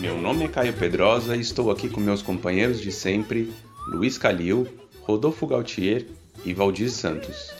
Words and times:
Meu 0.00 0.16
nome 0.16 0.46
é 0.46 0.48
Caio 0.48 0.72
Pedrosa 0.72 1.36
e 1.36 1.40
estou 1.40 1.70
aqui 1.70 1.86
com 1.86 2.00
meus 2.00 2.22
companheiros 2.22 2.80
de 2.80 2.90
sempre, 2.90 3.52
Luiz 3.86 4.16
Calil, 4.16 4.66
Rodolfo 5.02 5.46
Gautier 5.46 6.06
e 6.42 6.54
Valdir 6.54 6.90
Santos. 6.90 7.52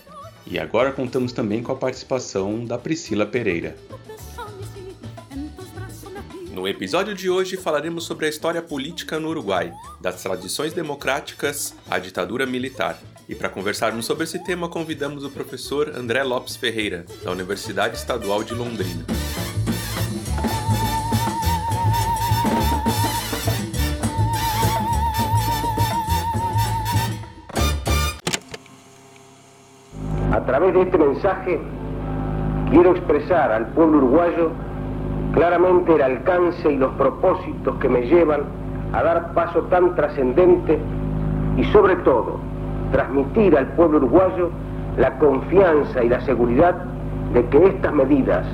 E 0.46 0.58
agora 0.58 0.90
contamos 0.90 1.32
também 1.32 1.62
com 1.62 1.70
a 1.70 1.76
participação 1.76 2.64
da 2.64 2.78
Priscila 2.78 3.26
Pereira. 3.26 3.76
No 6.54 6.66
episódio 6.66 7.14
de 7.14 7.28
hoje 7.28 7.58
falaremos 7.58 8.04
sobre 8.04 8.24
a 8.24 8.30
história 8.30 8.62
política 8.62 9.20
no 9.20 9.28
Uruguai, 9.28 9.74
das 10.00 10.22
tradições 10.22 10.72
democráticas 10.72 11.74
à 11.91 11.98
ditadura 11.98 12.46
militar. 12.46 12.98
E 13.28 13.34
para 13.34 13.50
conversarmos 13.50 14.06
sobre 14.06 14.24
esse 14.24 14.42
tema, 14.42 14.66
convidamos 14.66 15.24
o 15.24 15.30
professor 15.30 15.92
André 15.94 16.22
Lopes 16.22 16.56
Ferreira, 16.56 17.04
da 17.22 17.32
Universidade 17.32 17.98
Estadual 17.98 18.42
de 18.42 18.54
Londrina. 18.54 19.04
A 30.41 30.46
través 30.46 30.72
de 30.72 30.83
este 30.83 30.96
mensaje 30.96 31.60
quiero 32.70 32.92
expresar 32.92 33.52
al 33.52 33.66
pueblo 33.69 33.98
uruguayo 33.98 34.50
claramente 35.34 35.94
el 35.94 36.00
alcance 36.00 36.72
y 36.72 36.77
los 36.78 36.92
propósitos 36.94 37.77
que 37.77 37.91
me 37.91 38.06
llevan 38.06 38.41
a 38.94 39.02
dar 39.02 39.34
paso 39.34 39.60
tan 39.64 39.94
trascendente 39.94 40.78
y 41.58 41.64
sobre 41.64 41.94
todo 41.97 42.38
transmitir 42.91 43.55
al 43.56 43.66
pueblo 43.74 43.98
uruguayo 43.98 44.48
la 44.97 45.19
confianza 45.19 46.02
y 46.02 46.08
la 46.08 46.22
seguridad 46.22 46.75
de 47.34 47.44
que 47.44 47.66
estas 47.66 47.92
medidas 47.92 48.47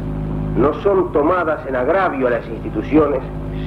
no 0.59 0.75
son 0.83 1.13
tomadas 1.13 1.65
en 1.69 1.77
agravio 1.77 2.27
a 2.27 2.31
las 2.31 2.47
instituciones, 2.49 3.21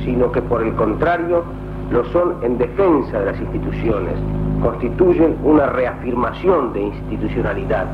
sino 0.04 0.30
que 0.34 0.42
por 0.42 0.62
el 0.62 0.76
contrario 0.76 1.44
lo 1.92 2.06
son 2.12 2.44
en 2.44 2.58
defensa 2.58 3.20
de 3.20 3.26
las 3.26 3.40
instituciones, 3.40 4.16
constituyen 4.62 5.38
una 5.44 5.68
reafirmación 5.68 6.74
de 6.74 6.82
institucionalidad. 6.82 7.88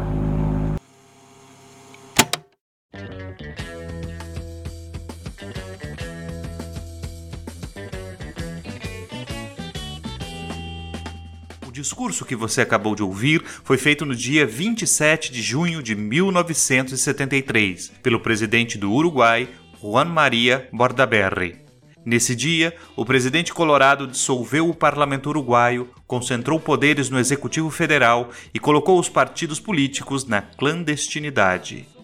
discurso 11.71 12.25
que 12.25 12.35
você 12.35 12.61
acabou 12.61 12.95
de 12.95 13.03
ouvir 13.03 13.43
foi 13.63 13.77
feito 13.77 14.05
no 14.05 14.15
dia 14.15 14.45
27 14.45 15.31
de 15.31 15.41
junho 15.41 15.83
de 15.83 15.93
1973 15.93 17.91
pelo 18.01 18.21
presidente 18.21 18.77
do 18.77 18.91
Uruguai, 18.91 19.49
Juan 19.81 20.05
Maria 20.05 20.67
Bordaberry. 20.71 21.64
Nesse 22.05 22.35
dia, 22.35 22.75
o 22.95 23.03
presidente 23.03 23.51
colorado 23.51 24.05
dissolveu 24.05 24.69
o 24.69 24.75
parlamento 24.75 25.27
uruguaio, 25.27 25.89
concentrou 26.05 26.59
poderes 26.59 27.09
no 27.09 27.17
executivo 27.17 27.71
federal 27.71 28.29
e 28.53 28.59
colocou 28.59 28.99
os 28.99 29.09
partidos 29.09 29.59
políticos 29.59 30.23
na 30.25 30.39
clandestinidade. 30.39 31.94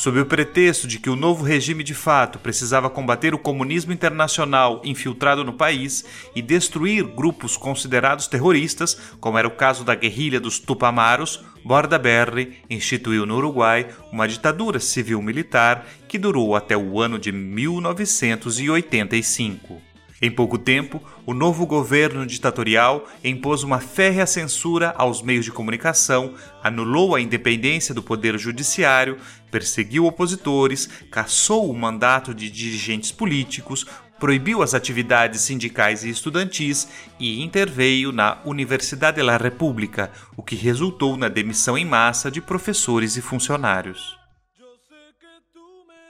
Sob 0.00 0.18
o 0.18 0.24
pretexto 0.24 0.88
de 0.88 0.98
que 0.98 1.10
o 1.10 1.14
novo 1.14 1.44
regime 1.44 1.84
de 1.84 1.92
fato 1.92 2.38
precisava 2.38 2.88
combater 2.88 3.34
o 3.34 3.38
comunismo 3.38 3.92
internacional 3.92 4.80
infiltrado 4.82 5.44
no 5.44 5.52
país 5.52 6.06
e 6.34 6.40
destruir 6.40 7.04
grupos 7.04 7.54
considerados 7.54 8.26
terroristas, 8.26 8.98
como 9.20 9.36
era 9.36 9.46
o 9.46 9.50
caso 9.50 9.84
da 9.84 9.94
guerrilha 9.94 10.40
dos 10.40 10.58
Tupamaros, 10.58 11.44
Bordaberry 11.62 12.62
instituiu 12.70 13.26
no 13.26 13.36
Uruguai 13.36 13.88
uma 14.10 14.26
ditadura 14.26 14.80
civil-militar 14.80 15.84
que 16.08 16.16
durou 16.16 16.56
até 16.56 16.74
o 16.74 16.98
ano 16.98 17.18
de 17.18 17.30
1985. 17.30 19.90
Em 20.22 20.30
pouco 20.30 20.58
tempo, 20.58 21.02
o 21.24 21.32
novo 21.32 21.64
governo 21.64 22.26
ditatorial 22.26 23.08
impôs 23.24 23.62
uma 23.62 23.80
férrea 23.80 24.26
censura 24.26 24.94
aos 24.98 25.22
meios 25.22 25.46
de 25.46 25.50
comunicação, 25.50 26.34
anulou 26.62 27.14
a 27.14 27.22
independência 27.22 27.94
do 27.94 28.02
poder 28.02 28.38
judiciário, 28.38 29.16
perseguiu 29.50 30.06
opositores, 30.06 30.88
cassou 31.10 31.70
o 31.70 31.76
mandato 31.76 32.34
de 32.34 32.50
dirigentes 32.50 33.12
políticos, 33.12 33.86
proibiu 34.18 34.62
as 34.62 34.74
atividades 34.74 35.40
sindicais 35.40 36.04
e 36.04 36.10
estudantis 36.10 36.86
e 37.18 37.42
interveio 37.42 38.12
na 38.12 38.38
Universidade 38.44 39.16
de 39.16 39.22
la 39.22 39.38
República, 39.38 40.10
o 40.36 40.42
que 40.42 40.54
resultou 40.54 41.16
na 41.16 41.28
demissão 41.28 41.76
em 41.76 41.86
massa 41.86 42.30
de 42.30 42.40
professores 42.40 43.16
e 43.16 43.22
funcionários. 43.22 44.20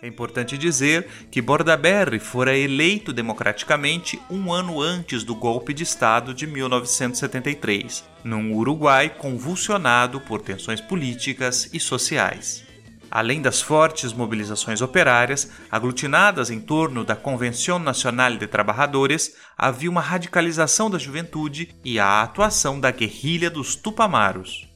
É 0.03 0.07
importante 0.07 0.57
dizer 0.57 1.07
que 1.31 1.43
Bordaberry 1.43 2.19
fora 2.19 2.57
eleito 2.57 3.13
democraticamente 3.13 4.21
um 4.31 4.51
ano 4.51 4.81
antes 4.81 5.23
do 5.23 5.35
golpe 5.35 5.75
de 5.75 5.83
Estado 5.83 6.33
de 6.33 6.47
1973, 6.47 8.03
num 8.25 8.55
Uruguai 8.55 9.11
convulsionado 9.11 10.19
por 10.21 10.41
tensões 10.41 10.81
políticas 10.81 11.69
e 11.73 11.79
sociais. 11.79 12.70
Além 13.11 13.43
das 13.43 13.61
fortes 13.61 14.13
mobilizações 14.13 14.81
operárias, 14.81 15.51
aglutinadas 15.69 16.49
em 16.49 16.61
torno 16.61 17.05
da 17.05 17.17
Convenção 17.17 17.79
Nacional 17.79 18.37
de 18.37 18.47
Trabalhadores, 18.47 19.35
havia 19.59 19.91
uma 19.91 20.01
radicalização 20.01 20.89
da 20.89 20.99
juventude 20.99 21.75
e 21.85 21.99
a 21.99 22.23
atuação 22.23 22.79
da 22.79 22.93
guerrilha 22.93 23.51
dos 23.51 23.75
Tupamaros. 23.75 24.69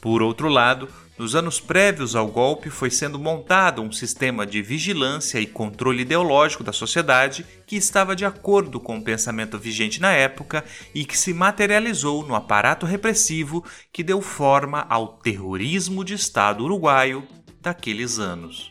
Por 0.00 0.22
outro 0.22 0.48
lado, 0.48 0.88
nos 1.18 1.34
anos 1.34 1.58
prévios 1.58 2.14
ao 2.14 2.28
golpe, 2.28 2.68
foi 2.68 2.90
sendo 2.90 3.18
montado 3.18 3.80
um 3.80 3.90
sistema 3.90 4.46
de 4.46 4.60
vigilância 4.62 5.40
e 5.40 5.46
controle 5.46 6.02
ideológico 6.02 6.62
da 6.62 6.72
sociedade 6.72 7.44
que 7.66 7.74
estava 7.74 8.14
de 8.14 8.24
acordo 8.24 8.78
com 8.78 8.98
o 8.98 9.02
pensamento 9.02 9.58
vigente 9.58 10.00
na 10.00 10.12
época 10.12 10.62
e 10.94 11.04
que 11.04 11.18
se 11.18 11.32
materializou 11.32 12.24
no 12.24 12.34
aparato 12.34 12.84
repressivo 12.84 13.64
que 13.90 14.04
deu 14.04 14.20
forma 14.20 14.86
ao 14.90 15.08
terrorismo 15.08 16.04
de 16.04 16.14
Estado 16.14 16.62
uruguaio 16.62 17.26
daqueles 17.66 18.20
anos. 18.20 18.70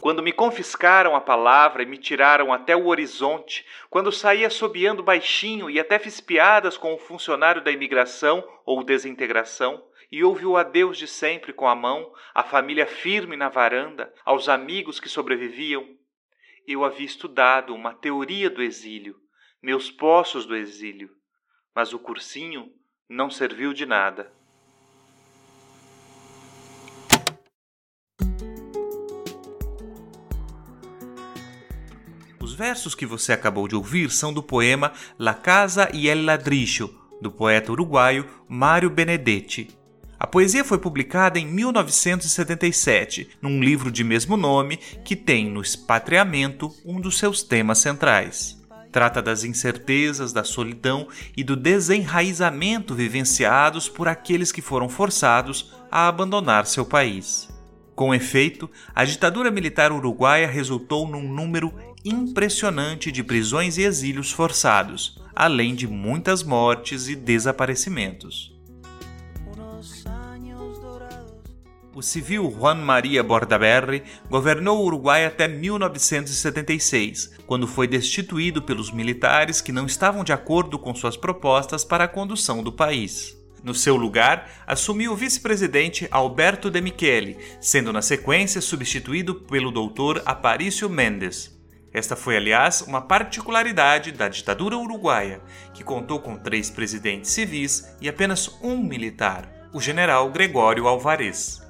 Quando 0.00 0.20
me 0.20 0.32
confiscaram 0.32 1.14
a 1.14 1.20
palavra 1.20 1.84
e 1.84 1.86
me 1.86 1.96
tiraram 1.96 2.52
até 2.52 2.74
o 2.74 2.86
horizonte, 2.86 3.64
quando 3.88 4.10
saí 4.10 4.44
assobiando 4.44 5.04
baixinho 5.04 5.70
e 5.70 5.78
até 5.78 6.00
fiz 6.00 6.20
piadas 6.20 6.76
com 6.76 6.92
o 6.92 6.98
funcionário 6.98 7.62
da 7.62 7.70
imigração 7.70 8.44
ou 8.64 8.82
desintegração, 8.82 9.86
e 10.10 10.24
houve 10.24 10.44
o 10.44 10.56
adeus 10.56 10.98
de 10.98 11.06
sempre 11.06 11.52
com 11.52 11.68
a 11.68 11.74
mão, 11.76 12.12
a 12.34 12.42
família 12.42 12.86
firme 12.86 13.36
na 13.36 13.48
varanda, 13.48 14.12
aos 14.24 14.48
amigos 14.48 14.98
que 14.98 15.08
sobreviviam, 15.08 15.86
eu 16.66 16.84
havia 16.84 17.06
estudado 17.06 17.72
uma 17.72 17.94
teoria 17.94 18.50
do 18.50 18.60
exílio, 18.60 19.14
meus 19.62 19.92
poços 19.92 20.44
do 20.44 20.56
exílio, 20.56 21.10
mas 21.72 21.92
o 21.92 22.00
cursinho 22.00 22.72
não 23.08 23.30
serviu 23.30 23.72
de 23.72 23.86
nada. 23.86 24.34
Versos 32.56 32.94
que 32.94 33.04
você 33.04 33.34
acabou 33.34 33.68
de 33.68 33.76
ouvir 33.76 34.10
são 34.10 34.32
do 34.32 34.42
poema 34.42 34.92
La 35.18 35.34
Casa 35.34 35.90
y 35.92 36.08
el 36.08 36.24
Ladrillo, 36.24 36.90
do 37.20 37.30
poeta 37.30 37.70
uruguaio 37.70 38.24
Mário 38.48 38.88
Benedetti. 38.88 39.68
A 40.18 40.26
poesia 40.26 40.64
foi 40.64 40.78
publicada 40.78 41.38
em 41.38 41.46
1977, 41.46 43.28
num 43.42 43.60
livro 43.60 43.90
de 43.90 44.02
mesmo 44.02 44.38
nome 44.38 44.78
que 45.04 45.14
tem 45.14 45.50
no 45.50 45.60
expatriamento 45.60 46.74
um 46.82 46.98
dos 46.98 47.18
seus 47.18 47.42
temas 47.42 47.76
centrais. 47.76 48.56
Trata 48.90 49.20
das 49.20 49.44
incertezas, 49.44 50.32
da 50.32 50.42
solidão 50.42 51.08
e 51.36 51.44
do 51.44 51.54
desenraizamento 51.54 52.94
vivenciados 52.94 53.86
por 53.86 54.08
aqueles 54.08 54.50
que 54.50 54.62
foram 54.62 54.88
forçados 54.88 55.74
a 55.90 56.08
abandonar 56.08 56.64
seu 56.64 56.86
país. 56.86 57.54
Com 57.94 58.14
efeito, 58.14 58.70
a 58.94 59.04
ditadura 59.06 59.50
militar 59.50 59.90
uruguaia 59.90 60.46
resultou 60.46 61.08
num 61.08 61.22
número 61.22 61.72
impressionante 62.06 63.10
de 63.10 63.22
prisões 63.24 63.76
e 63.76 63.82
exílios 63.82 64.30
forçados, 64.30 65.18
além 65.34 65.74
de 65.74 65.86
muitas 65.86 66.42
mortes 66.42 67.08
e 67.08 67.16
desaparecimentos. 67.16 68.56
o 71.96 72.02
civil 72.02 72.54
Juan 72.54 72.74
Maria 72.74 73.22
Bordaberry 73.22 74.02
governou 74.28 74.82
o 74.82 74.84
Uruguai 74.84 75.24
até 75.24 75.48
1976, 75.48 77.38
quando 77.46 77.66
foi 77.66 77.88
destituído 77.88 78.60
pelos 78.60 78.90
militares 78.90 79.62
que 79.62 79.72
não 79.72 79.86
estavam 79.86 80.22
de 80.22 80.30
acordo 80.30 80.78
com 80.78 80.94
suas 80.94 81.16
propostas 81.16 81.86
para 81.86 82.04
a 82.04 82.08
condução 82.08 82.62
do 82.62 82.70
país. 82.70 83.34
No 83.64 83.74
seu 83.74 83.96
lugar, 83.96 84.62
assumiu 84.66 85.12
o 85.12 85.16
vice-presidente 85.16 86.06
Alberto 86.10 86.70
de 86.70 86.82
Michele, 86.82 87.38
sendo 87.62 87.90
na 87.94 88.02
sequência 88.02 88.60
substituído 88.60 89.34
pelo 89.34 89.70
doutor 89.70 90.22
Aparício 90.26 90.90
Mendes. 90.90 91.55
Esta 91.96 92.14
foi, 92.14 92.36
aliás, 92.36 92.82
uma 92.82 93.00
particularidade 93.00 94.12
da 94.12 94.28
ditadura 94.28 94.76
uruguaia, 94.76 95.40
que 95.72 95.82
contou 95.82 96.20
com 96.20 96.36
três 96.36 96.68
presidentes 96.68 97.30
civis 97.30 97.90
e 98.02 98.06
apenas 98.06 98.54
um 98.62 98.76
militar, 98.76 99.50
o 99.72 99.80
general 99.80 100.30
Gregório 100.30 100.86
Alvarez. 100.86 101.62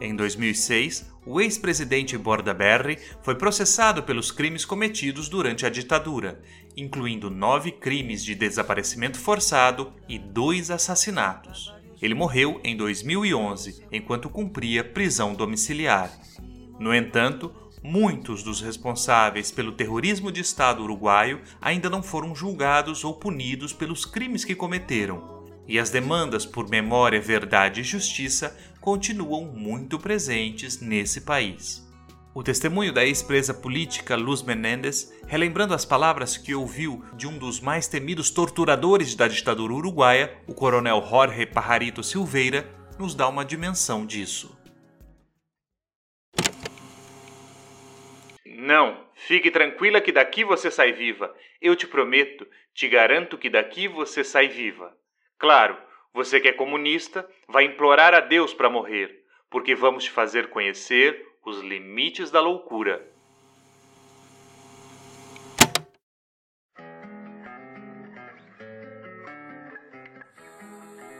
Em 0.00 0.14
2006, 0.14 1.15
o 1.26 1.40
ex-presidente 1.40 2.16
Bordaberry 2.16 2.98
foi 3.20 3.34
processado 3.34 4.04
pelos 4.04 4.30
crimes 4.30 4.64
cometidos 4.64 5.28
durante 5.28 5.66
a 5.66 5.68
ditadura, 5.68 6.40
incluindo 6.76 7.28
nove 7.28 7.72
crimes 7.72 8.24
de 8.24 8.34
desaparecimento 8.34 9.18
forçado 9.18 9.92
e 10.08 10.18
dois 10.18 10.70
assassinatos. 10.70 11.74
Ele 12.00 12.14
morreu 12.14 12.60
em 12.62 12.76
2011, 12.76 13.84
enquanto 13.90 14.30
cumpria 14.30 14.84
prisão 14.84 15.34
domiciliar. 15.34 16.12
No 16.78 16.94
entanto, 16.94 17.52
muitos 17.82 18.42
dos 18.42 18.60
responsáveis 18.60 19.50
pelo 19.50 19.72
terrorismo 19.72 20.30
de 20.30 20.40
Estado 20.40 20.82
uruguaio 20.82 21.40
ainda 21.60 21.90
não 21.90 22.02
foram 22.02 22.34
julgados 22.34 23.02
ou 23.02 23.14
punidos 23.14 23.72
pelos 23.72 24.04
crimes 24.04 24.44
que 24.44 24.54
cometeram, 24.54 25.44
e 25.66 25.78
as 25.78 25.90
demandas 25.90 26.46
por 26.46 26.68
memória, 26.68 27.20
verdade 27.20 27.80
e 27.80 27.84
justiça 27.84 28.56
continuam 28.86 29.46
muito 29.46 29.98
presentes 29.98 30.80
nesse 30.80 31.22
país. 31.22 31.84
O 32.32 32.40
testemunho 32.40 32.92
da 32.92 33.04
ex-presa 33.04 33.52
política 33.52 34.14
Luz 34.14 34.44
Menendez, 34.44 35.12
relembrando 35.26 35.74
as 35.74 35.84
palavras 35.84 36.36
que 36.36 36.54
ouviu 36.54 37.04
de 37.14 37.26
um 37.26 37.36
dos 37.36 37.58
mais 37.58 37.88
temidos 37.88 38.30
torturadores 38.30 39.16
da 39.16 39.26
ditadura 39.26 39.72
uruguaia, 39.72 40.40
o 40.46 40.54
coronel 40.54 41.04
Jorge 41.04 41.44
Pajarito 41.46 42.00
Silveira, 42.04 42.64
nos 42.96 43.12
dá 43.12 43.26
uma 43.26 43.44
dimensão 43.44 44.06
disso. 44.06 44.56
Não, 48.46 49.04
fique 49.16 49.50
tranquila 49.50 50.00
que 50.00 50.12
daqui 50.12 50.44
você 50.44 50.70
sai 50.70 50.92
viva. 50.92 51.34
Eu 51.60 51.74
te 51.74 51.88
prometo, 51.88 52.46
te 52.72 52.86
garanto 52.88 53.36
que 53.36 53.50
daqui 53.50 53.88
você 53.88 54.22
sai 54.22 54.46
viva. 54.46 54.96
Claro, 55.40 55.76
você 56.16 56.40
que 56.40 56.48
é 56.48 56.52
comunista 56.52 57.28
vai 57.46 57.64
implorar 57.64 58.14
a 58.14 58.20
Deus 58.20 58.54
para 58.54 58.70
morrer, 58.70 59.22
porque 59.50 59.74
vamos 59.74 60.04
te 60.04 60.10
fazer 60.10 60.48
conhecer 60.48 61.26
os 61.44 61.60
limites 61.60 62.30
da 62.30 62.40
loucura. 62.40 63.06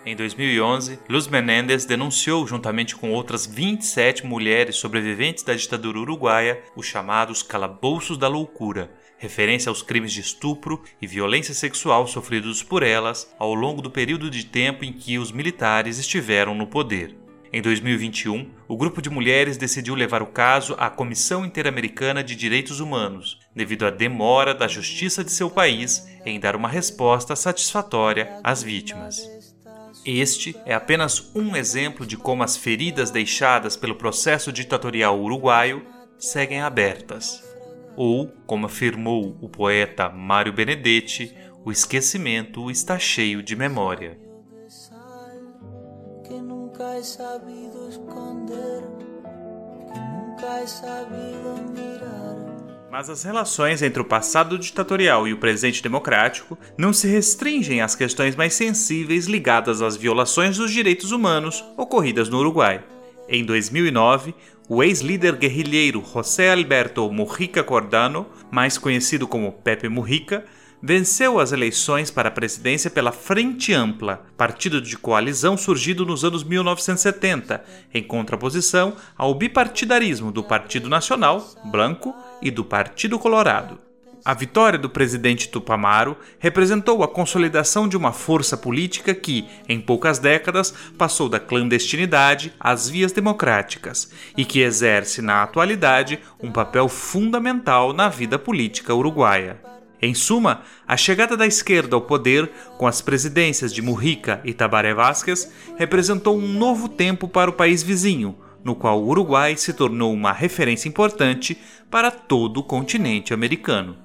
Em 0.06 0.16
2011, 0.16 0.98
Luz 1.10 1.26
Menendez 1.26 1.84
denunciou, 1.84 2.46
juntamente 2.46 2.96
com 2.96 3.12
outras 3.12 3.44
27 3.44 4.24
mulheres 4.24 4.76
sobreviventes 4.76 5.44
da 5.44 5.52
ditadura 5.52 5.98
uruguaia, 5.98 6.62
os 6.74 6.86
chamados 6.86 7.42
calabouços 7.42 8.16
da 8.16 8.28
loucura, 8.28 8.90
referência 9.18 9.70
aos 9.70 9.82
crimes 9.82 10.12
de 10.12 10.20
estupro 10.20 10.82
e 11.00 11.06
violência 11.06 11.54
sexual 11.54 12.06
sofridos 12.06 12.62
por 12.62 12.82
elas 12.82 13.34
ao 13.38 13.54
longo 13.54 13.80
do 13.80 13.90
período 13.90 14.30
de 14.30 14.44
tempo 14.44 14.84
em 14.84 14.92
que 14.92 15.18
os 15.18 15.32
militares 15.32 15.98
estiveram 15.98 16.54
no 16.54 16.66
poder. 16.66 17.16
Em 17.52 17.62
2021, 17.62 18.50
o 18.68 18.76
grupo 18.76 19.00
de 19.00 19.08
mulheres 19.08 19.56
decidiu 19.56 19.94
levar 19.94 20.20
o 20.20 20.26
caso 20.26 20.74
à 20.78 20.90
Comissão 20.90 21.44
Interamericana 21.44 22.22
de 22.22 22.34
Direitos 22.34 22.80
Humanos, 22.80 23.38
devido 23.54 23.86
à 23.86 23.90
demora 23.90 24.54
da 24.54 24.68
justiça 24.68 25.24
de 25.24 25.30
seu 25.30 25.48
país 25.48 26.06
em 26.26 26.38
dar 26.38 26.56
uma 26.56 26.68
resposta 26.68 27.34
satisfatória 27.34 28.40
às 28.42 28.62
vítimas. 28.62 29.30
Este 30.04 30.54
é 30.66 30.74
apenas 30.74 31.32
um 31.34 31.56
exemplo 31.56 32.04
de 32.04 32.16
como 32.16 32.42
as 32.42 32.56
feridas 32.56 33.10
deixadas 33.10 33.76
pelo 33.76 33.94
processo 33.94 34.52
ditatorial 34.52 35.18
uruguaio 35.18 35.82
seguem 36.18 36.60
abertas 36.60 37.45
ou, 37.96 38.32
como 38.46 38.66
afirmou 38.66 39.36
o 39.40 39.48
poeta 39.48 40.08
Mário 40.08 40.52
Benedetti, 40.52 41.34
o 41.64 41.72
esquecimento 41.72 42.70
está 42.70 42.98
cheio 42.98 43.42
de 43.42 43.56
memória. 43.56 44.18
Mas 52.90 53.10
as 53.10 53.24
relações 53.24 53.82
entre 53.82 54.00
o 54.00 54.04
passado 54.04 54.58
ditatorial 54.58 55.26
e 55.26 55.32
o 55.32 55.38
presente 55.38 55.82
democrático 55.82 56.58
não 56.78 56.92
se 56.92 57.06
restringem 57.08 57.80
às 57.80 57.94
questões 57.94 58.36
mais 58.36 58.54
sensíveis 58.54 59.26
ligadas 59.26 59.82
às 59.82 59.96
violações 59.96 60.56
dos 60.56 60.70
direitos 60.70 61.12
humanos 61.12 61.64
ocorridas 61.76 62.28
no 62.28 62.38
Uruguai. 62.38 62.82
Em 63.28 63.44
2009, 63.44 64.34
o 64.68 64.82
ex-líder 64.82 65.36
guerrilheiro 65.36 66.04
José 66.12 66.52
Alberto 66.52 67.10
Mujica 67.10 67.62
Cordano, 67.62 68.26
mais 68.50 68.76
conhecido 68.76 69.26
como 69.28 69.52
Pepe 69.52 69.88
Mujica, 69.88 70.44
venceu 70.82 71.38
as 71.38 71.52
eleições 71.52 72.10
para 72.10 72.28
a 72.28 72.32
presidência 72.32 72.90
pela 72.90 73.12
Frente 73.12 73.72
Ampla, 73.72 74.26
partido 74.36 74.80
de 74.80 74.96
coalizão 74.96 75.56
surgido 75.56 76.04
nos 76.04 76.24
anos 76.24 76.44
1970, 76.44 77.64
em 77.94 78.02
contraposição 78.02 78.94
ao 79.16 79.34
bipartidarismo 79.34 80.30
do 80.30 80.42
Partido 80.42 80.88
Nacional, 80.88 81.44
branco, 81.64 82.14
e 82.42 82.50
do 82.50 82.64
Partido 82.64 83.18
Colorado. 83.18 83.85
A 84.26 84.34
vitória 84.34 84.76
do 84.76 84.90
presidente 84.90 85.48
Tupamaro 85.48 86.16
representou 86.40 87.04
a 87.04 87.06
consolidação 87.06 87.86
de 87.86 87.96
uma 87.96 88.12
força 88.12 88.56
política 88.56 89.14
que, 89.14 89.46
em 89.68 89.80
poucas 89.80 90.18
décadas, 90.18 90.74
passou 90.98 91.28
da 91.28 91.38
clandestinidade 91.38 92.52
às 92.58 92.88
vias 92.88 93.12
democráticas 93.12 94.10
e 94.36 94.44
que 94.44 94.62
exerce, 94.62 95.22
na 95.22 95.44
atualidade, 95.44 96.18
um 96.42 96.50
papel 96.50 96.88
fundamental 96.88 97.92
na 97.92 98.08
vida 98.08 98.36
política 98.36 98.92
uruguaia. 98.92 99.60
Em 100.02 100.12
suma, 100.12 100.62
a 100.88 100.96
chegada 100.96 101.36
da 101.36 101.46
esquerda 101.46 101.94
ao 101.94 102.02
poder, 102.02 102.50
com 102.78 102.88
as 102.88 103.00
presidências 103.00 103.72
de 103.72 103.80
Mujica 103.80 104.40
e 104.42 104.52
Tabaré 104.52 104.92
Vázquez, 104.92 105.52
representou 105.76 106.36
um 106.36 106.52
novo 106.52 106.88
tempo 106.88 107.28
para 107.28 107.48
o 107.48 107.54
país 107.54 107.80
vizinho, 107.80 108.36
no 108.64 108.74
qual 108.74 109.00
o 109.00 109.06
Uruguai 109.06 109.56
se 109.56 109.72
tornou 109.72 110.12
uma 110.12 110.32
referência 110.32 110.88
importante 110.88 111.56
para 111.88 112.10
todo 112.10 112.58
o 112.58 112.64
continente 112.64 113.32
americano. 113.32 114.04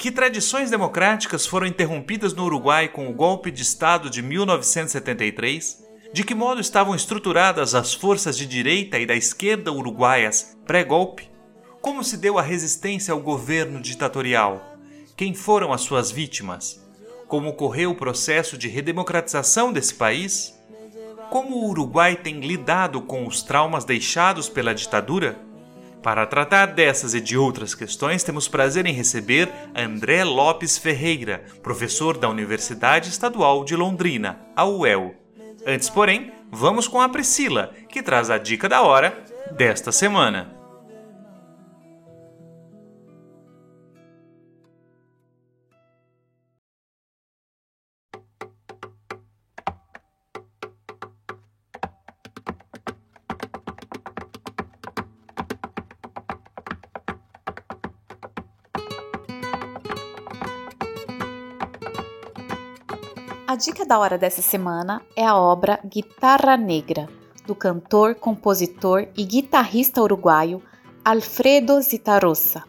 Que 0.00 0.10
tradições 0.10 0.70
democráticas 0.70 1.46
foram 1.46 1.66
interrompidas 1.66 2.32
no 2.32 2.44
Uruguai 2.44 2.88
com 2.88 3.06
o 3.10 3.12
golpe 3.12 3.50
de 3.50 3.60
Estado 3.60 4.08
de 4.08 4.22
1973? 4.22 5.84
De 6.10 6.24
que 6.24 6.34
modo 6.34 6.58
estavam 6.58 6.94
estruturadas 6.94 7.74
as 7.74 7.92
forças 7.92 8.34
de 8.34 8.46
direita 8.46 8.98
e 8.98 9.04
da 9.04 9.14
esquerda 9.14 9.70
uruguaias 9.70 10.56
pré-golpe? 10.64 11.30
Como 11.82 12.02
se 12.02 12.16
deu 12.16 12.38
a 12.38 12.42
resistência 12.42 13.12
ao 13.12 13.20
governo 13.20 13.78
ditatorial? 13.78 14.78
Quem 15.14 15.34
foram 15.34 15.70
as 15.70 15.82
suas 15.82 16.10
vítimas? 16.10 16.82
Como 17.28 17.50
ocorreu 17.50 17.90
o 17.90 17.94
processo 17.94 18.56
de 18.56 18.68
redemocratização 18.68 19.70
desse 19.70 19.92
país? 19.92 20.58
Como 21.28 21.56
o 21.56 21.68
Uruguai 21.68 22.16
tem 22.16 22.40
lidado 22.40 23.02
com 23.02 23.26
os 23.26 23.42
traumas 23.42 23.84
deixados 23.84 24.48
pela 24.48 24.74
ditadura? 24.74 25.38
Para 26.02 26.26
tratar 26.26 26.66
dessas 26.66 27.12
e 27.12 27.20
de 27.20 27.36
outras 27.36 27.74
questões, 27.74 28.22
temos 28.22 28.48
prazer 28.48 28.86
em 28.86 28.92
receber 28.92 29.52
André 29.74 30.24
Lopes 30.24 30.78
Ferreira, 30.78 31.44
professor 31.62 32.16
da 32.16 32.28
Universidade 32.28 33.10
Estadual 33.10 33.64
de 33.64 33.76
Londrina, 33.76 34.40
a 34.56 34.64
UEL. 34.64 35.14
Antes, 35.66 35.90
porém, 35.90 36.32
vamos 36.50 36.88
com 36.88 37.00
a 37.00 37.08
Priscila, 37.08 37.74
que 37.88 38.02
traz 38.02 38.30
a 38.30 38.38
dica 38.38 38.66
da 38.66 38.80
hora 38.80 39.24
desta 39.52 39.92
semana. 39.92 40.59
A 63.50 63.56
dica 63.56 63.84
da 63.84 63.98
hora 63.98 64.16
dessa 64.16 64.40
semana 64.40 65.02
é 65.16 65.26
a 65.26 65.36
obra 65.36 65.80
Guitarra 65.84 66.56
Negra, 66.56 67.08
do 67.44 67.52
cantor, 67.52 68.14
compositor 68.14 69.08
e 69.16 69.24
guitarrista 69.24 70.00
uruguaio 70.00 70.62
Alfredo 71.04 71.82
Zitarrosa. 71.82 72.62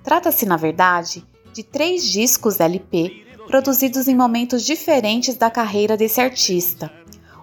Trata-se, 0.00 0.46
na 0.46 0.56
verdade, 0.56 1.26
de 1.52 1.64
três 1.64 2.04
discos 2.04 2.60
LP 2.60 3.26
produzidos 3.48 4.06
em 4.06 4.14
momentos 4.14 4.64
diferentes 4.64 5.34
da 5.34 5.50
carreira 5.50 5.96
desse 5.96 6.20
artista. 6.20 6.88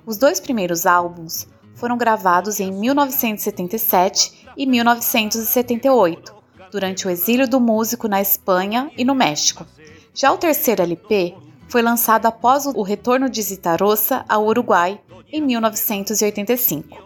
Os 0.05 0.15
dois 0.15 0.39
primeiros 0.39 0.85
álbuns 0.85 1.49
foram 1.73 1.97
gravados 1.97 2.61
em 2.61 2.71
1977 2.71 4.47
e 4.55 4.65
1978, 4.65 6.33
durante 6.71 7.05
o 7.05 7.09
exílio 7.09 7.45
do 7.45 7.59
músico 7.59 8.07
na 8.07 8.21
Espanha 8.21 8.89
e 8.97 9.03
no 9.03 9.13
México. 9.13 9.65
Já 10.13 10.31
o 10.31 10.37
terceiro 10.37 10.81
LP 10.81 11.35
foi 11.67 11.81
lançado 11.81 12.25
após 12.25 12.65
o 12.65 12.81
retorno 12.81 13.29
de 13.29 13.41
Zitarossa 13.41 14.23
ao 14.27 14.45
Uruguai 14.45 14.99
em 15.31 15.41
1985. 15.41 17.05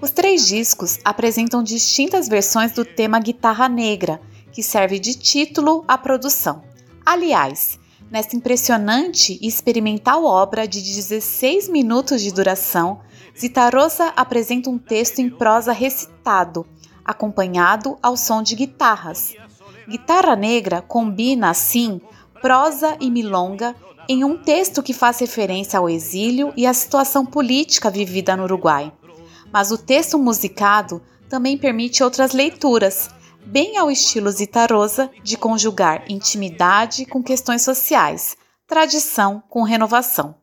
Os 0.00 0.10
três 0.10 0.46
discos 0.46 0.98
apresentam 1.04 1.62
distintas 1.62 2.28
versões 2.28 2.72
do 2.72 2.84
tema 2.84 3.18
Guitarra 3.18 3.68
Negra, 3.68 4.20
que 4.52 4.62
serve 4.62 4.98
de 4.98 5.14
título 5.14 5.84
à 5.88 5.98
produção. 5.98 6.62
Aliás, 7.04 7.78
nesta 8.10 8.36
impressionante 8.36 9.38
e 9.42 9.48
experimental 9.48 10.24
obra 10.24 10.66
de 10.68 10.80
16 10.80 11.68
minutos 11.68 12.22
de 12.22 12.32
duração, 12.32 13.00
Zitarossa 13.38 14.12
apresenta 14.16 14.70
um 14.70 14.78
texto 14.78 15.20
em 15.20 15.28
prosa 15.30 15.72
recitado, 15.72 16.66
acompanhado 17.04 17.98
ao 18.02 18.16
som 18.16 18.42
de 18.42 18.54
guitarras. 18.54 19.34
Guitarra 19.88 20.36
Negra 20.36 20.82
combina, 20.82 21.50
assim, 21.50 22.00
prosa 22.40 22.96
e 23.00 23.10
milonga 23.10 23.74
em 24.08 24.24
um 24.24 24.38
texto 24.38 24.82
que 24.82 24.94
faz 24.94 25.18
referência 25.18 25.78
ao 25.78 25.88
exílio 25.88 26.52
e 26.56 26.66
à 26.66 26.72
situação 26.72 27.26
política 27.26 27.90
vivida 27.90 28.34
no 28.34 28.44
Uruguai. 28.44 28.90
Mas 29.52 29.70
o 29.70 29.76
texto 29.76 30.18
musicado 30.18 31.02
também 31.28 31.58
permite 31.58 32.02
outras 32.02 32.32
leituras, 32.32 33.10
bem 33.44 33.76
ao 33.76 33.90
estilo 33.90 34.30
Zitarosa 34.30 35.10
de 35.22 35.36
conjugar 35.36 36.04
intimidade 36.08 37.04
com 37.04 37.22
questões 37.22 37.62
sociais, 37.62 38.34
tradição 38.66 39.42
com 39.48 39.62
renovação. 39.62 40.34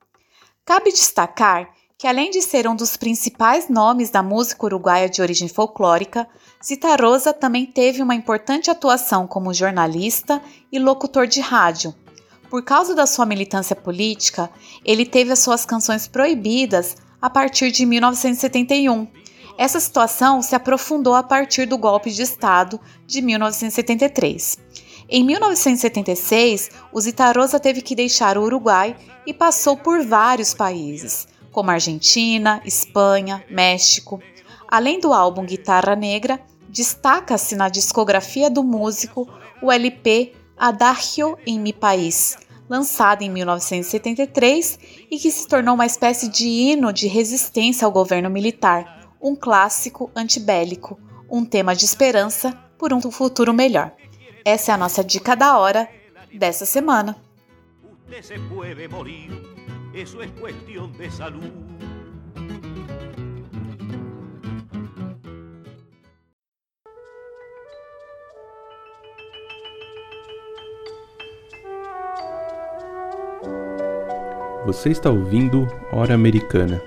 Cabe 0.63 0.91
destacar 0.91 1.69
que, 1.98 2.07
além 2.07 2.29
de 2.29 2.41
ser 2.41 2.67
um 2.67 2.75
dos 2.75 2.95
principais 2.98 3.67
nomes 3.67 4.12
da 4.12 4.22
música 4.22 4.65
uruguaia 4.65 5.10
de 5.10 5.22
origem 5.22 5.48
folclórica, 5.48 6.27
Zitarosa 6.63 7.34
também 7.34 7.65
teve 7.65 8.01
uma 8.01 8.15
importante 8.15 8.69
atuação 8.69 9.25
como 9.25 9.53
jornalista 9.53 10.41
e 10.72 10.77
locutor 10.77 11.25
de 11.25 11.39
rádio, 11.39 11.95
por 12.55 12.63
causa 12.63 12.95
da 12.95 13.05
sua 13.05 13.25
militância 13.25 13.75
política, 13.75 14.50
ele 14.85 15.05
teve 15.05 15.29
as 15.29 15.39
suas 15.39 15.65
canções 15.65 16.07
proibidas 16.07 16.95
a 17.21 17.29
partir 17.29 17.69
de 17.69 17.85
1971. 17.85 19.09
Essa 19.57 19.77
situação 19.77 20.41
se 20.41 20.55
aprofundou 20.55 21.15
a 21.15 21.21
partir 21.21 21.65
do 21.65 21.77
golpe 21.77 22.09
de 22.09 22.21
Estado 22.21 22.79
de 23.05 23.21
1973. 23.21 24.57
Em 25.09 25.25
1976, 25.25 26.71
o 26.93 27.01
Zitarosa 27.01 27.59
teve 27.59 27.81
que 27.81 27.93
deixar 27.93 28.38
o 28.38 28.43
Uruguai 28.43 28.95
e 29.27 29.33
passou 29.33 29.75
por 29.75 30.05
vários 30.05 30.53
países, 30.53 31.27
como 31.51 31.71
Argentina, 31.71 32.62
Espanha, 32.63 33.43
México. 33.50 34.21
Além 34.65 35.01
do 35.01 35.12
álbum 35.12 35.45
Guitarra 35.45 35.93
Negra, 35.93 36.39
destaca-se 36.69 37.53
na 37.57 37.67
discografia 37.67 38.50
do 38.50 38.63
músico 38.63 39.27
o 39.62 39.69
LP 39.69 40.31
Adagio 40.57 41.38
em 41.45 41.59
Mi 41.59 41.74
País, 41.74 42.38
lançada 42.69 43.24
em 43.24 43.29
1973 43.29 44.79
e 45.12 45.17
que 45.17 45.31
se 45.31 45.48
tornou 45.48 45.75
uma 45.75 45.86
espécie 45.86 46.29
de 46.29 46.48
hino 46.48 46.91
de 46.91 47.07
resistência 47.07 47.86
ao 47.86 47.91
governo 47.91 48.29
militar, 48.29 49.10
um 49.22 49.36
clássico 49.36 50.12
antibélico, 50.15 51.00
um 51.29 51.45
tema 51.45 51.75
de 51.75 51.86
esperança 51.86 52.51
por 52.77 52.93
um 52.93 53.01
futuro 53.12 53.53
melhor. 53.53 53.91
Essa 54.43 54.72
é 54.72 54.75
a 54.75 54.77
nossa 54.77 55.03
dica 55.03 55.36
da 55.36 55.57
hora 55.57 55.89
dessa 56.34 56.65
semana. 56.65 57.15
Você 74.65 74.89
está 74.89 75.12
ouvindo 75.12 75.67
Hora 75.91 76.15
Americana. 76.15 76.81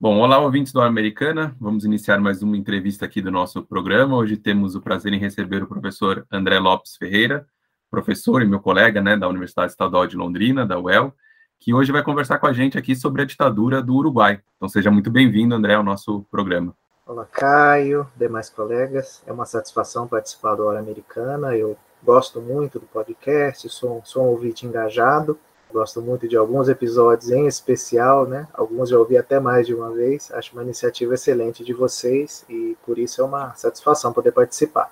Bom, 0.00 0.18
olá, 0.18 0.40
ouvintes 0.40 0.72
da 0.72 0.80
Hora 0.80 0.88
Americana. 0.88 1.56
Vamos 1.60 1.84
iniciar 1.84 2.18
mais 2.18 2.42
uma 2.42 2.56
entrevista 2.56 3.04
aqui 3.04 3.22
do 3.22 3.30
nosso 3.30 3.62
programa. 3.62 4.16
Hoje 4.16 4.36
temos 4.36 4.74
o 4.74 4.80
prazer 4.80 5.12
em 5.12 5.20
receber 5.20 5.62
o 5.62 5.68
professor 5.68 6.26
André 6.28 6.58
Lopes 6.58 6.96
Ferreira, 6.96 7.46
professor 7.88 8.42
e 8.42 8.46
meu 8.46 8.58
colega 8.58 9.00
né, 9.00 9.16
da 9.16 9.28
Universidade 9.28 9.70
Estadual 9.70 10.08
de 10.08 10.16
Londrina, 10.16 10.66
da 10.66 10.76
UEL, 10.76 11.14
que 11.60 11.72
hoje 11.72 11.92
vai 11.92 12.02
conversar 12.02 12.40
com 12.40 12.48
a 12.48 12.52
gente 12.52 12.76
aqui 12.76 12.96
sobre 12.96 13.22
a 13.22 13.24
ditadura 13.24 13.80
do 13.80 13.94
Uruguai. 13.94 14.40
Então 14.56 14.68
seja 14.68 14.90
muito 14.90 15.08
bem-vindo, 15.08 15.54
André, 15.54 15.74
ao 15.74 15.84
nosso 15.84 16.24
programa. 16.32 16.74
Olá, 17.10 17.26
Caio, 17.26 18.06
demais 18.14 18.48
colegas. 18.48 19.20
É 19.26 19.32
uma 19.32 19.44
satisfação 19.44 20.06
participar 20.06 20.54
do 20.54 20.64
Hora 20.64 20.78
Americana. 20.78 21.56
Eu 21.56 21.76
gosto 22.04 22.40
muito 22.40 22.78
do 22.78 22.86
podcast, 22.86 23.68
sou, 23.68 24.00
sou 24.04 24.22
um 24.22 24.28
ouvinte 24.28 24.64
engajado. 24.64 25.36
Gosto 25.72 26.00
muito 26.00 26.28
de 26.28 26.36
alguns 26.36 26.68
episódios 26.68 27.32
em 27.32 27.48
especial, 27.48 28.28
né? 28.28 28.46
Alguns 28.54 28.90
já 28.90 28.96
ouvi 28.96 29.18
até 29.18 29.40
mais 29.40 29.66
de 29.66 29.74
uma 29.74 29.90
vez. 29.90 30.30
Acho 30.30 30.52
uma 30.52 30.62
iniciativa 30.62 31.14
excelente 31.14 31.64
de 31.64 31.72
vocês 31.72 32.46
e 32.48 32.76
por 32.86 32.96
isso 32.96 33.20
é 33.20 33.24
uma 33.24 33.54
satisfação 33.54 34.12
poder 34.12 34.30
participar. 34.30 34.88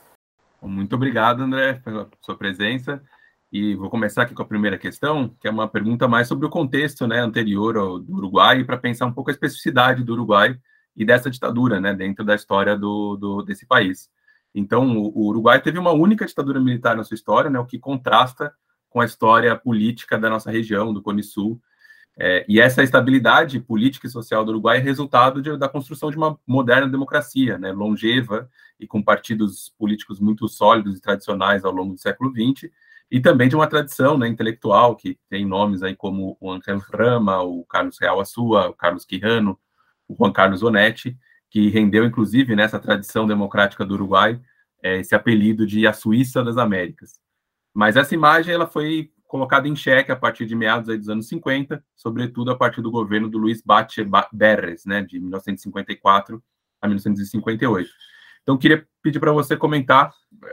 Muito 0.60 0.96
obrigado, 0.96 1.44
André, 1.44 1.74
pela 1.84 2.08
sua 2.20 2.36
presença. 2.36 3.00
E 3.52 3.76
vou 3.76 3.88
começar 3.88 4.22
aqui 4.22 4.34
com 4.34 4.42
a 4.42 4.48
primeira 4.48 4.76
questão, 4.76 5.28
que 5.40 5.46
é 5.46 5.50
uma 5.52 5.68
pergunta 5.68 6.08
mais 6.08 6.26
sobre 6.26 6.44
o 6.48 6.50
contexto 6.50 7.06
né, 7.06 7.20
anterior 7.20 7.76
ao 7.76 7.96
do 7.96 8.16
Uruguai, 8.16 8.64
para 8.64 8.76
pensar 8.76 9.06
um 9.06 9.12
pouco 9.12 9.30
a 9.30 9.32
especificidade 9.32 10.02
do 10.02 10.14
Uruguai 10.14 10.58
e 10.98 11.04
dessa 11.04 11.30
ditadura, 11.30 11.80
né, 11.80 11.94
dentro 11.94 12.24
da 12.24 12.34
história 12.34 12.76
do, 12.76 13.16
do 13.16 13.42
desse 13.42 13.64
país. 13.64 14.10
Então, 14.52 14.98
o, 14.98 15.28
Uruguai 15.28 15.62
teve 15.62 15.78
uma 15.78 15.92
única 15.92 16.26
ditadura 16.26 16.60
militar 16.60 16.96
na 16.96 17.04
sua 17.04 17.14
história, 17.14 17.48
né, 17.48 17.58
o 17.60 17.64
que 17.64 17.78
contrasta 17.78 18.52
com 18.90 19.00
a 19.00 19.04
história 19.04 19.54
política 19.54 20.18
da 20.18 20.28
nossa 20.28 20.50
região, 20.50 20.92
do 20.92 21.00
Cone 21.00 21.22
Sul. 21.22 21.60
É, 22.18 22.44
e 22.48 22.60
essa 22.60 22.82
estabilidade 22.82 23.60
política 23.60 24.08
e 24.08 24.10
social 24.10 24.44
do 24.44 24.50
Uruguai 24.50 24.78
é 24.78 24.80
resultado 24.80 25.40
de, 25.40 25.56
da 25.56 25.68
construção 25.68 26.10
de 26.10 26.16
uma 26.16 26.36
moderna 26.44 26.88
democracia, 26.88 27.56
né, 27.58 27.70
longeva 27.70 28.50
e 28.80 28.84
com 28.84 29.00
partidos 29.00 29.72
políticos 29.78 30.18
muito 30.18 30.48
sólidos 30.48 30.98
e 30.98 31.00
tradicionais 31.00 31.64
ao 31.64 31.70
longo 31.70 31.94
do 31.94 32.00
século 32.00 32.32
XX, 32.32 32.72
e 33.08 33.20
também 33.20 33.48
de 33.48 33.54
uma 33.54 33.68
tradição 33.68 34.18
né, 34.18 34.26
intelectual 34.26 34.96
que 34.96 35.16
tem 35.28 35.46
nomes 35.46 35.84
aí 35.84 35.94
como 35.94 36.36
o 36.40 36.50
Ángel 36.50 36.78
Rama, 36.92 37.40
o 37.40 37.64
Carlos 37.64 37.98
Real 38.00 38.20
Assua, 38.20 38.68
o 38.68 38.74
Carlos 38.74 39.04
Quijano, 39.04 39.58
o 40.08 40.16
Juan 40.16 40.32
Carlos 40.32 40.62
Onetti, 40.62 41.16
que 41.50 41.68
rendeu, 41.68 42.04
inclusive, 42.04 42.56
nessa 42.56 42.78
tradição 42.78 43.26
democrática 43.26 43.84
do 43.84 43.94
Uruguai, 43.94 44.40
é, 44.82 44.98
esse 44.98 45.14
apelido 45.14 45.66
de 45.66 45.86
a 45.86 45.92
Suíça 45.92 46.42
das 46.42 46.56
Américas. 46.56 47.20
Mas 47.74 47.96
essa 47.96 48.14
imagem 48.14 48.54
ela 48.54 48.66
foi 48.66 49.10
colocada 49.26 49.68
em 49.68 49.76
xeque 49.76 50.10
a 50.10 50.16
partir 50.16 50.46
de 50.46 50.56
meados 50.56 50.86
dos 50.86 51.08
anos 51.08 51.28
50, 51.28 51.84
sobretudo 51.94 52.50
a 52.50 52.56
partir 52.56 52.80
do 52.80 52.90
governo 52.90 53.28
do 53.28 53.38
Luiz 53.38 53.62
Batlle 53.62 54.10
Berres, 54.32 54.86
né, 54.86 55.02
de 55.02 55.20
1954 55.20 56.42
a 56.80 56.88
1958. 56.88 57.90
Então, 58.42 58.56
queria 58.56 58.86
pedir 59.02 59.20
para 59.20 59.32
você 59.32 59.56
comentar 59.56 60.12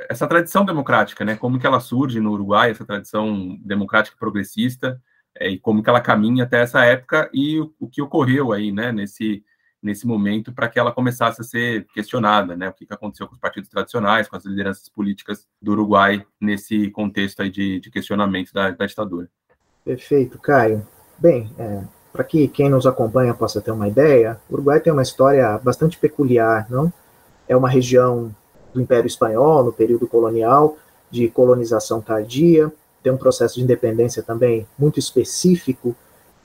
essa 0.10 0.28
tradição 0.28 0.66
democrática, 0.66 1.24
né, 1.24 1.38
como 1.38 1.58
que 1.58 1.66
ela 1.66 1.80
surge 1.80 2.20
no 2.20 2.32
Uruguai, 2.34 2.72
essa 2.72 2.86
tradição 2.86 3.58
democrática 3.62 4.18
progressista, 4.20 5.02
é, 5.38 5.50
e 5.50 5.60
como 5.60 5.84
que 5.84 5.90
ela 5.90 6.02
caminha 6.02 6.44
até 6.44 6.62
essa 6.62 6.84
época 6.86 7.30
e 7.34 7.60
o, 7.60 7.74
o 7.80 7.88
que 7.88 8.02
ocorreu 8.02 8.52
aí, 8.52 8.72
né, 8.72 8.92
nesse, 8.92 9.44
nesse 9.82 10.08
momento 10.08 10.54
para 10.54 10.70
que 10.70 10.80
ela 10.80 10.92
começasse 10.92 11.42
a 11.42 11.44
ser 11.44 11.86
questionada, 11.94 12.56
né, 12.56 12.70
o 12.70 12.74
que, 12.74 12.86
que 12.86 12.94
aconteceu 12.94 13.28
com 13.28 13.34
os 13.34 13.40
partidos 13.40 13.70
tradicionais, 13.70 14.28
com 14.28 14.36
as 14.36 14.46
lideranças 14.46 14.88
políticas 14.90 15.46
do 15.62 15.74
Uruguai 15.74 16.26
nesse 16.40 16.90
contexto 16.92 17.42
aí 17.42 17.50
de, 17.50 17.80
de 17.80 17.92
questionamento 17.92 18.54
da, 18.54 18.72
da, 18.72 18.86
ditadura. 18.86 19.30
Perfeito, 19.84 20.40
Caio. 20.40 20.88
Bem, 21.18 21.52
é, 21.60 21.84
para 22.12 22.24
que 22.24 22.48
quem 22.48 22.70
nos 22.70 22.88
acompanha 22.88 23.34
possa 23.34 23.62
ter 23.62 23.72
uma 23.72 23.88
ideia, 23.88 24.40
o 24.50 24.54
Uruguai 24.54 24.80
tem 24.80 24.92
uma 24.92 25.04
história 25.04 25.58
bastante 25.60 25.98
peculiar, 25.98 26.66
não? 26.70 26.92
É 27.48 27.56
uma 27.56 27.70
região 27.70 28.36
do 28.74 28.82
Império 28.82 29.08
Espanhol, 29.08 29.64
no 29.64 29.72
período 29.72 30.08
colonial, 30.08 30.78
de 31.12 31.28
colonização 31.30 32.02
tardia, 32.02 32.74
tem 33.06 33.14
um 33.14 33.18
processo 33.18 33.56
de 33.56 33.64
independência 33.64 34.24
também 34.24 34.68
muito 34.78 35.00
específico, 35.00 35.96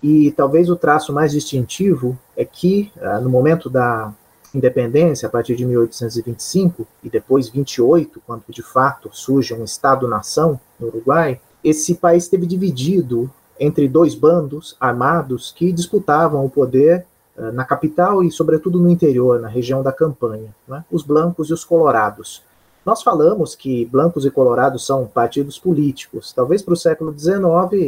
e 0.02 0.30
talvez 0.30 0.70
o 0.70 0.76
traço 0.76 1.12
mais 1.12 1.32
distintivo 1.32 2.18
é 2.36 2.44
que, 2.44 2.92
ah, 3.00 3.20
no 3.20 3.28
momento 3.28 3.68
da, 3.68 4.14
independência 4.54 5.26
a 5.26 5.30
partir 5.30 5.56
de 5.56 5.64
1825 5.64 6.86
e 7.02 7.08
depois 7.08 7.48
28, 7.48 8.20
quando 8.26 8.42
de 8.48 8.62
fato 8.62 9.10
surge 9.12 9.54
um 9.54 9.64
Estado-nação 9.64 10.60
no 10.78 10.88
Uruguai, 10.88 11.40
esse 11.62 11.94
país 11.94 12.24
esteve 12.24 12.46
dividido 12.46 13.30
entre 13.58 13.88
dois 13.88 14.14
bandos 14.14 14.76
armados 14.80 15.52
que 15.56 15.72
disputavam 15.72 16.44
o 16.44 16.50
poder 16.50 17.06
uh, 17.36 17.52
na 17.52 17.64
capital 17.64 18.24
e, 18.24 18.30
sobretudo, 18.30 18.80
no 18.80 18.88
interior, 18.88 19.38
na 19.38 19.48
região 19.48 19.82
da 19.82 19.92
campanha, 19.92 20.54
né? 20.66 20.84
os 20.90 21.02
blancos 21.02 21.50
e 21.50 21.52
os 21.52 21.64
colorados. 21.64 22.42
Nós 22.84 23.02
falamos 23.02 23.54
que 23.54 23.84
blancos 23.84 24.24
e 24.24 24.30
colorados 24.30 24.86
são 24.86 25.06
partidos 25.06 25.58
políticos. 25.58 26.32
Talvez 26.32 26.62
para 26.62 26.72
o 26.72 26.76
século 26.76 27.16
XIX 27.16 27.40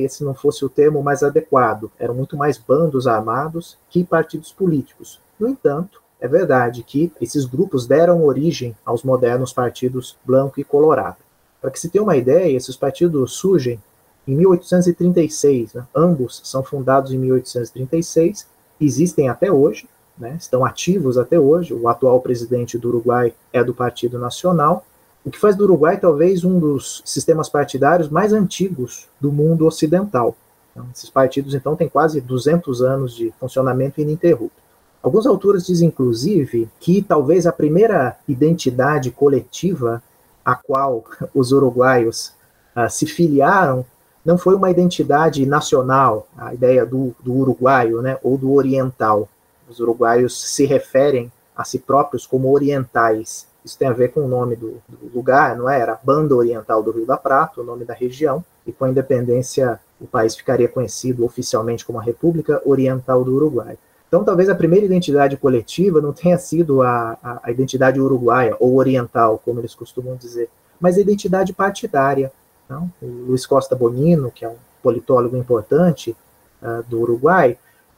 esse 0.02 0.22
não 0.22 0.34
fosse 0.34 0.64
o 0.64 0.68
termo 0.68 1.02
mais 1.02 1.22
adequado. 1.22 1.90
Eram 1.99 2.14
muito 2.14 2.37
mais 2.37 2.58
bandos 2.58 3.06
armados 3.06 3.78
que 3.88 4.04
partidos 4.04 4.52
políticos. 4.52 5.18
No 5.40 5.49
entanto, 5.49 6.02
é 6.20 6.28
verdade 6.28 6.82
que 6.82 7.11
esses 7.20 7.46
grupos 7.46 7.87
deram 7.87 8.22
origem 8.22 8.76
aos 8.84 9.02
modernos 9.02 9.52
partidos 9.52 10.16
branco 10.25 10.61
e 10.61 10.64
colorado. 10.64 11.16
Para 11.61 11.70
que 11.70 11.80
se 11.80 11.88
tenha 11.88 12.04
uma 12.04 12.16
ideia, 12.16 12.54
esses 12.54 12.76
partidos 12.76 13.32
surgem 13.32 13.80
em 14.28 14.37
1836. 14.37 15.75
Né? 15.75 15.87
Ambos 15.94 16.40
são 16.44 16.62
fundados 16.62 17.12
em 17.12 17.18
1836, 17.18 18.46
existem 18.80 19.28
até 19.28 19.50
hoje, 19.50 19.88
né, 20.22 20.36
estão 20.38 20.64
ativos 20.64 21.18
até 21.18 21.38
hoje. 21.38 21.74
O 21.74 21.88
atual 21.88 22.20
presidente 22.20 22.78
do 22.78 22.88
Uruguai 22.88 23.34
é 23.52 23.62
do 23.62 23.74
Partido 23.74 24.18
Nacional, 24.18 24.86
o 25.24 25.30
que 25.30 25.38
faz 25.38 25.56
do 25.56 25.64
Uruguai 25.64 25.98
talvez 25.98 26.44
um 26.44 26.58
dos 26.58 27.02
sistemas 27.04 27.48
partidários 27.48 28.08
mais 28.08 28.32
antigos 28.32 29.08
do 29.20 29.32
mundo 29.32 29.66
ocidental. 29.66 30.36
Então, 30.70 30.86
esses 30.94 31.10
partidos, 31.10 31.54
então, 31.54 31.76
têm 31.76 31.88
quase 31.88 32.20
200 32.20 32.82
anos 32.82 33.14
de 33.14 33.32
funcionamento 33.38 34.00
ininterrupto. 34.00 34.62
Alguns 35.02 35.26
autores 35.26 35.66
dizem, 35.66 35.88
inclusive, 35.88 36.68
que 36.78 37.02
talvez 37.02 37.46
a 37.46 37.52
primeira 37.52 38.16
identidade 38.26 39.10
coletiva 39.10 40.02
a 40.44 40.54
qual 40.54 41.04
os 41.34 41.50
uruguaios 41.52 42.32
uh, 42.76 42.88
se 42.88 43.06
filiaram 43.06 43.84
não 44.24 44.38
foi 44.38 44.54
uma 44.54 44.70
identidade 44.70 45.44
nacional, 45.44 46.28
a 46.38 46.54
ideia 46.54 46.86
do, 46.86 47.14
do 47.20 47.34
uruguaio, 47.34 48.00
né, 48.00 48.18
ou 48.22 48.38
do 48.38 48.52
oriental, 48.52 49.28
os 49.72 49.80
uruguaios 49.80 50.54
se 50.54 50.64
referem 50.64 51.30
a 51.56 51.64
si 51.64 51.78
próprios 51.78 52.26
como 52.26 52.52
orientais. 52.52 53.46
Isso 53.64 53.78
tem 53.78 53.88
a 53.88 53.92
ver 53.92 54.08
com 54.08 54.20
o 54.20 54.28
nome 54.28 54.56
do, 54.56 54.82
do 54.88 55.14
lugar, 55.14 55.56
não 55.56 55.68
é? 55.68 55.80
Era 55.80 55.98
Banda 56.02 56.34
Oriental 56.34 56.82
do 56.82 56.90
Rio 56.90 57.06
da 57.06 57.16
Prata, 57.16 57.60
o 57.60 57.64
nome 57.64 57.84
da 57.84 57.94
região, 57.94 58.44
e 58.66 58.72
com 58.72 58.84
a 58.84 58.90
independência 58.90 59.80
o 60.00 60.06
país 60.06 60.34
ficaria 60.34 60.68
conhecido 60.68 61.24
oficialmente 61.24 61.84
como 61.84 61.98
a 61.98 62.02
República 62.02 62.60
Oriental 62.64 63.22
do 63.24 63.34
Uruguai. 63.34 63.78
Então, 64.12 64.24
talvez 64.24 64.50
a 64.50 64.54
primeira 64.54 64.84
identidade 64.84 65.36
coletiva 65.38 66.00
não 66.00 66.12
tenha 66.12 66.36
sido 66.36 66.82
a, 66.82 67.16
a, 67.22 67.40
a, 67.44 67.50
identidade 67.50 67.98
uruguaia 67.98 68.54
ou 68.60 68.76
oriental, 68.76 69.40
como 69.42 69.58
eles 69.58 69.74
costumam 69.74 70.16
dizer, 70.16 70.50
mas 70.78 70.98
a 70.98 71.00
identidade 71.00 71.54
partidária. 71.54 72.30
Não? 72.68 72.92
O 73.00 73.06
Luiz 73.06 73.46
Costa 73.46 73.74
Bonino, 73.74 74.30
que 74.30 74.44
é 74.44 74.48
um 74.48 74.56
politólogo 74.82 75.34
importante 75.34 76.14
uh, 76.60 76.82
do 76.90 77.00
Uruguai, 77.00 77.56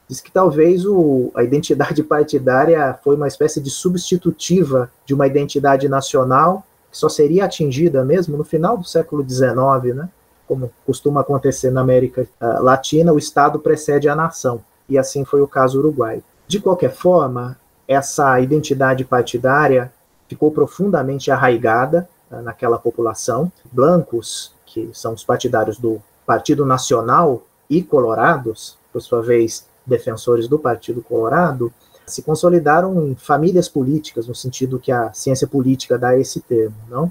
diz 0.08 0.20
que 0.20 0.30
talvez 0.30 0.84
o, 0.84 1.30
a 1.34 1.42
identidade 1.42 2.02
partidária 2.02 2.99
foi 3.02 3.16
uma 3.16 3.28
espécie 3.28 3.61
de 3.61 3.70
substitutiva 3.70 4.90
de 5.04 5.14
uma 5.14 5.26
identidade 5.26 5.88
nacional 5.88 6.64
que 6.90 6.99
só 6.99 7.08
seria 7.08 7.44
atingida 7.44 8.04
mesmo 8.04 8.37
no 8.37 8.44
final 8.44 8.76
do 8.76 8.84
século 8.84 9.28
XIX, 9.28 9.96
né? 9.96 10.08
Como 10.46 10.70
costuma 10.87 11.23
acontecer 11.23 11.70
na 11.70 11.80
América 11.80 12.23
uh, 12.40 12.62
Latina, 12.62 13.12
o 13.12 13.18
Estado 13.18 13.58
precede 13.58 14.08
a 14.08 14.14
nação, 14.14 14.61
e 14.88 14.99
assim 14.99 15.25
foi 15.25 15.40
o 15.40 15.48
caso 15.48 15.78
uruguaio. 15.78 16.22
De 16.46 16.61
qualquer 16.61 16.92
forma, 16.92 17.59
essa 17.88 18.38
identidade 18.40 19.05
partidária 19.05 19.92
ficou 20.28 20.50
profundamente 20.50 21.31
arraigada 21.31 22.09
uh, 22.31 22.42
naquela 22.42 22.78
população. 22.78 23.50
Blancos, 23.72 24.55
que 24.66 24.90
são 24.92 25.14
os 25.14 25.24
partidários 25.24 25.78
do 25.78 26.00
Partido 26.26 26.64
Nacional, 26.64 27.42
e 27.68 27.83
colorados, 27.83 28.76
por 28.92 29.00
sua 29.00 29.22
vez, 29.22 29.66
defensores 29.87 30.49
do 30.49 30.59
Partido 30.59 31.03
Colorado, 31.03 31.73
se 32.07 32.23
consolidaram 32.23 33.09
em 33.09 33.14
famílias 33.14 33.68
políticas, 33.68 34.27
no 34.27 34.35
sentido 34.35 34.79
que 34.79 34.92
a 34.92 35.12
ciência 35.12 35.47
política 35.47 35.99
dá 35.99 36.18
esse 36.18 36.40
termo, 36.40 36.77
não? 36.88 37.11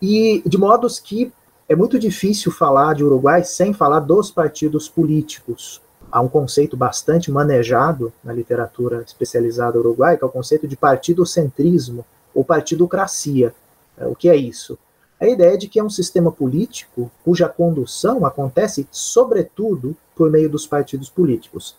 E 0.00 0.42
de 0.46 0.56
modos 0.56 0.98
que 0.98 1.32
é 1.68 1.76
muito 1.76 1.98
difícil 1.98 2.50
falar 2.50 2.94
de 2.94 3.04
Uruguai 3.04 3.44
sem 3.44 3.72
falar 3.72 4.00
dos 4.00 4.30
partidos 4.30 4.88
políticos. 4.88 5.80
Há 6.10 6.20
um 6.20 6.28
conceito 6.28 6.76
bastante 6.76 7.30
manejado 7.30 8.12
na 8.24 8.32
literatura 8.32 9.02
especializada 9.02 9.78
uruguaia, 9.78 10.16
que 10.16 10.24
é 10.24 10.26
o 10.26 10.30
conceito 10.30 10.66
de 10.66 10.76
partidocentrismo 10.76 12.04
ou 12.34 12.44
partidocracia. 12.44 13.54
É, 13.96 14.06
o 14.06 14.16
que 14.16 14.28
é 14.28 14.34
isso? 14.34 14.76
A 15.20 15.28
ideia 15.28 15.58
de 15.58 15.68
que 15.68 15.78
é 15.78 15.84
um 15.84 15.90
sistema 15.90 16.32
político 16.32 17.10
cuja 17.22 17.46
condução 17.46 18.24
acontece, 18.24 18.88
sobretudo, 18.90 19.94
por 20.16 20.30
meio 20.30 20.48
dos 20.48 20.66
partidos 20.66 21.10
políticos. 21.10 21.76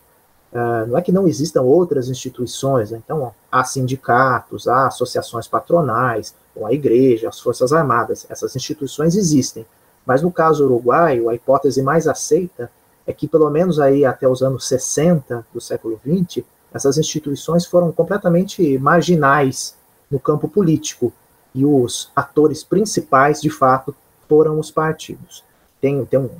Uh, 0.52 0.86
não 0.86 0.98
é 0.98 1.02
que 1.02 1.10
não 1.10 1.26
existam 1.26 1.62
outras 1.62 2.08
instituições, 2.08 2.90
né? 2.90 3.00
então 3.02 3.34
há 3.50 3.64
sindicatos, 3.64 4.68
há 4.68 4.86
associações 4.86 5.48
patronais, 5.48 6.34
ou 6.54 6.66
a 6.66 6.72
igreja, 6.72 7.28
as 7.28 7.40
forças 7.40 7.72
armadas, 7.72 8.26
essas 8.28 8.54
instituições 8.54 9.16
existem. 9.16 9.66
Mas 10.06 10.22
no 10.22 10.30
caso 10.30 10.64
uruguaio, 10.64 11.28
a 11.28 11.34
hipótese 11.34 11.82
mais 11.82 12.06
aceita 12.06 12.70
é 13.06 13.12
que 13.12 13.26
pelo 13.26 13.50
menos 13.50 13.80
aí 13.80 14.04
até 14.04 14.28
os 14.28 14.42
anos 14.42 14.68
60 14.68 15.46
do 15.52 15.60
século 15.60 15.98
20, 16.04 16.44
essas 16.72 16.98
instituições 16.98 17.66
foram 17.66 17.90
completamente 17.90 18.78
marginais 18.78 19.74
no 20.10 20.20
campo 20.20 20.48
político 20.48 21.12
e 21.54 21.64
os 21.64 22.10
atores 22.14 22.64
principais, 22.64 23.40
de 23.40 23.50
fato, 23.50 23.94
foram 24.28 24.58
os 24.58 24.70
partidos. 24.70 25.44
Tem, 25.80 26.04
tem 26.04 26.18
um, 26.18 26.30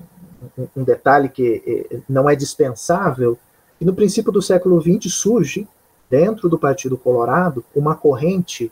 um, 0.76 0.82
detalhe 0.82 1.28
que 1.28 1.62
eh, 1.66 2.00
não 2.08 2.28
é 2.28 2.34
dispensável, 2.34 3.38
e 3.80 3.84
no 3.84 3.94
princípio 3.94 4.32
do 4.32 4.40
século 4.40 4.80
XX 4.80 5.12
surge, 5.12 5.68
dentro 6.08 6.48
do 6.48 6.58
Partido 6.58 6.96
Colorado, 6.96 7.64
uma 7.74 7.94
corrente 7.94 8.70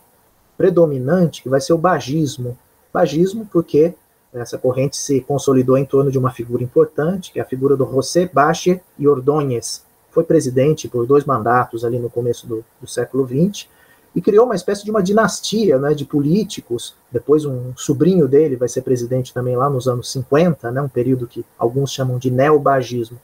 predominante 0.57 1.43
que 1.43 1.49
vai 1.49 1.61
ser 1.61 1.73
o 1.73 1.79
bagismo. 1.79 2.57
Bagismo 2.93 3.49
porque 3.51 3.95
essa 4.33 4.59
corrente 4.59 4.97
se 4.97 5.21
consolidou 5.23 5.77
em 5.77 5.85
torno 5.85 6.11
de 6.11 6.19
uma 6.19 6.31
figura 6.31 6.63
importante, 6.63 7.33
que 7.33 7.41
é 7.41 7.43
a 7.43 7.47
figura 7.47 7.77
do 7.77 7.85
José 7.85 8.31
Bache 8.33 8.81
e 8.99 9.09
Ordóñez. 9.09 9.85
Foi 10.11 10.23
presidente 10.23 10.89
por 10.89 11.07
dois 11.07 11.25
mandatos 11.25 11.85
ali 11.85 11.99
no 11.99 12.11
começo 12.11 12.47
do, 12.47 12.65
do 12.81 12.87
século 12.87 13.27
XX, 13.27 13.69
e 14.15 14.21
criou 14.21 14.45
uma 14.45 14.55
espécie 14.55 14.85
de 14.85 14.91
uma 14.91 15.03
dinastia 15.03 15.79
né, 15.79 15.95
de 15.95 16.05
políticos. 16.05 16.95
Depois, 17.11 17.45
um 17.45 17.73
sobrinho 17.77 18.27
dele 18.27 18.57
vai 18.57 18.69
ser 18.69 18.83
presidente 18.83 19.33
também 19.33 19.57
lá 19.57 19.71
nos 19.71 19.87
anos 19.87 20.11
50, 20.11 20.71
né, 20.71 20.81
um 20.81 20.89
período 20.89 21.27
que 21.27 21.45
alguns 21.59 21.93
chamam 21.93 22.19
de 22.19 22.31
neobagismo. 22.31 23.19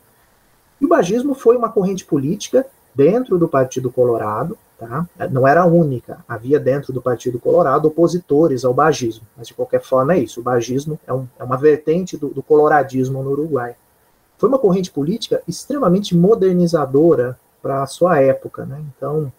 E 0.80 0.84
o 0.84 0.88
bagismo 0.88 1.34
foi 1.34 1.56
uma 1.56 1.70
corrente 1.70 2.04
política 2.04 2.66
dentro 2.94 3.38
do 3.38 3.48
Partido 3.48 3.90
Colorado, 3.90 4.56
tá? 4.78 5.06
não 5.30 5.46
era 5.46 5.62
a 5.62 5.66
única, 5.66 6.24
havia 6.28 6.60
dentro 6.60 6.92
do 6.92 7.02
Partido 7.02 7.38
Colorado 7.38 7.88
opositores 7.88 8.64
ao 8.64 8.72
bagismo, 8.72 9.26
mas 9.36 9.48
de 9.48 9.54
qualquer 9.54 9.82
forma 9.82 10.14
é 10.14 10.18
isso, 10.20 10.40
o 10.40 10.42
bagismo 10.42 10.98
é, 11.06 11.12
um, 11.12 11.26
é 11.38 11.44
uma 11.44 11.56
vertente 11.56 12.16
do, 12.16 12.28
do 12.28 12.42
coloradismo 12.42 13.22
no 13.22 13.30
Uruguai. 13.30 13.74
Foi 14.38 14.48
uma 14.48 14.58
corrente 14.58 14.90
política 14.90 15.42
extremamente 15.48 16.16
modernizadora 16.16 17.38
para 17.62 17.82
a 17.82 17.86
sua 17.86 18.20
época, 18.20 18.64
né? 18.64 18.82
então 18.96 19.32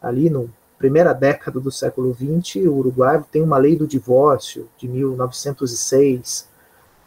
ali 0.00 0.30
no 0.30 0.50
primeira 0.84 1.14
década 1.14 1.58
do 1.58 1.72
século 1.72 2.14
XX, 2.14 2.66
o 2.66 2.74
Uruguai 2.74 3.24
tem 3.32 3.40
uma 3.40 3.56
lei 3.56 3.74
do 3.74 3.86
divórcio 3.86 4.68
de 4.76 4.86
1906. 4.86 6.46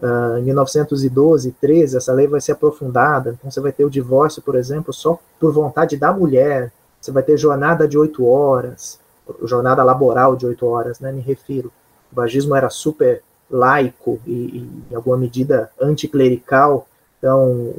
Uh, 0.02 0.40
em 0.40 0.44
1912 0.46 1.50
e 1.50 1.52
13, 1.52 1.98
essa 1.98 2.12
lei 2.12 2.26
vai 2.26 2.42
ser 2.42 2.54
aprofundada. 2.54 3.38
Então, 3.38 3.52
você 3.52 3.62
vai 3.62 3.72
ter 3.72 3.86
o 3.86 3.90
divórcio, 3.90 4.42
por 4.42 4.56
exemplo, 4.56 4.92
só 4.92 5.20
por 5.40 5.54
vontade 5.54 5.96
da 5.96 6.12
mulher. 6.12 6.72
Você 7.00 7.12
vai 7.12 7.22
ter 7.22 7.38
jornada 7.38 7.88
de 7.88 8.00
oito 8.00 8.26
horas, 8.26 9.00
jornada 9.44 9.84
laboral 9.84 10.36
de 10.36 10.48
oito 10.48 10.66
horas, 10.66 11.00
né? 11.00 11.12
Me 11.12 11.22
refiro. 11.22 11.72
O 12.12 12.16
bagismo 12.16 12.56
era 12.56 12.72
super 12.72 13.22
laico 13.48 14.20
e, 14.26 14.32
e 14.32 14.70
em 14.92 14.96
alguma 14.96 15.18
medida, 15.18 15.70
anticlerical. 15.80 16.88
Então, 17.20 17.76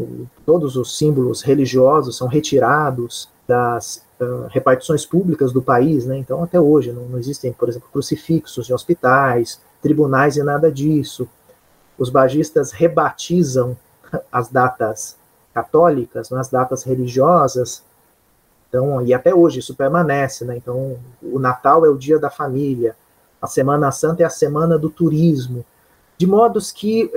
todos 0.47 0.77
os 0.77 0.97
símbolos 0.97 1.43
religiosos 1.43 2.17
são 2.17 2.29
retirados 2.29 3.29
das 3.49 4.05
uh, 4.21 4.47
repartições 4.51 5.07
públicas 5.07 5.53
do 5.53 5.63
país, 5.63 6.05
né? 6.05 6.19
Então, 6.19 6.43
até 6.45 6.61
hoje, 6.61 6.93
não, 6.93 7.05
não, 7.05 7.19
existem, 7.19 7.51
por 7.51 7.69
exemplo, 7.69 7.89
crucifixos 7.91 8.69
em 8.69 8.75
hospitais, 8.75 9.59
tribunais 9.81 10.37
e 10.37 10.43
nada 10.43 10.71
disso. 10.71 11.27
Os 11.97 12.11
bagistas 12.11 12.71
rebatizam 12.71 13.77
as 14.31 14.51
datas 14.51 15.17
católicas, 15.55 16.31
né, 16.31 16.39
as 16.39 16.49
datas 16.49 16.85
religiosas, 16.85 17.83
então, 18.69 19.01
e 19.01 19.15
até 19.15 19.35
hoje 19.35 19.61
isso 19.61 19.75
permanece, 19.75 20.45
né? 20.45 20.57
Então, 20.57 20.99
o 21.23 21.39
Natal 21.39 21.87
é 21.87 21.89
o 21.89 21.97
dia 21.97 22.19
da 22.19 22.29
família, 22.29 22.95
a 23.41 23.47
Semana 23.47 23.91
Santa 23.91 24.23
é 24.23 24.27
a 24.27 24.31
semana 24.31 24.79
do 24.79 24.91
turismo, 24.91 25.65
de 26.19 26.27
modos 26.27 26.71
que 26.71 27.11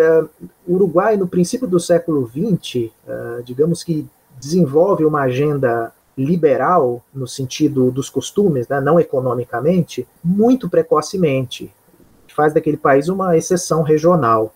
o 0.65 0.75
Uruguai, 0.75 1.17
no 1.17 1.27
princípio 1.27 1.67
do 1.67 1.79
século 1.79 2.25
XX, 2.29 2.91
uh, 3.07 3.43
digamos 3.43 3.83
que 3.83 4.07
desenvolve 4.39 5.03
uma 5.03 5.23
agenda 5.23 5.91
liberal 6.17 7.03
no 7.13 7.27
sentido 7.27 7.91
dos 7.91 8.09
costumes, 8.09 8.67
né, 8.67 8.79
não 8.79 8.99
economicamente, 8.99 10.07
muito 10.23 10.69
precocemente. 10.69 11.73
Faz 12.27 12.53
daquele 12.53 12.77
país 12.77 13.09
uma 13.09 13.35
exceção 13.35 13.81
regional. 13.81 14.53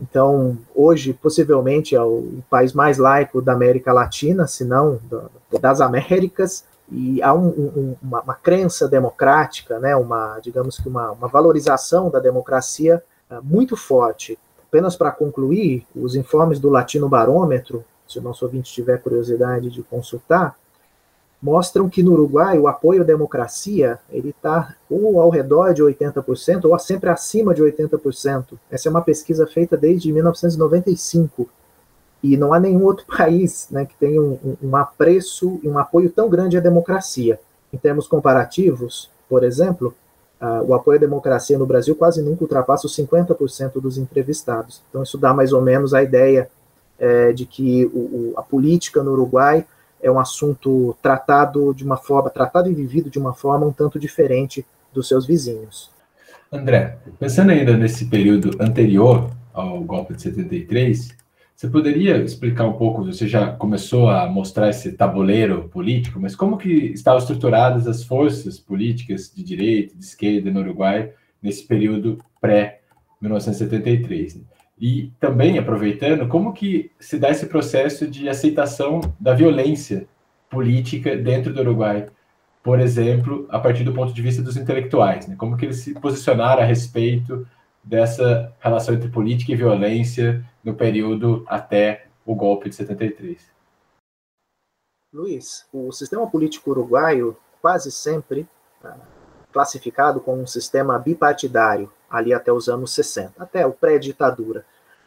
Então, 0.00 0.56
hoje, 0.74 1.12
possivelmente, 1.12 1.94
é 1.94 2.02
o 2.02 2.40
país 2.48 2.72
mais 2.72 2.98
laico 2.98 3.42
da 3.42 3.52
América 3.52 3.92
Latina, 3.92 4.46
se 4.46 4.64
não 4.64 5.00
das 5.60 5.80
Américas, 5.80 6.64
e 6.90 7.20
há 7.22 7.34
um, 7.34 7.48
um, 7.48 7.96
uma, 8.02 8.22
uma, 8.22 8.34
crença 8.34 8.88
democrática, 8.88 9.78
né, 9.78 9.94
uma, 9.94 10.38
digamos 10.40 10.78
que 10.78 10.88
uma, 10.88 11.10
uma 11.12 11.28
valorização 11.28 12.10
da 12.10 12.18
democracia 12.18 13.02
uh, 13.30 13.42
muito 13.42 13.76
forte. 13.76 14.38
Apenas 14.66 14.96
para 14.96 15.10
concluir, 15.10 15.86
os 15.94 16.14
informes 16.14 16.58
do 16.58 16.70
Latino 16.70 17.08
Barômetro, 17.08 17.84
se 18.06 18.18
o 18.18 18.22
nosso 18.22 18.44
ouvinte 18.44 18.72
tiver 18.72 19.02
curiosidade 19.02 19.68
de 19.68 19.82
consultar, 19.82 20.56
mostram 21.40 21.88
que 21.88 22.02
no 22.02 22.12
Uruguai 22.12 22.58
o 22.58 22.66
apoio 22.66 23.02
à 23.02 23.04
democracia 23.04 23.98
ele 24.10 24.30
está 24.30 24.74
ou 24.90 25.20
ao 25.20 25.30
redor 25.30 25.72
de 25.72 25.82
80% 25.82 26.64
ou 26.64 26.78
sempre 26.78 27.10
acima 27.10 27.54
de 27.54 27.62
80%. 27.62 28.58
Essa 28.70 28.88
é 28.88 28.90
uma 28.90 29.02
pesquisa 29.02 29.46
feita 29.46 29.76
desde 29.76 30.12
1995 30.12 31.48
e 32.22 32.36
não 32.36 32.52
há 32.52 32.58
nenhum 32.58 32.84
outro 32.84 33.06
país 33.16 33.68
né, 33.70 33.86
que 33.86 33.94
tenha 33.94 34.20
um, 34.20 34.56
um, 34.62 34.76
apreço 34.76 35.60
e 35.62 35.68
um 35.68 35.78
apoio 35.78 36.10
tão 36.10 36.28
grande 36.28 36.56
à 36.56 36.60
democracia. 36.60 37.38
Em 37.72 37.78
termos 37.78 38.08
comparativos, 38.08 39.08
por 39.28 39.44
exemplo, 39.44 39.94
uh, 40.40 40.64
o 40.66 40.74
apoio 40.74 40.96
à 40.96 41.00
democracia 41.00 41.58
no 41.58 41.66
Brasil 41.66 41.94
quase 41.94 42.20
nunca 42.20 42.42
ultrapassa 42.42 42.86
os 42.86 42.96
50% 42.96 43.80
dos 43.80 43.96
entrevistados. 43.96 44.82
Então 44.90 45.04
isso 45.04 45.16
dá 45.16 45.32
mais 45.32 45.52
ou 45.52 45.62
menos 45.62 45.94
a 45.94 46.02
ideia 46.02 46.50
é, 46.98 47.32
de 47.32 47.46
que 47.46 47.86
o, 47.86 47.98
o, 47.98 48.34
a 48.36 48.42
política 48.42 49.04
no 49.04 49.12
Uruguai 49.12 49.64
é 50.02 50.10
um 50.10 50.18
assunto 50.18 50.96
tratado 51.02 51.74
de 51.74 51.84
uma 51.84 51.96
forma, 51.96 52.30
tratado 52.30 52.70
e 52.70 52.74
vivido 52.74 53.10
de 53.10 53.18
uma 53.18 53.34
forma 53.34 53.66
um 53.66 53.72
tanto 53.72 53.98
diferente 53.98 54.64
dos 54.92 55.08
seus 55.08 55.26
vizinhos. 55.26 55.90
André, 56.50 56.98
pensando 57.18 57.50
ainda 57.50 57.76
nesse 57.76 58.06
período 58.06 58.50
anterior 58.60 59.30
ao 59.52 59.80
golpe 59.80 60.14
de 60.14 60.22
73, 60.22 61.16
você 61.54 61.68
poderia 61.68 62.16
explicar 62.18 62.66
um 62.66 62.74
pouco, 62.74 63.04
você 63.04 63.26
já 63.26 63.52
começou 63.52 64.08
a 64.08 64.28
mostrar 64.28 64.70
esse 64.70 64.92
tabuleiro 64.92 65.68
político, 65.68 66.20
mas 66.20 66.36
como 66.36 66.56
que 66.56 66.68
estavam 66.68 67.18
estruturadas 67.18 67.88
as 67.88 68.04
forças 68.04 68.60
políticas 68.60 69.32
de 69.34 69.42
direita, 69.42 69.96
de 69.96 70.04
esquerda 70.04 70.52
no 70.52 70.60
Uruguai 70.60 71.12
nesse 71.42 71.66
período 71.66 72.18
pré-1973? 72.40 74.40
E 74.80 75.12
também, 75.18 75.58
aproveitando, 75.58 76.28
como 76.28 76.52
que 76.52 76.90
se 77.00 77.18
dá 77.18 77.30
esse 77.30 77.46
processo 77.46 78.06
de 78.06 78.28
aceitação 78.28 79.00
da 79.18 79.34
violência 79.34 80.06
política 80.48 81.16
dentro 81.16 81.52
do 81.52 81.60
Uruguai? 81.60 82.06
Por 82.62 82.78
exemplo, 82.78 83.46
a 83.48 83.58
partir 83.58 83.82
do 83.82 83.92
ponto 83.92 84.12
de 84.12 84.22
vista 84.22 84.42
dos 84.42 84.56
intelectuais, 84.56 85.26
né? 85.26 85.34
Como 85.36 85.56
que 85.56 85.64
eles 85.64 85.78
se 85.78 85.94
posicionaram 85.94 86.62
a 86.62 86.66
respeito 86.66 87.46
dessa 87.82 88.52
relação 88.60 88.94
entre 88.94 89.08
política 89.08 89.52
e 89.52 89.56
violência 89.56 90.44
no 90.62 90.74
período 90.74 91.44
até 91.48 92.06
o 92.24 92.34
golpe 92.34 92.68
de 92.68 92.74
73? 92.74 93.50
Luiz, 95.12 95.66
o 95.72 95.90
sistema 95.90 96.30
político 96.30 96.70
uruguaio 96.70 97.36
quase 97.62 97.90
sempre 97.90 98.46
ah, 98.84 98.96
classificado 99.50 100.20
como 100.20 100.42
um 100.42 100.46
sistema 100.46 100.98
bipartidário, 100.98 101.90
ali 102.10 102.32
até 102.32 102.52
os 102.52 102.68
anos 102.68 102.92
60, 102.94 103.34
até 103.38 103.66
o 103.66 103.72
pré-ditadura. 103.72 104.64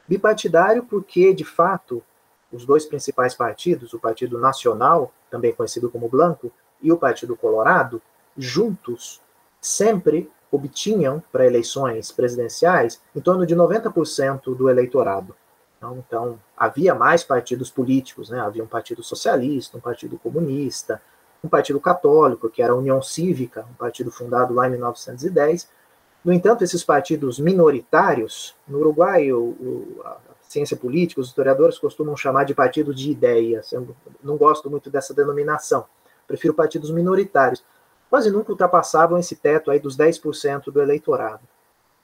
Bipartidário 0.07 0.83
porque, 0.83 1.33
de 1.33 1.45
fato, 1.45 2.03
os 2.51 2.65
dois 2.65 2.85
principais 2.85 3.33
partidos, 3.33 3.93
o 3.93 3.99
Partido 3.99 4.37
Nacional, 4.37 5.13
também 5.29 5.53
conhecido 5.53 5.89
como 5.89 6.09
Blanco, 6.09 6.51
e 6.81 6.91
o 6.91 6.97
Partido 6.97 7.35
Colorado, 7.35 8.01
juntos, 8.37 9.21
sempre 9.59 10.29
obtinham 10.51 11.23
para 11.31 11.45
eleições 11.45 12.11
presidenciais 12.11 13.01
em 13.15 13.21
torno 13.21 13.45
de 13.45 13.55
90% 13.55 14.55
do 14.55 14.69
eleitorado. 14.69 15.35
Então, 15.77 16.03
então, 16.05 16.39
havia 16.55 16.93
mais 16.93 17.23
partidos 17.23 17.71
políticos, 17.71 18.29
né? 18.29 18.39
havia 18.39 18.63
um 18.63 18.67
partido 18.67 19.01
socialista, 19.01 19.77
um 19.77 19.81
partido 19.81 20.19
comunista, 20.19 21.01
um 21.43 21.49
partido 21.49 21.79
católico, 21.79 22.49
que 22.49 22.61
era 22.61 22.73
a 22.73 22.75
União 22.75 23.01
Cívica, 23.01 23.65
um 23.71 23.73
partido 23.73 24.11
fundado 24.11 24.53
lá 24.53 24.67
em 24.67 24.71
1910. 24.71 25.67
No 26.23 26.31
entanto, 26.31 26.63
esses 26.63 26.83
partidos 26.83 27.39
minoritários, 27.39 28.55
no 28.67 28.79
Uruguai, 28.79 29.31
o, 29.31 29.39
o, 29.39 30.01
a 30.05 30.17
ciência 30.41 30.77
política, 30.77 31.21
os 31.21 31.27
historiadores 31.27 31.79
costumam 31.79 32.15
chamar 32.15 32.43
de 32.43 32.53
partido 32.53 32.93
de 32.93 33.09
ideias. 33.09 33.71
Eu 33.71 33.95
não 34.23 34.37
gosto 34.37 34.69
muito 34.69 34.89
dessa 34.89 35.13
denominação, 35.13 35.85
prefiro 36.27 36.53
partidos 36.53 36.91
minoritários. 36.91 37.63
Quase 38.09 38.29
nunca 38.29 38.51
ultrapassavam 38.51 39.17
esse 39.17 39.35
teto 39.35 39.71
aí 39.71 39.79
dos 39.79 39.97
10% 39.97 40.65
do 40.65 40.81
eleitorado. 40.81 41.41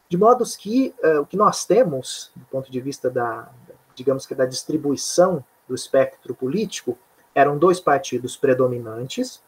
De 0.10 0.18
modo 0.18 0.46
que 0.58 0.96
uh, 1.04 1.22
o 1.22 1.26
que 1.26 1.36
nós 1.36 1.66
temos, 1.66 2.32
do 2.36 2.46
ponto 2.46 2.72
de 2.72 2.80
vista 2.80 3.10
da, 3.10 3.50
digamos 3.94 4.26
que 4.26 4.34
da 4.34 4.46
distribuição 4.46 5.44
do 5.68 5.76
espectro 5.76 6.34
político, 6.34 6.98
eram 7.36 7.58
dois 7.58 7.80
partidos 7.80 8.38
predominantes. 8.38 9.44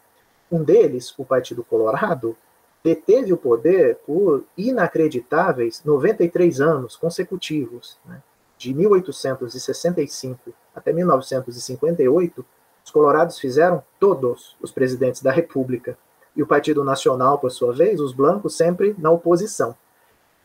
Um 0.52 0.64
deles, 0.64 1.14
o 1.18 1.24
Partido 1.24 1.64
Colorado, 1.64 2.36
deteve 2.84 3.34
o 3.34 3.38
poder 3.38 3.98
por 4.06 4.44
inacreditáveis 4.58 5.84
93 5.84 6.62
anos 6.62 6.96
consecutivos. 6.96 7.98
Né? 8.06 8.22
De 8.58 8.74
1865 8.74 10.54
até 10.76 10.94
1958, 10.94 12.46
os 12.84 12.92
colorados 12.92 13.40
fizeram 13.40 13.84
todos 14.00 14.56
os 14.62 14.72
presidentes 14.72 15.22
da 15.22 15.32
República. 15.32 15.98
E 16.36 16.42
o 16.42 16.48
Partido 16.48 16.84
Nacional, 16.84 17.38
por 17.38 17.52
sua 17.52 17.74
vez, 17.74 18.00
os 18.00 18.14
blancos, 18.14 18.56
sempre 18.56 18.96
na 18.98 19.12
oposição. 19.12 19.76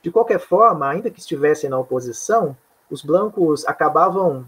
De 0.02 0.10
qualquer 0.10 0.40
forma, 0.40 0.88
ainda 0.88 1.10
que 1.10 1.20
estivessem 1.20 1.70
na 1.70 1.78
oposição, 1.78 2.56
os 2.90 3.02
blancos 3.02 3.66
acabavam 3.66 4.44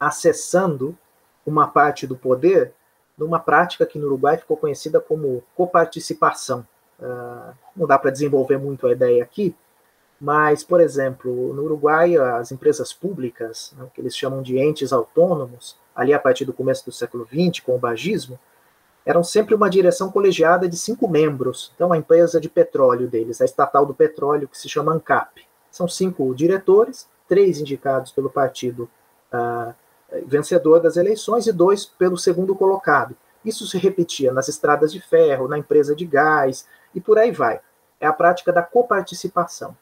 acessando 0.00 0.96
uma 1.46 1.68
parte 1.68 2.06
do 2.06 2.16
poder 2.16 2.72
numa 3.16 3.38
prática 3.38 3.86
que 3.86 3.98
no 3.98 4.06
Uruguai 4.06 4.36
ficou 4.36 4.56
conhecida 4.56 5.00
como 5.00 5.42
coparticipação. 5.54 6.66
Uh, 7.00 7.54
não 7.76 7.86
dá 7.86 7.98
para 7.98 8.10
desenvolver 8.10 8.58
muito 8.58 8.86
a 8.86 8.92
ideia 8.92 9.22
aqui, 9.22 9.54
mas, 10.20 10.62
por 10.62 10.80
exemplo, 10.80 11.52
no 11.52 11.64
Uruguai, 11.64 12.16
as 12.16 12.52
empresas 12.52 12.92
públicas, 12.92 13.74
né, 13.76 13.86
que 13.92 14.00
eles 14.00 14.16
chamam 14.16 14.40
de 14.40 14.56
entes 14.56 14.92
autônomos, 14.92 15.76
ali 15.96 16.14
a 16.14 16.18
partir 16.18 16.44
do 16.44 16.52
começo 16.52 16.84
do 16.84 16.92
século 16.92 17.26
XX, 17.26 17.58
com 17.58 17.74
o 17.74 17.78
bagismo, 17.78 18.38
eram 19.04 19.24
sempre 19.24 19.52
uma 19.52 19.68
direção 19.68 20.12
colegiada 20.12 20.68
de 20.68 20.76
cinco 20.76 21.08
membros. 21.08 21.72
Então, 21.74 21.92
a 21.92 21.98
empresa 21.98 22.40
de 22.40 22.48
petróleo 22.48 23.08
deles, 23.08 23.40
a 23.40 23.44
estatal 23.44 23.84
do 23.84 23.92
petróleo, 23.92 24.46
que 24.46 24.56
se 24.56 24.68
chama 24.68 24.92
ANCAP. 24.92 25.44
São 25.72 25.88
cinco 25.88 26.32
diretores, 26.36 27.08
três 27.28 27.58
indicados 27.58 28.12
pelo 28.12 28.30
partido 28.30 28.88
uh, 29.34 29.74
vencedor 30.26 30.80
das 30.80 30.96
eleições 30.96 31.46
e 31.46 31.52
dois 31.52 31.84
pelo 31.84 32.16
segundo 32.16 32.54
colocado. 32.54 33.16
Isso 33.44 33.66
se 33.66 33.76
repetia 33.76 34.32
nas 34.32 34.48
estradas 34.48 34.92
de 34.92 35.00
ferro, 35.00 35.48
na 35.48 35.58
empresa 35.58 35.96
de 35.96 36.04
gás 36.04 36.64
e 36.94 37.00
por 37.00 37.18
aí 37.18 37.30
vai. 37.30 37.60
É 38.00 38.06
a 38.06 38.12
prática 38.12 38.52
da 38.52 38.62
coparticipação. 38.62 39.76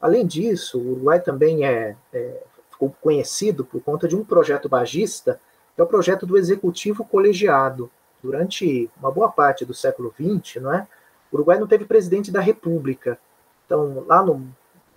Além 0.00 0.26
disso, 0.26 0.78
o 0.78 0.92
Uruguai 0.92 1.20
também 1.20 1.64
é, 1.64 1.96
é, 2.12 2.42
ficou 2.70 2.94
conhecido 3.00 3.64
por 3.64 3.82
conta 3.82 4.08
de 4.08 4.16
um 4.16 4.24
projeto 4.24 4.68
bagista, 4.68 5.40
que 5.74 5.80
é 5.80 5.84
o 5.84 5.86
projeto 5.86 6.26
do 6.26 6.38
executivo 6.38 7.04
colegiado. 7.04 7.90
Durante 8.22 8.90
uma 8.98 9.10
boa 9.10 9.30
parte 9.30 9.64
do 9.64 9.72
século 9.72 10.12
XX, 10.14 10.60
não 10.62 10.74
é? 10.74 10.86
o 11.30 11.36
Uruguai 11.36 11.58
não 11.58 11.66
teve 11.66 11.84
presidente 11.84 12.30
da 12.30 12.40
República. 12.40 13.18
Então, 13.64 14.04
lá 14.06 14.22
no, 14.22 14.46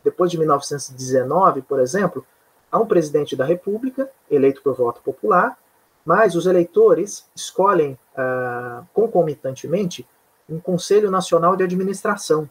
depois 0.04 0.32
de 0.32 0.38
1919, 0.38 1.62
por 1.62 1.80
exemplo, 1.80 2.26
Há 2.73 2.80
um 2.80 2.88
presidente 2.88 3.36
da 3.36 3.45
República, 3.45 4.10
eleito 4.32 4.63
por 4.63 4.73
voto 4.73 4.99
popular, 5.04 5.56
mas 6.04 6.34
os 6.34 6.47
eleitores 6.47 7.30
escolhem 7.36 7.99
uh, 8.17 8.84
concomitantemente 8.91 10.08
um 10.49 10.60
Conselho 10.60 11.10
Nacional 11.10 11.56
de 11.56 11.63
Administração. 11.63 12.49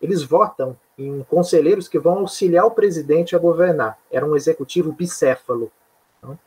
Eles 0.00 0.22
votam 0.22 0.76
em 0.98 1.22
conselheiros 1.24 1.88
que 1.88 1.98
vão 1.98 2.18
auxiliar 2.18 2.66
o 2.66 2.70
presidente 2.70 3.36
a 3.36 3.38
governar. 3.38 3.98
Era 4.10 4.26
um 4.26 4.36
executivo 4.36 4.92
bicéfalo. 4.92 5.70
Não? 6.22 6.38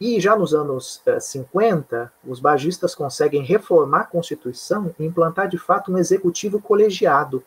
E 0.00 0.20
já 0.20 0.36
nos 0.36 0.52
anos 0.52 1.00
uh, 1.06 1.20
50, 1.20 2.12
os 2.26 2.40
bagistas 2.40 2.94
conseguem 2.94 3.42
reformar 3.42 4.00
a 4.00 4.06
Constituição 4.06 4.92
e 4.98 5.04
implantar 5.04 5.48
de 5.48 5.58
fato 5.58 5.92
um 5.92 5.98
executivo 5.98 6.60
colegiado, 6.60 7.44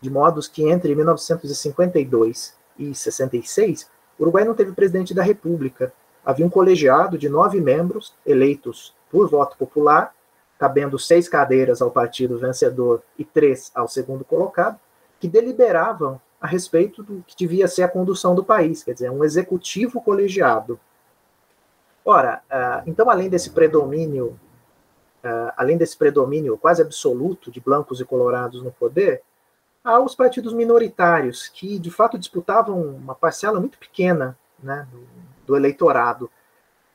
de 0.00 0.10
modos 0.10 0.46
que 0.46 0.68
entre 0.68 0.94
1952 0.94 2.54
e 2.78 2.94
66 2.94 3.88
o 4.18 4.22
Uruguai 4.22 4.44
não 4.44 4.54
teve 4.54 4.72
presidente 4.72 5.14
da 5.14 5.22
República. 5.22 5.90
Havia 6.24 6.44
um 6.44 6.50
colegiado 6.50 7.16
de 7.16 7.30
nove 7.30 7.58
membros 7.58 8.14
eleitos 8.26 8.94
por 9.10 9.28
voto 9.28 9.56
popular, 9.56 10.14
cabendo 10.60 10.98
seis 10.98 11.26
cadeiras 11.26 11.80
ao 11.80 11.90
partido 11.90 12.38
vencedor 12.38 13.02
e 13.18 13.24
três 13.24 13.72
ao 13.74 13.88
segundo 13.88 14.24
colocado, 14.24 14.78
que 15.18 15.26
deliberavam 15.26 16.20
a 16.38 16.46
respeito 16.46 17.02
do 17.02 17.24
que 17.26 17.34
devia 17.34 17.66
ser 17.66 17.82
a 17.82 17.88
condução 17.88 18.34
do 18.34 18.44
país, 18.44 18.84
quer 18.84 18.92
dizer, 18.92 19.10
um 19.10 19.24
executivo 19.24 20.02
colegiado. 20.02 20.78
Ora, 22.04 22.42
uh, 22.50 22.82
então, 22.86 23.08
além 23.08 23.30
desse 23.30 23.50
predomínio 23.50 24.38
uh, 25.24 25.52
além 25.56 25.78
desse 25.78 25.96
predomínio 25.96 26.58
quase 26.58 26.82
absoluto 26.82 27.50
de 27.50 27.60
blancos 27.60 27.98
e 27.98 28.04
colorados 28.04 28.62
no 28.62 28.70
poder, 28.70 29.22
há 29.82 29.98
os 29.98 30.14
partidos 30.14 30.52
minoritários, 30.52 31.48
que 31.48 31.78
de 31.78 31.90
fato 31.90 32.18
disputavam 32.18 32.78
uma 32.80 33.14
parcela 33.14 33.58
muito 33.58 33.78
pequena 33.78 34.36
né, 34.62 34.86
do, 34.92 35.06
do 35.46 35.56
eleitorado. 35.56 36.30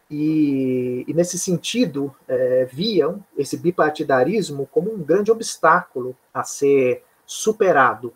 E, 0.09 1.03
e, 1.07 1.13
nesse 1.13 1.39
sentido, 1.39 2.13
é, 2.27 2.65
viam 2.65 3.23
esse 3.37 3.57
bipartidarismo 3.57 4.67
como 4.71 4.93
um 4.93 5.01
grande 5.01 5.31
obstáculo 5.31 6.15
a 6.33 6.43
ser 6.43 7.03
superado. 7.25 8.13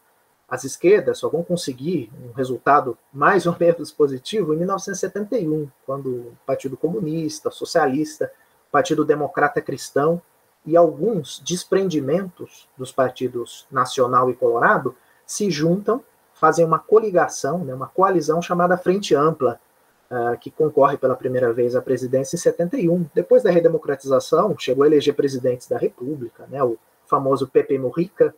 As 0.47 0.63
esquerdas 0.63 1.19
só 1.19 1.29
vão 1.29 1.43
conseguir 1.43 2.11
um 2.23 2.31
resultado 2.31 2.97
mais 3.13 3.45
ou 3.45 3.55
menos 3.59 3.91
positivo 3.91 4.53
em 4.53 4.57
1971, 4.57 5.69
quando 5.85 6.09
o 6.09 6.37
Partido 6.45 6.77
Comunista, 6.77 7.51
Socialista, 7.51 8.31
Partido 8.71 9.03
Democrata 9.03 9.61
Cristão 9.61 10.21
e 10.65 10.75
alguns 10.75 11.41
desprendimentos 11.45 12.67
dos 12.77 12.91
partidos 12.91 13.67
Nacional 13.71 14.29
e 14.29 14.35
Colorado 14.35 14.95
se 15.25 15.49
juntam, 15.49 16.03
fazem 16.33 16.65
uma 16.65 16.79
coligação, 16.79 17.59
né, 17.59 17.73
uma 17.73 17.87
coalizão 17.87 18.41
chamada 18.41 18.77
Frente 18.77 19.13
Ampla, 19.13 19.59
uh, 20.09 20.37
que 20.39 20.49
concorre 20.51 20.97
pela 20.97 21.15
primeira 21.15 21.51
vez 21.53 21.75
à 21.75 21.81
presidência 21.81 22.35
em 22.35 22.39
71. 22.39 23.05
Depois 23.13 23.43
da 23.43 23.51
redemocratização, 23.51 24.55
chegou 24.57 24.83
a 24.83 24.87
eleger 24.87 25.15
presidentes 25.15 25.67
da 25.67 25.77
República, 25.77 26.45
né, 26.49 26.63
o 26.63 26.77
famoso 27.05 27.47
Pepe 27.47 27.77
Mujica, 27.77 28.33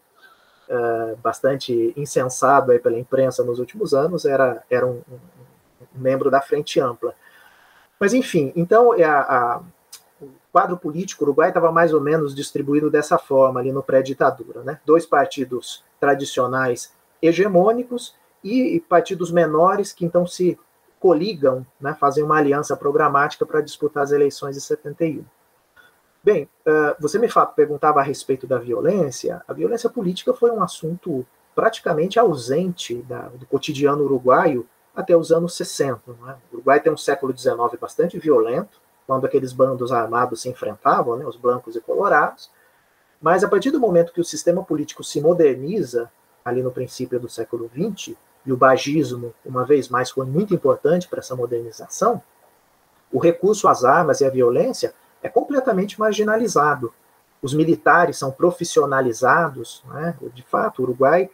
uh, 0.70 1.16
bastante 1.18 1.94
incensado 1.96 2.72
aí 2.72 2.80
pela 2.80 3.00
imprensa 3.00 3.44
nos 3.44 3.60
últimos 3.60 3.94
anos, 3.94 4.26
era, 4.26 4.64
era 4.70 4.86
um, 4.86 5.02
um, 5.12 5.20
um 5.96 6.00
membro 6.00 6.30
da 6.30 6.42
Frente 6.42 6.80
Ampla. 6.80 7.14
Mas, 8.00 8.14
enfim, 8.14 8.52
então 8.56 8.94
é 8.94 9.04
a, 9.04 9.20
a 9.20 9.62
o 10.22 10.30
quadro 10.52 10.78
político 10.78 11.24
uruguai 11.24 11.50
estava 11.50 11.72
mais 11.72 11.94
ou 11.94 12.00
menos 12.00 12.36
distribuído 12.36 12.92
dessa 12.92 13.18
forma 13.18 13.60
ali 13.60 13.72
no 13.72 13.82
pré-ditadura, 13.82 14.62
né? 14.62 14.80
Dois 14.86 15.04
partidos 15.04 15.84
tradicionais 16.00 16.94
hegemônicos 17.22 18.16
e 18.44 18.80
partidos 18.88 19.32
menores 19.32 19.92
que 19.92 20.06
então 20.06 20.28
se 20.28 20.60
coligam, 21.02 21.66
né, 21.80 21.98
fazem 22.00 22.24
uma 22.24 22.38
aliança 22.38 22.78
programática 22.78 23.44
para 23.44 23.60
disputar 23.60 24.04
as 24.04 24.12
eleições 24.12 24.56
de 24.56 24.62
71. 24.62 25.26
Bem, 26.24 26.48
uh, 26.68 26.96
você 27.00 27.18
me 27.18 27.28
perguntava 27.56 28.00
a 28.00 28.04
respeito 28.04 28.46
da 28.46 28.60
violência. 28.60 29.42
A 29.48 29.54
violência 29.54 29.90
política 29.90 30.32
foi 30.32 30.52
um 30.52 30.62
assunto 30.62 31.26
praticamente 31.56 32.20
ausente 32.20 33.02
da, 33.02 33.30
do 33.30 33.48
cotidiano 33.48 34.04
uruguaio 34.04 34.68
até 34.96 35.18
os 35.18 35.32
anos 35.32 35.58
60. 35.58 36.00
É? 36.28 36.32
O 36.52 36.58
Uruguai 36.58 36.80
tem 36.80 36.94
um 36.94 36.98
século 36.98 37.36
XIX 37.36 37.58
bastante 37.80 38.20
violento, 38.20 38.80
quando 39.08 39.26
aqueles 39.26 39.52
bandos 39.52 39.92
armados 39.92 40.44
se 40.44 40.50
enfrentavam, 40.50 41.18
né, 41.18 41.26
os 41.26 41.36
brancos 41.36 41.76
e 41.76 41.82
colorados. 41.82 42.52
Mas 43.20 43.44
a 43.44 43.50
partir 43.50 43.72
do 43.72 43.80
momento 43.80 44.14
que 44.14 44.22
o 44.22 44.26
sistema 44.26 44.64
político 44.64 45.04
se 45.04 45.20
moderniza, 45.20 46.12
ali 46.46 46.62
no 46.62 46.72
princípio 46.72 47.20
do 47.20 47.28
século 47.28 47.70
XX, 47.74 48.16
e 48.46 48.52
o 48.52 48.58
bagismo, 48.58 49.34
uma 49.46 49.64
vez 49.66 49.90
mais, 49.90 50.10
foi 50.10 50.26
muito 50.26 50.54
importante 50.54 51.08
para 51.08 51.20
essa 51.20 51.36
modernização, 51.36 52.22
o 53.12 53.20
recurso 53.20 53.68
às 53.68 53.84
armas 53.84 54.22
e 54.22 54.26
à 54.26 54.30
violência 54.30 54.94
é 55.22 55.30
completamente 55.30 56.00
marginalizado. 56.00 56.94
Os 57.42 57.54
militares 57.54 58.18
são 58.18 58.32
profissionalizados, 58.32 59.84
né? 59.90 60.16
de 60.34 60.44
fato, 60.44 60.80
o 60.80 60.84
Uruguai, 60.84 61.30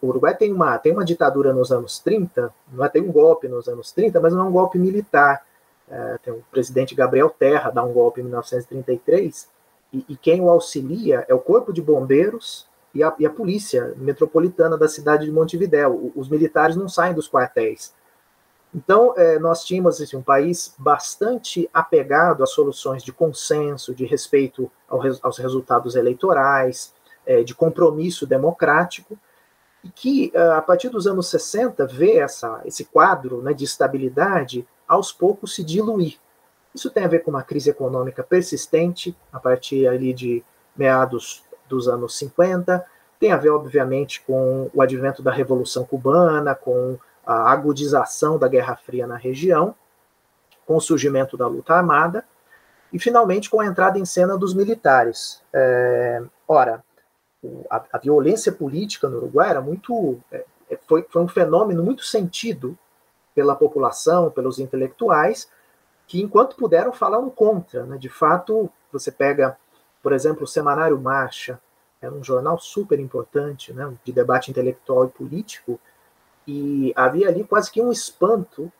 o 0.00 0.06
Uruguai 0.06 0.36
tem, 0.36 0.52
uma, 0.52 0.78
tem 0.78 0.92
uma 0.92 1.04
ditadura 1.04 1.52
nos 1.52 1.70
anos 1.70 1.98
30, 1.98 2.52
não 2.72 2.84
é, 2.84 2.88
tem 2.88 3.02
um 3.02 3.12
golpe 3.12 3.48
nos 3.48 3.68
anos 3.68 3.92
30, 3.92 4.20
mas 4.20 4.32
não 4.32 4.40
é 4.40 4.44
um 4.44 4.52
golpe 4.52 4.78
militar. 4.78 5.44
É, 5.90 6.18
tem 6.22 6.32
o 6.32 6.44
presidente 6.50 6.94
Gabriel 6.94 7.30
Terra, 7.30 7.70
dá 7.70 7.82
um 7.82 7.92
golpe 7.92 8.20
em 8.20 8.24
1933, 8.24 9.48
e, 9.92 10.04
e 10.08 10.16
quem 10.16 10.40
o 10.40 10.50
auxilia 10.50 11.24
é 11.28 11.34
o 11.34 11.38
Corpo 11.38 11.72
de 11.72 11.80
Bombeiros 11.80 12.67
e 12.94 13.02
a, 13.02 13.14
e 13.18 13.26
a 13.26 13.30
polícia 13.30 13.94
metropolitana 13.96 14.76
da 14.76 14.88
cidade 14.88 15.24
de 15.24 15.32
Montevidéu. 15.32 16.12
Os 16.14 16.28
militares 16.28 16.76
não 16.76 16.88
saem 16.88 17.14
dos 17.14 17.28
quartéis. 17.28 17.94
Então, 18.74 19.14
é, 19.16 19.38
nós 19.38 19.64
tínhamos 19.64 20.00
assim, 20.00 20.16
um 20.16 20.22
país 20.22 20.74
bastante 20.78 21.68
apegado 21.72 22.42
a 22.42 22.46
soluções 22.46 23.02
de 23.02 23.12
consenso, 23.12 23.94
de 23.94 24.04
respeito 24.04 24.70
ao, 24.88 25.00
aos 25.22 25.38
resultados 25.38 25.96
eleitorais, 25.96 26.92
é, 27.24 27.42
de 27.42 27.54
compromisso 27.54 28.26
democrático, 28.26 29.18
e 29.82 29.88
que, 29.88 30.30
é, 30.34 30.48
a 30.50 30.60
partir 30.60 30.90
dos 30.90 31.06
anos 31.06 31.28
60, 31.30 31.86
vê 31.86 32.18
essa, 32.18 32.60
esse 32.64 32.84
quadro 32.84 33.40
né, 33.40 33.54
de 33.54 33.64
estabilidade 33.64 34.66
aos 34.86 35.12
poucos 35.12 35.54
se 35.54 35.64
diluir. 35.64 36.18
Isso 36.74 36.90
tem 36.90 37.04
a 37.04 37.08
ver 37.08 37.20
com 37.20 37.30
uma 37.30 37.42
crise 37.42 37.70
econômica 37.70 38.22
persistente, 38.22 39.16
a 39.32 39.40
partir 39.40 39.86
ali 39.86 40.12
de 40.12 40.44
meados 40.76 41.42
dos 41.68 41.88
anos 41.88 42.16
50, 42.18 42.84
tem 43.18 43.32
a 43.32 43.36
ver, 43.36 43.50
obviamente, 43.50 44.22
com 44.22 44.70
o 44.72 44.80
advento 44.80 45.22
da 45.22 45.32
Revolução 45.32 45.84
Cubana, 45.84 46.54
com 46.54 46.98
a 47.26 47.50
agudização 47.50 48.38
da 48.38 48.48
Guerra 48.48 48.76
Fria 48.76 49.06
na 49.06 49.16
região, 49.16 49.74
com 50.64 50.76
o 50.76 50.80
surgimento 50.80 51.36
da 51.36 51.46
luta 51.46 51.74
armada, 51.74 52.24
e 52.92 52.98
finalmente 52.98 53.50
com 53.50 53.60
a 53.60 53.66
entrada 53.66 53.98
em 53.98 54.04
cena 54.04 54.36
dos 54.36 54.54
militares. 54.54 55.42
É, 55.52 56.22
ora, 56.46 56.82
a, 57.70 57.84
a, 57.92 57.98
violência 57.98 58.50
política 58.52 59.08
no 59.08 59.18
Uruguai 59.18 59.50
era 59.50 59.60
muito. 59.60 60.18
É, 60.32 60.44
é, 60.70 60.78
foi, 60.86 61.06
foi 61.08 61.22
um 61.22 61.28
fenômeno 61.28 61.82
muito 61.82 62.04
sentido 62.04 62.78
pela 63.34 63.54
população, 63.54 64.30
pelos 64.30 64.58
intelectuais, 64.58 65.48
que 66.06 66.20
enquanto 66.22 66.56
puderam 66.56 66.92
falaram 66.92 67.28
contra. 67.30 67.84
Né? 67.84 67.98
De 67.98 68.08
fato, 68.08 68.70
você 68.92 69.12
pega 69.12 69.56
por 70.08 70.14
exemplo, 70.14 70.44
o 70.44 70.46
Semanário 70.46 70.98
Marcha 70.98 71.60
era 72.00 72.14
um 72.14 72.24
jornal 72.24 72.58
super 72.58 72.98
importante, 72.98 73.74
né, 73.74 73.92
de 74.02 74.10
debate 74.10 74.50
intelectual 74.50 75.04
e 75.04 75.08
político, 75.08 75.78
e 76.46 76.94
havia 76.96 77.28
ali 77.28 77.44
quase 77.44 77.70
que 77.70 77.82
um 77.82 77.92
espanto 77.92 78.72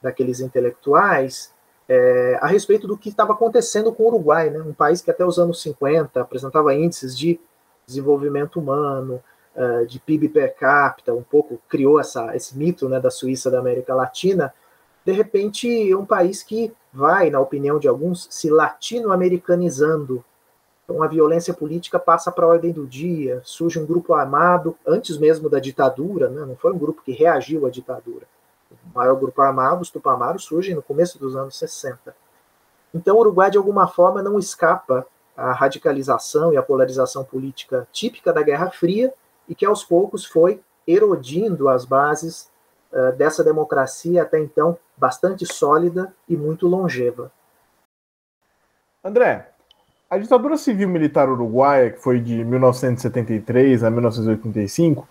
daqueles 0.00 0.38
intelectuais 0.38 1.52
é, 1.88 2.38
a 2.40 2.46
respeito 2.46 2.86
do 2.86 2.96
que 2.96 3.08
estava 3.08 3.32
acontecendo 3.32 3.92
com 3.92 4.04
o 4.04 4.06
Uruguai, 4.06 4.48
né, 4.48 4.60
um 4.60 4.72
país 4.72 5.02
que 5.02 5.10
até 5.10 5.24
os 5.24 5.40
anos 5.40 5.60
50 5.60 6.20
apresentava 6.20 6.72
índices 6.72 7.18
de 7.18 7.40
desenvolvimento 7.84 8.60
humano, 8.60 9.20
uh, 9.56 9.84
de 9.86 9.98
PIB 9.98 10.28
per 10.28 10.54
capita, 10.54 11.12
um 11.12 11.24
pouco 11.24 11.60
criou 11.68 11.98
essa, 11.98 12.36
esse 12.36 12.56
mito 12.56 12.88
né, 12.88 13.00
da 13.00 13.10
Suíça 13.10 13.50
da 13.50 13.58
América 13.58 13.92
Latina, 13.92 14.54
de 15.04 15.10
repente 15.10 15.90
é 15.90 15.96
um 15.96 16.06
país 16.06 16.44
que 16.44 16.72
vai, 16.92 17.28
na 17.28 17.40
opinião 17.40 17.76
de 17.76 17.88
alguns, 17.88 18.28
se 18.30 18.48
latino-americanizando 18.48 20.24
então 20.86 21.02
a 21.02 21.08
violência 21.08 21.52
política 21.52 21.98
passa 21.98 22.30
para 22.30 22.46
a 22.46 22.48
ordem 22.48 22.70
do 22.70 22.86
dia, 22.86 23.40
surge 23.44 23.76
um 23.76 23.84
grupo 23.84 24.14
armado, 24.14 24.78
antes 24.86 25.18
mesmo 25.18 25.50
da 25.50 25.58
ditadura, 25.58 26.28
né? 26.30 26.46
não 26.46 26.54
foi 26.54 26.72
um 26.72 26.78
grupo 26.78 27.02
que 27.02 27.10
reagiu 27.10 27.66
à 27.66 27.70
ditadura. 27.70 28.24
O 28.70 28.96
maior 28.96 29.16
grupo 29.16 29.42
armado, 29.42 29.82
os 29.82 29.90
Tupamaros, 29.90 30.44
surgem 30.44 30.76
no 30.76 30.82
começo 30.82 31.18
dos 31.18 31.34
anos 31.34 31.58
60. 31.58 32.14
Então 32.94 33.16
o 33.16 33.18
Uruguai, 33.18 33.50
de 33.50 33.58
alguma 33.58 33.88
forma, 33.88 34.22
não 34.22 34.38
escapa 34.38 35.04
à 35.36 35.52
radicalização 35.52 36.52
e 36.52 36.56
à 36.56 36.62
polarização 36.62 37.24
política 37.24 37.86
típica 37.90 38.32
da 38.32 38.42
Guerra 38.42 38.70
Fria 38.70 39.12
e 39.48 39.56
que 39.56 39.66
aos 39.66 39.82
poucos 39.82 40.24
foi 40.24 40.62
erodindo 40.86 41.68
as 41.68 41.84
bases 41.84 42.48
uh, 42.92 43.10
dessa 43.16 43.42
democracia 43.42 44.22
até 44.22 44.38
então 44.38 44.78
bastante 44.96 45.44
sólida 45.52 46.14
e 46.28 46.36
muito 46.36 46.68
longeva. 46.68 47.32
André, 49.04 49.52
a 50.08 50.18
ditadura 50.18 50.56
civil 50.56 50.88
militar 50.88 51.28
uruguaia, 51.28 51.90
que 51.90 52.00
foi 52.00 52.20
de 52.20 52.44
1973 52.44 53.82
a 53.82 53.90
1985, 53.90 55.08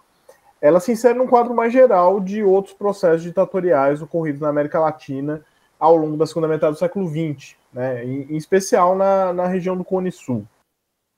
ela 0.62 0.80
se 0.80 0.92
insere 0.92 1.18
num 1.18 1.28
quadro 1.28 1.54
mais 1.54 1.72
geral 1.72 2.20
de 2.20 2.44
outros 2.44 2.74
processos 2.74 3.22
ditatoriais 3.22 4.02
ocorridos 4.02 4.42
na 4.42 4.50
América 4.50 4.80
Latina 4.80 5.44
ao 5.78 5.96
longo 5.96 6.16
da 6.18 6.26
segunda 6.26 6.48
metade 6.48 6.74
do 6.74 6.80
século 6.80 7.08
XX, 7.08 7.56
né, 7.74 8.04
em, 8.06 8.36
especial 8.38 8.96
na, 8.96 9.34
na 9.34 9.48
região 9.48 9.76
do 9.76 9.84
Cone 9.84 10.12
Sul. 10.12 10.46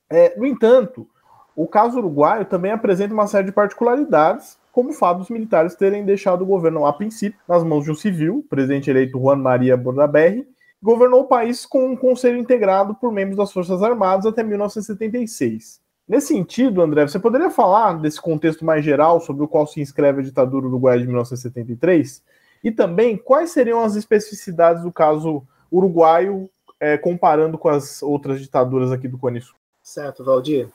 É, 0.10 0.38
no 0.38 0.46
entanto, 0.46 1.08
o 1.56 1.68
caso 1.68 2.00
uruguaio 2.00 2.46
também 2.46 2.72
apresenta 2.72 3.14
uma 3.14 3.28
série 3.28 3.46
de 3.46 3.52
particularidades, 3.52 4.58
como 4.72 4.90
o 4.90 4.94
fato 4.94 5.20
dos 5.20 5.30
militares 5.30 5.76
terem 5.76 6.04
deixado 6.04 6.42
o 6.42 6.46
governo, 6.46 6.86
a 6.86 6.94
princípio, 6.94 7.40
nas 7.48 7.64
mãos 7.64 7.84
de 7.84 7.92
um 7.92 7.96
civil, 7.96 8.46
presidente 8.50 8.90
eleito 8.90 9.20
Juan 9.20 9.38
Maria 9.38 9.78
Bordaberry, 9.78 10.48
governou 10.82 11.22
o 11.22 11.28
país 11.28 11.66
com 11.66 11.92
um 11.92 11.96
conselho 11.96 12.38
integrado 12.38 12.96
por 12.96 13.12
membros 13.12 13.38
das 13.38 13.52
Forças 13.52 13.82
Armadas 13.82 14.26
até 14.26 14.44
1976. 14.44 15.82
Nesse 16.08 16.28
sentido, 16.28 16.82
André, 16.82 17.06
você 17.08 17.20
poderia 17.20 17.50
falar 17.50 18.00
desse 18.00 18.22
contexto 18.22 18.64
mais 18.64 18.84
geral 18.86 19.20
sobre 19.20 19.44
o 19.44 19.48
qual 19.48 19.68
se 19.68 19.82
inscreve 19.82 20.22
a 20.22 20.24
ditadura 20.24 20.66
uruguaia 20.66 21.00
de 21.00 21.06
1973? 21.06 22.24
E 22.64 22.72
também 22.72 23.18
quais 23.18 23.52
seriam 23.52 23.84
as 23.84 23.96
especificidades 23.96 24.84
do 24.84 24.92
caso 24.92 25.46
uruguaio 25.72 26.50
é, 26.80 26.98
comparando 26.98 27.58
com 27.58 27.68
as 27.68 28.02
outras 28.02 28.40
ditaduras 28.40 28.92
aqui 28.92 29.08
do 29.08 29.18
Cone 29.18 29.42
Sul? 29.42 29.56
Certo, 29.84 30.24
Valdir. 30.24 30.70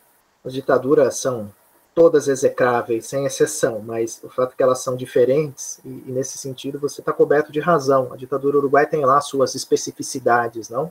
As 0.44 0.52
ditaduras 0.52 1.16
são 1.18 1.50
todas 1.94 2.28
execráveis, 2.28 3.06
sem 3.06 3.26
exceção, 3.26 3.80
mas 3.84 4.20
o 4.22 4.28
fato 4.28 4.52
é 4.52 4.56
que 4.56 4.62
elas 4.62 4.82
são 4.82 4.96
diferentes, 4.96 5.78
e, 5.84 6.04
e 6.06 6.12
nesse 6.12 6.38
sentido 6.38 6.78
você 6.78 7.00
está 7.00 7.12
coberto 7.12 7.52
de 7.52 7.60
razão. 7.60 8.10
A 8.12 8.16
ditadura 8.16 8.58
uruguaia 8.58 8.86
tem 8.86 9.04
lá 9.04 9.20
suas 9.20 9.54
especificidades, 9.54 10.70
não? 10.70 10.90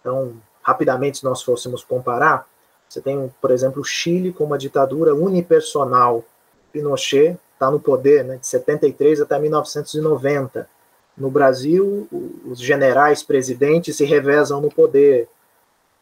Então, 0.00 0.34
rapidamente, 0.62 1.18
se 1.18 1.24
nós 1.24 1.42
fôssemos 1.42 1.82
comparar, 1.82 2.46
você 2.88 3.00
tem, 3.00 3.32
por 3.40 3.50
exemplo, 3.50 3.82
o 3.82 3.84
Chile 3.84 4.32
com 4.32 4.44
uma 4.44 4.58
ditadura 4.58 5.14
unipersonal. 5.14 6.24
Pinochet 6.72 7.38
está 7.54 7.70
no 7.70 7.80
poder 7.80 8.24
né, 8.24 8.36
de 8.36 8.46
73 8.46 9.20
até 9.20 9.38
1990. 9.38 10.68
No 11.16 11.30
Brasil, 11.30 12.06
os 12.44 12.60
generais 12.60 13.22
presidentes 13.22 13.96
se 13.96 14.04
revezam 14.04 14.60
no 14.60 14.70
poder. 14.70 15.28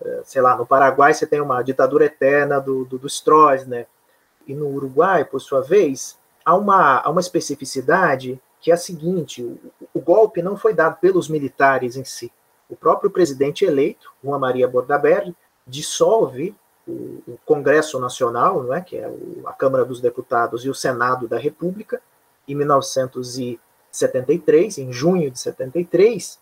É, 0.05 0.21
sei 0.25 0.43
lá, 0.43 0.57
no 0.57 0.67
Paraguai 0.67 1.15
você 1.15 1.27
tem 1.27 1.41
uma 1.41 1.63
ditadura 1.63 2.05
eterna 2.05 2.59
do, 2.59 2.85
do, 2.85 2.99
do 2.99 3.07
Stroessner. 3.07 3.87
E 4.47 4.55
no 4.55 4.69
Uruguai, 4.69 5.25
por 5.25 5.41
sua 5.41 5.61
vez, 5.61 6.17
há 6.45 6.55
uma, 6.55 7.01
há 7.01 7.11
uma 7.11 7.21
especificidade 7.21 8.41
que 8.61 8.71
é 8.71 8.75
a 8.75 8.79
seguinte: 8.79 9.43
o, 9.43 9.59
o 9.93 10.01
golpe 10.01 10.41
não 10.43 10.57
foi 10.57 10.73
dado 10.73 10.99
pelos 10.99 11.29
militares 11.29 11.97
em 11.97 12.05
si. 12.05 12.33
O 12.69 12.77
próprio 12.77 13.11
presidente 13.11 13.65
eleito, 13.65 14.13
Juan 14.23 14.39
Maria 14.39 14.67
Bordaberry, 14.67 15.37
dissolve 15.67 16.55
o, 16.87 17.23
o, 17.27 17.39
Congresso 17.45 17.99
Nacional, 17.99 18.63
não 18.63 18.73
é, 18.75 18.81
que 18.81 18.97
é 18.97 19.09
o, 19.09 19.43
a 19.47 19.53
Câmara 19.53 19.85
dos 19.85 20.01
Deputados 20.01 20.65
e 20.65 20.71
o 20.71 20.75
Senado 20.75 21.29
da 21.29 21.39
República, 21.39 22.01
em 22.49 22.55
1973, 22.55 24.79
em 24.79 24.91
junho 24.93 25.31
de 25.31 25.39
73, 25.39 26.39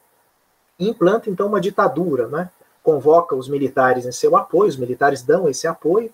e 0.79 0.89
implanta 0.89 1.29
então 1.29 1.49
uma 1.49 1.61
ditadura, 1.61 2.29
né? 2.29 2.49
Convoca 2.83 3.37
os 3.37 3.49
militares 3.49 4.07
em 4.07 4.13
seu 4.13 4.37
apoio, 4.37 4.69
os 4.69 4.77
militares 4.77 5.23
dão 5.23 5.49
esse 5.49 5.69
apoio 5.69 6.13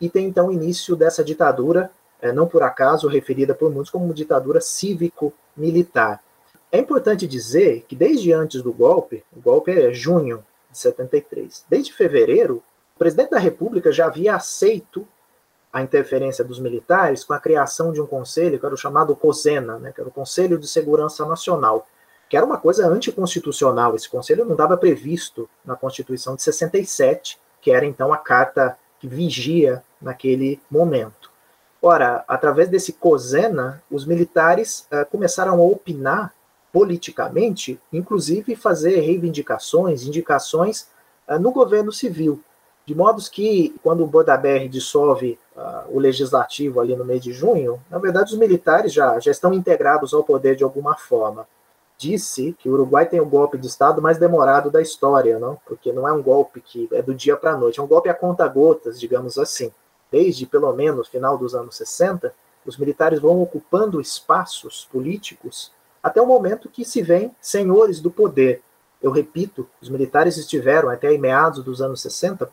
e 0.00 0.08
tem 0.08 0.26
então 0.26 0.52
início 0.52 0.94
dessa 0.96 1.24
ditadura, 1.24 1.90
é, 2.20 2.32
não 2.32 2.46
por 2.46 2.62
acaso 2.62 3.08
referida 3.08 3.54
por 3.54 3.70
muitos 3.70 3.90
como 3.90 4.12
ditadura 4.12 4.60
cívico-militar. 4.60 6.20
É 6.70 6.78
importante 6.78 7.26
dizer 7.26 7.84
que 7.88 7.94
desde 7.94 8.32
antes 8.32 8.62
do 8.62 8.72
golpe, 8.72 9.24
o 9.34 9.40
golpe 9.40 9.70
é 9.70 9.92
junho 9.92 10.44
de 10.70 10.78
73, 10.78 11.64
desde 11.68 11.92
fevereiro, 11.92 12.62
o 12.94 12.98
presidente 12.98 13.30
da 13.30 13.38
República 13.38 13.92
já 13.92 14.06
havia 14.06 14.34
aceito 14.34 15.06
a 15.72 15.82
interferência 15.82 16.42
dos 16.42 16.58
militares 16.58 17.22
com 17.22 17.34
a 17.34 17.38
criação 17.38 17.92
de 17.92 18.00
um 18.00 18.06
conselho, 18.06 18.58
que 18.58 18.64
era 18.64 18.74
o 18.74 18.78
chamado 18.78 19.14
COSENA, 19.14 19.78
né, 19.78 19.92
que 19.92 20.00
era 20.00 20.08
o 20.08 20.12
Conselho 20.12 20.58
de 20.58 20.66
Segurança 20.66 21.26
Nacional, 21.26 21.86
que 22.30 22.36
era 22.36 22.46
uma 22.46 22.56
coisa 22.56 22.86
anticonstitucional. 22.88 23.94
Esse 23.94 24.08
conselho 24.08 24.44
não 24.44 24.52
estava 24.52 24.76
previsto 24.76 25.48
na 25.64 25.76
Constituição 25.76 26.34
de 26.34 26.42
67, 26.42 27.38
que 27.60 27.70
era 27.70 27.84
então 27.84 28.12
a 28.12 28.16
carta 28.16 28.78
que 29.00 29.06
vigia 29.06 29.82
naquele 30.00 30.60
momento. 30.70 31.30
Ora, 31.80 32.24
através 32.26 32.68
desse 32.68 32.92
COSENA, 32.94 33.82
os 33.90 34.04
militares 34.04 34.86
uh, 34.90 35.08
começaram 35.10 35.54
a 35.54 35.62
opinar 35.62 36.32
politicamente, 36.72 37.80
inclusive 37.92 38.56
fazer 38.56 39.00
reivindicações, 39.00 40.02
indicações 40.04 40.88
uh, 41.28 41.38
no 41.38 41.52
governo 41.52 41.92
civil. 41.92 42.42
De 42.84 42.94
modo 42.94 43.22
que, 43.30 43.74
quando 43.82 44.04
o 44.04 44.06
Bodaber 44.06 44.68
dissolve 44.68 45.38
uh, 45.56 45.96
o 45.96 45.98
legislativo 45.98 46.80
ali 46.80 46.94
no 46.94 47.04
mês 47.04 47.20
de 47.20 47.32
junho, 47.32 47.80
na 47.90 47.98
verdade 47.98 48.32
os 48.32 48.38
militares 48.38 48.92
já, 48.92 49.18
já 49.18 49.30
estão 49.30 49.52
integrados 49.52 50.14
ao 50.14 50.22
poder 50.22 50.56
de 50.56 50.64
alguma 50.64 50.96
forma. 50.96 51.46
Disse 51.98 52.54
que 52.58 52.68
o 52.68 52.72
Uruguai 52.72 53.06
tem 53.06 53.20
o 53.20 53.26
golpe 53.26 53.56
de 53.56 53.66
Estado 53.66 54.02
mais 54.02 54.18
demorado 54.18 54.70
da 54.70 54.82
história, 54.82 55.38
não? 55.38 55.58
porque 55.64 55.92
não 55.92 56.06
é 56.06 56.12
um 56.12 56.22
golpe 56.22 56.60
que 56.60 56.88
é 56.92 57.00
do 57.00 57.14
dia 57.14 57.36
para 57.36 57.52
a 57.52 57.56
noite, 57.56 57.80
é 57.80 57.82
um 57.82 57.86
golpe 57.86 58.08
a 58.08 58.14
conta-gotas, 58.14 59.00
digamos 59.00 59.38
assim. 59.38 59.72
Desde 60.10 60.46
pelo 60.46 60.72
menos 60.72 61.08
final 61.08 61.38
dos 61.38 61.54
anos 61.54 61.76
60, 61.76 62.32
os 62.66 62.76
militares 62.76 63.20
vão 63.20 63.40
ocupando 63.40 64.00
espaços 64.00 64.86
políticos 64.92 65.72
até 66.02 66.20
o 66.20 66.26
momento 66.26 66.68
que 66.68 66.84
se 66.84 67.02
vêem 67.02 67.34
senhores 67.40 68.00
do 68.00 68.10
poder. 68.10 68.62
Eu 69.02 69.10
repito, 69.10 69.68
os 69.80 69.88
militares 69.88 70.36
estiveram 70.36 70.88
até 70.88 71.16
meados 71.16 71.64
dos 71.64 71.80
anos 71.80 72.00
60 72.02 72.48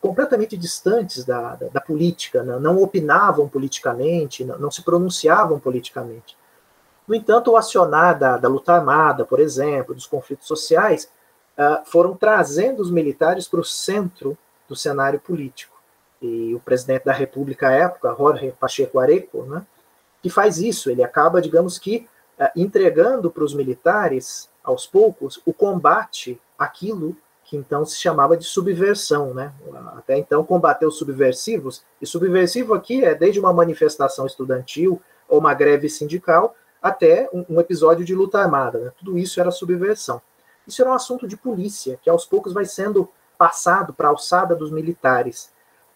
completamente 0.00 0.56
distantes 0.56 1.24
da, 1.24 1.56
da, 1.56 1.68
da 1.68 1.80
política, 1.80 2.42
né? 2.42 2.58
não 2.58 2.80
opinavam 2.82 3.48
politicamente, 3.48 4.44
não, 4.44 4.58
não, 4.58 4.70
se 4.70 4.82
pronunciavam 4.82 5.58
politicamente. 5.58 6.36
No 7.08 7.14
entanto, 7.14 7.50
o 7.50 7.56
acionar 7.56 8.18
da, 8.18 8.36
da 8.36 8.48
luta 8.48 8.74
armada, 8.74 9.24
por 9.24 9.40
exemplo, 9.40 9.94
dos 9.94 10.06
conflitos 10.06 10.46
sociais, 10.46 11.10
uh, 11.56 11.82
foram 11.86 12.14
trazendo 12.14 12.82
os 12.82 12.90
militares 12.90 13.48
para 13.48 13.60
o 13.60 13.64
centro 13.64 14.36
do 14.68 14.76
cenário 14.76 15.18
político. 15.18 15.74
E 16.20 16.54
o 16.54 16.60
presidente 16.60 17.06
da 17.06 17.12
República 17.12 17.68
à 17.68 17.72
época, 17.72 18.14
Jorge 18.18 18.52
Pacheco 18.60 18.98
Areco, 18.98 19.44
né, 19.44 19.64
que 20.22 20.28
faz 20.28 20.58
isso, 20.58 20.90
ele 20.90 21.02
acaba, 21.02 21.40
digamos 21.40 21.78
que, 21.78 22.06
uh, 22.38 22.50
entregando 22.54 23.30
para 23.30 23.44
os 23.44 23.54
militares, 23.54 24.50
aos 24.62 24.86
poucos, 24.86 25.40
o 25.46 25.52
combate 25.54 26.38
àquilo 26.58 27.16
que 27.42 27.56
então 27.56 27.86
se 27.86 27.96
chamava 27.96 28.36
de 28.36 28.44
subversão, 28.44 29.32
né? 29.32 29.50
Até 29.96 30.18
então 30.18 30.44
combater 30.44 30.84
os 30.84 30.98
subversivos, 30.98 31.82
e 31.98 32.06
subversivo 32.06 32.74
aqui 32.74 33.02
é 33.02 33.14
desde 33.14 33.40
uma 33.40 33.54
manifestação 33.54 34.26
estudantil 34.26 35.00
ou 35.26 35.38
uma 35.38 35.54
greve 35.54 35.88
sindical 35.88 36.54
até 36.82 37.28
um, 37.32 37.44
um 37.50 37.60
episódio 37.60 38.04
de 38.04 38.14
luta 38.14 38.38
armada, 38.38 38.78
né? 38.78 38.92
Tudo 38.98 39.18
isso 39.18 39.40
era 39.40 39.50
subversão. 39.50 40.20
Isso 40.66 40.82
era 40.82 40.90
um 40.90 40.94
assunto 40.94 41.26
de 41.26 41.36
polícia 41.36 41.98
que 42.02 42.10
aos 42.10 42.26
poucos 42.26 42.52
vai 42.52 42.64
sendo 42.64 43.08
passado 43.36 43.92
para 43.92 44.08
a 44.08 44.10
alçada 44.10 44.54
dos 44.54 44.70
militares. 44.70 45.50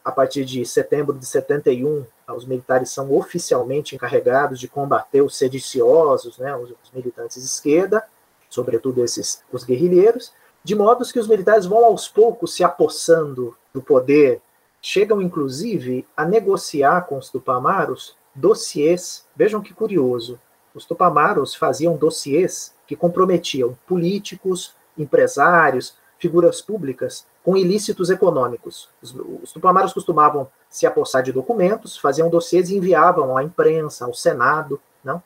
A 0.04 0.10
partir 0.10 0.44
de 0.44 0.64
setembro 0.64 1.16
de 1.16 1.26
71, 1.26 2.04
os 2.34 2.46
militares 2.46 2.90
são 2.90 3.12
oficialmente 3.12 3.94
encarregados 3.94 4.58
de 4.58 4.68
combater 4.68 5.20
os 5.20 5.36
sediciosos, 5.36 6.38
né, 6.38 6.56
os, 6.56 6.70
os 6.70 6.90
militantes 6.92 7.36
de 7.36 7.46
esquerda, 7.46 8.04
sobretudo 8.48 9.04
esses 9.04 9.42
os 9.52 9.64
guerrilheiros, 9.64 10.32
de 10.64 10.74
modo 10.74 11.04
que 11.04 11.18
os 11.18 11.28
militares 11.28 11.66
vão 11.66 11.84
aos 11.84 12.08
poucos 12.08 12.54
se 12.54 12.62
apossando 12.62 13.56
do 13.72 13.82
poder, 13.82 14.40
chegam 14.80 15.20
inclusive 15.20 16.06
a 16.16 16.24
negociar 16.24 17.02
com 17.02 17.18
os 17.18 17.28
tupamaros 17.28 18.16
dossiês. 18.34 19.24
Vejam 19.36 19.60
que 19.60 19.74
curioso. 19.74 20.38
Os 20.74 20.84
tupamaros 20.84 21.54
faziam 21.54 21.96
dossiês 21.96 22.74
que 22.86 22.96
comprometiam 22.96 23.76
políticos, 23.86 24.74
empresários, 24.96 25.94
figuras 26.18 26.60
públicas 26.60 27.26
com 27.42 27.56
ilícitos 27.56 28.08
econômicos. 28.08 28.88
Os, 29.02 29.14
os 29.42 29.52
tupamaros 29.52 29.92
costumavam 29.92 30.48
se 30.68 30.86
apossar 30.86 31.22
de 31.22 31.32
documentos, 31.32 31.96
faziam 31.96 32.30
dossiês 32.30 32.70
e 32.70 32.76
enviavam 32.76 33.36
à 33.36 33.42
imprensa, 33.42 34.04
ao 34.04 34.14
Senado, 34.14 34.80
não? 35.02 35.22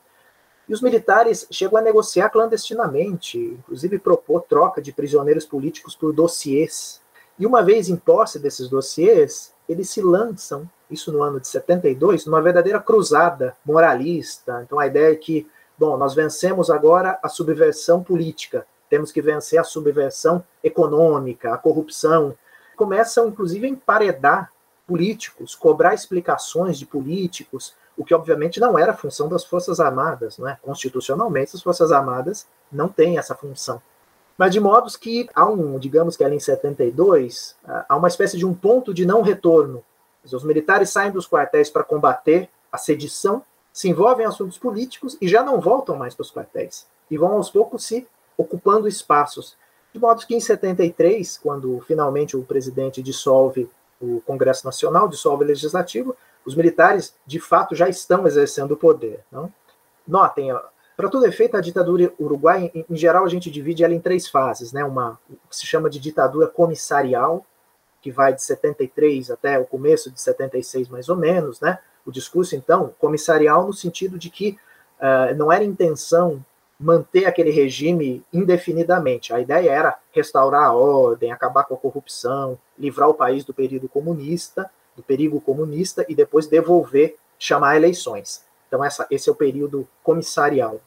E 0.68 0.72
os 0.72 0.80
militares 0.80 1.46
chegam 1.50 1.78
a 1.78 1.82
negociar 1.82 2.28
clandestinamente, 2.30 3.38
inclusive 3.38 3.98
propor 4.00 4.42
troca 4.42 4.82
de 4.82 4.92
prisioneiros 4.92 5.44
políticos 5.44 5.94
por 5.94 6.12
dossiês. 6.12 7.00
E 7.38 7.46
uma 7.46 7.62
vez 7.62 7.88
em 7.88 7.94
posse 7.94 8.38
desses 8.38 8.68
dossiês, 8.68 9.54
eles 9.68 9.88
se 9.90 10.02
lançam, 10.02 10.68
isso 10.90 11.12
no 11.12 11.22
ano 11.22 11.40
de 11.40 11.48
72, 11.48 12.26
numa 12.26 12.42
verdadeira 12.42 12.80
cruzada 12.80 13.56
moralista. 13.64 14.62
Então 14.64 14.78
a 14.78 14.86
ideia 14.86 15.12
é 15.12 15.16
que, 15.16 15.48
bom, 15.78 15.96
nós 15.96 16.14
vencemos 16.14 16.70
agora 16.70 17.18
a 17.22 17.28
subversão 17.28 18.02
política, 18.02 18.66
temos 18.88 19.10
que 19.10 19.20
vencer 19.20 19.58
a 19.58 19.64
subversão 19.64 20.44
econômica, 20.62 21.52
a 21.52 21.58
corrupção. 21.58 22.34
Começam, 22.76 23.28
inclusive, 23.28 23.66
a 23.66 23.70
emparedar 23.70 24.52
políticos, 24.86 25.54
cobrar 25.54 25.94
explicações 25.94 26.78
de 26.78 26.86
políticos, 26.86 27.74
o 27.96 28.04
que 28.04 28.14
obviamente 28.14 28.60
não 28.60 28.78
era 28.78 28.94
função 28.94 29.28
das 29.28 29.44
Forças 29.44 29.80
Armadas, 29.80 30.38
não 30.38 30.48
é? 30.48 30.56
Constitucionalmente, 30.62 31.56
as 31.56 31.62
Forças 31.62 31.90
Armadas 31.90 32.46
não 32.70 32.88
têm 32.88 33.18
essa 33.18 33.34
função. 33.34 33.82
Mas 34.38 34.52
de 34.52 34.60
modos 34.60 34.96
que 34.96 35.28
há 35.34 35.46
um, 35.46 35.78
digamos 35.78 36.16
que 36.16 36.22
ali 36.22 36.36
em 36.36 36.40
72, 36.40 37.56
há 37.88 37.96
uma 37.96 38.08
espécie 38.08 38.36
de 38.36 38.44
um 38.44 38.52
ponto 38.52 38.92
de 38.92 39.06
não 39.06 39.22
retorno. 39.22 39.82
Os 40.32 40.44
militares 40.44 40.90
saem 40.90 41.12
dos 41.12 41.28
quartéis 41.28 41.70
para 41.70 41.84
combater 41.84 42.48
a 42.70 42.78
sedição, 42.78 43.42
se 43.72 43.88
envolvem 43.88 44.24
em 44.24 44.28
assuntos 44.28 44.58
políticos 44.58 45.16
e 45.20 45.28
já 45.28 45.42
não 45.42 45.60
voltam 45.60 45.96
mais 45.96 46.14
para 46.14 46.22
os 46.22 46.32
quartéis. 46.32 46.86
E 47.10 47.16
vão 47.18 47.32
aos 47.32 47.50
poucos 47.50 47.84
se 47.84 48.06
ocupando 48.36 48.88
espaços. 48.88 49.56
De 49.92 50.00
modo 50.00 50.26
que 50.26 50.34
em 50.34 50.40
73, 50.40 51.38
quando 51.38 51.80
finalmente 51.86 52.36
o 52.36 52.42
presidente 52.42 53.02
dissolve 53.02 53.70
o 54.00 54.20
Congresso 54.22 54.66
Nacional, 54.66 55.08
dissolve 55.08 55.44
o 55.44 55.46
Legislativo, 55.46 56.16
os 56.44 56.54
militares, 56.54 57.14
de 57.26 57.40
fato, 57.40 57.74
já 57.74 57.88
estão 57.88 58.26
exercendo 58.26 58.72
o 58.72 58.76
poder. 58.76 59.24
Não? 59.32 59.52
Notem, 60.06 60.54
para 60.96 61.08
todo 61.08 61.26
efeito, 61.26 61.56
a 61.56 61.60
ditadura 61.60 62.12
uruguaia, 62.18 62.70
em, 62.74 62.84
em, 62.88 62.96
geral, 62.96 63.24
a 63.24 63.28
gente 63.28 63.50
divide 63.50 63.84
ela 63.84 63.94
em 63.94 64.00
três 64.00 64.28
fases. 64.28 64.72
Né? 64.72 64.84
Uma 64.84 65.18
que 65.28 65.56
se 65.56 65.66
chama 65.66 65.90
de 65.90 65.98
ditadura 65.98 66.46
comissarial, 66.46 67.44
que 68.06 68.10
vai 68.12 68.32
de 68.32 68.40
73 68.40 69.32
até 69.32 69.58
o 69.58 69.64
começo 69.64 70.12
de 70.12 70.20
76, 70.20 70.88
mais 70.88 71.08
ou 71.08 71.16
menos. 71.16 71.60
Né? 71.60 71.76
O 72.06 72.12
discurso, 72.12 72.54
então, 72.54 72.94
comissarial 73.00 73.66
no 73.66 73.72
sentido 73.72 74.16
de 74.16 74.30
que 74.30 74.56
uh, 75.00 75.34
não 75.34 75.50
era 75.50 75.64
intenção 75.64 76.40
manter 76.78 77.24
aquele 77.24 77.50
regime 77.50 78.24
indefinidamente. 78.32 79.34
A 79.34 79.40
ideia 79.40 79.72
era 79.72 79.98
restaurar 80.12 80.66
a 80.66 80.72
ordem, 80.72 81.32
acabar 81.32 81.64
com 81.64 81.74
a 81.74 81.76
corrupção, 81.76 82.56
livrar 82.78 83.08
o 83.08 83.14
país 83.14 83.44
do 83.44 83.52
período 83.52 83.88
comunista, 83.88 84.70
do 84.94 85.02
perigo 85.02 85.40
comunista 85.40 86.06
e 86.08 86.14
depois 86.14 86.46
devolver, 86.46 87.16
chamar 87.36 87.74
eleições. 87.74 88.44
Então, 88.68 88.84
essa, 88.84 89.04
esse 89.10 89.28
é 89.28 89.32
o 89.32 89.34
período 89.34 89.88
comissarial. 90.04 90.80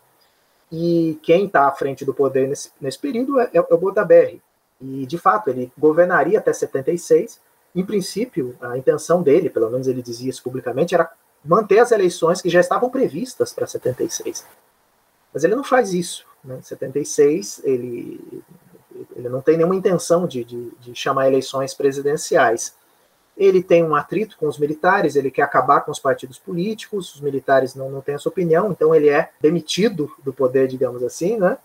E 0.71 1.19
quem 1.21 1.47
está 1.47 1.67
à 1.67 1.71
frente 1.71 2.05
do 2.05 2.13
poder 2.13 2.47
nesse, 2.47 2.71
nesse 2.79 2.97
período 2.97 3.41
é, 3.41 3.49
é 3.53 3.59
o 3.59 3.77
Botaberry. 3.77 4.41
E, 4.81 5.05
de 5.05 5.17
fato, 5.17 5.49
ele 5.49 5.71
governaria 5.77 6.39
até 6.39 6.53
76. 6.53 7.39
Em 7.75 7.85
princípio, 7.85 8.55
a 8.61 8.77
intenção 8.77 9.21
dele, 9.21 9.49
pelo 9.49 9.69
menos 9.69 9.87
ele 9.87 10.01
dizia 10.01 10.29
isso 10.29 10.43
publicamente, 10.43 10.95
era 10.95 11.11
manter 11.43 11.79
as 11.79 11.91
eleições 11.91 12.41
que 12.41 12.49
já 12.49 12.59
estavam 12.59 12.89
previstas 12.89 13.53
para 13.53 13.67
76. 13.67 14.45
Mas 15.33 15.43
ele 15.43 15.55
não 15.55 15.63
faz 15.63 15.93
isso. 15.93 16.25
Né? 16.43 16.57
Em 16.59 16.61
76, 16.61 17.61
ele, 17.63 18.43
ele 19.15 19.29
não 19.29 19.41
tem 19.41 19.57
nenhuma 19.57 19.75
intenção 19.75 20.25
de, 20.25 20.43
de, 20.43 20.71
de 20.79 20.95
chamar 20.95 21.27
eleições 21.27 21.73
presidenciais. 21.73 22.75
Ele 23.37 23.63
tem 23.63 23.83
um 23.83 23.95
atrito 23.95 24.37
com 24.37 24.47
os 24.47 24.57
militares, 24.57 25.15
ele 25.15 25.31
quer 25.31 25.43
acabar 25.43 25.81
com 25.81 25.91
os 25.91 25.99
partidos 25.99 26.37
políticos, 26.37 27.15
os 27.15 27.21
militares 27.21 27.73
não, 27.73 27.89
não 27.89 28.01
têm 28.01 28.15
essa 28.15 28.27
opinião, 28.27 28.71
então 28.71 28.93
ele 28.93 29.07
é 29.07 29.29
demitido 29.39 30.11
do 30.23 30.33
poder, 30.33 30.67
digamos 30.67 31.03
assim, 31.03 31.37
né? 31.37 31.57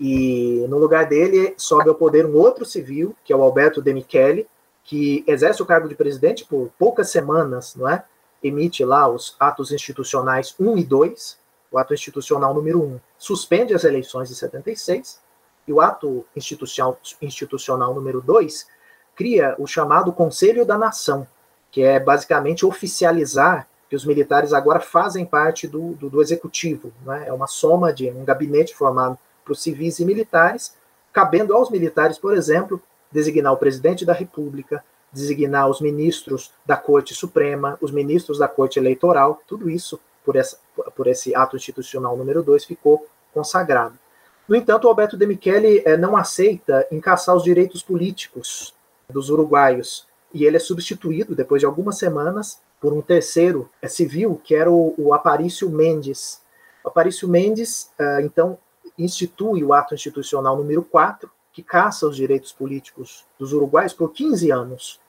E 0.00 0.64
no 0.68 0.78
lugar 0.78 1.06
dele 1.06 1.54
sobe 1.56 1.88
ao 1.88 1.94
poder 1.94 2.24
um 2.26 2.36
outro 2.36 2.64
civil, 2.64 3.14
que 3.24 3.32
é 3.32 3.36
o 3.36 3.42
Alberto 3.42 3.82
De 3.82 3.92
Michele, 3.92 4.46
que 4.84 5.24
exerce 5.26 5.62
o 5.62 5.66
cargo 5.66 5.88
de 5.88 5.94
presidente 5.94 6.44
por 6.44 6.70
poucas 6.78 7.10
semanas, 7.10 7.74
não 7.74 7.88
é? 7.88 8.04
Emite 8.42 8.84
lá 8.84 9.08
os 9.08 9.36
atos 9.38 9.72
institucionais 9.72 10.54
1 10.58 10.78
e 10.78 10.84
2, 10.84 11.38
o 11.70 11.78
ato 11.78 11.92
institucional 11.92 12.54
número 12.54 12.80
1 12.82 13.00
suspende 13.18 13.74
as 13.74 13.84
eleições 13.84 14.28
de 14.28 14.34
76, 14.36 15.20
e 15.66 15.72
o 15.72 15.80
ato 15.80 16.24
institucional, 16.34 16.98
institucional 17.20 17.94
número 17.94 18.22
2 18.22 18.66
cria 19.14 19.54
o 19.58 19.66
chamado 19.66 20.12
Conselho 20.12 20.64
da 20.64 20.78
Nação, 20.78 21.26
que 21.70 21.82
é 21.82 22.00
basicamente 22.00 22.64
oficializar 22.64 23.68
que 23.90 23.96
os 23.96 24.04
militares 24.04 24.52
agora 24.52 24.80
fazem 24.80 25.26
parte 25.26 25.66
do, 25.66 25.94
do, 25.94 26.08
do 26.08 26.22
executivo. 26.22 26.92
Né? 27.04 27.24
É 27.26 27.32
uma 27.32 27.46
soma 27.46 27.92
de 27.92 28.08
um 28.10 28.24
gabinete 28.24 28.74
formado 28.74 29.18
por 29.48 29.56
civis 29.56 29.98
e 29.98 30.04
militares, 30.04 30.74
cabendo 31.10 31.54
aos 31.54 31.70
militares, 31.70 32.18
por 32.18 32.36
exemplo, 32.36 32.80
designar 33.10 33.54
o 33.54 33.56
presidente 33.56 34.04
da 34.04 34.12
República, 34.12 34.84
designar 35.10 35.68
os 35.70 35.80
ministros 35.80 36.52
da 36.66 36.76
Corte 36.76 37.14
Suprema, 37.14 37.78
os 37.80 37.90
ministros 37.90 38.38
da 38.38 38.46
Corte 38.46 38.78
Eleitoral, 38.78 39.40
tudo 39.46 39.70
isso, 39.70 39.98
por, 40.22 40.36
essa, 40.36 40.58
por 40.94 41.06
esse 41.06 41.34
ato 41.34 41.56
institucional 41.56 42.14
número 42.14 42.42
2, 42.42 42.66
ficou 42.66 43.06
consagrado. 43.32 43.98
No 44.46 44.54
entanto, 44.54 44.84
o 44.84 44.88
Alberto 44.88 45.16
de 45.16 45.26
Michele 45.26 45.82
eh, 45.84 45.96
não 45.96 46.16
aceita 46.16 46.86
encaçar 46.92 47.34
os 47.34 47.42
direitos 47.42 47.82
políticos 47.82 48.74
dos 49.08 49.30
uruguaios, 49.30 50.06
e 50.32 50.44
ele 50.44 50.56
é 50.56 50.60
substituído, 50.60 51.34
depois 51.34 51.60
de 51.60 51.66
algumas 51.66 51.96
semanas, 51.98 52.60
por 52.80 52.92
um 52.92 53.00
terceiro 53.00 53.70
eh, 53.80 53.88
civil, 53.88 54.40
que 54.44 54.54
era 54.54 54.70
o, 54.70 54.94
o 54.98 55.14
Aparício 55.14 55.70
Mendes. 55.70 56.40
O 56.84 56.88
Aparício 56.88 57.26
Mendes, 57.26 57.90
eh, 57.98 58.20
então, 58.22 58.58
institui 58.98 59.62
o 59.62 59.72
ato 59.72 59.94
institucional 59.94 60.56
número 60.56 60.82
4, 60.82 61.30
que 61.52 61.62
caça 61.62 62.06
os 62.06 62.16
direitos 62.16 62.52
políticos 62.52 63.24
dos 63.38 63.52
uruguaios 63.52 63.92
por 63.92 64.12
15 64.12 64.50
anos. 64.50 65.00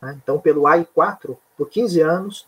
Né? 0.00 0.18
Então, 0.22 0.38
pelo 0.38 0.62
AI4, 0.62 1.36
por 1.56 1.68
15 1.68 2.00
anos, 2.00 2.46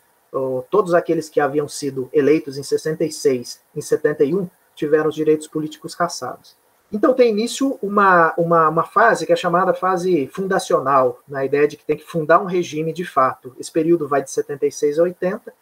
todos 0.70 0.94
aqueles 0.94 1.28
que 1.28 1.40
haviam 1.40 1.68
sido 1.68 2.08
eleitos 2.12 2.58
em 2.58 2.62
66, 2.62 3.60
em 3.74 3.80
71, 3.80 4.48
tiveram 4.74 5.08
os 5.08 5.14
direitos 5.14 5.48
políticos 5.48 5.94
caçados. 5.94 6.56
Então 6.90 7.12
tem 7.12 7.30
início 7.30 7.78
uma, 7.82 8.32
uma, 8.38 8.68
uma, 8.68 8.82
fase 8.82 9.26
que 9.26 9.32
é 9.32 9.36
chamada 9.36 9.74
fase 9.74 10.26
fundacional, 10.28 11.20
na 11.28 11.44
ideia 11.44 11.68
de 11.68 11.76
que 11.76 11.84
tem 11.84 11.96
que 11.96 12.04
fundar 12.04 12.40
um 12.40 12.46
regime 12.46 12.94
de 12.94 13.04
fato. 13.04 13.54
Esse 13.58 13.70
período 13.70 14.08
vai 14.08 14.22
de 14.22 14.30
76 14.30 14.98
a 14.98 15.02
80, 15.02 15.52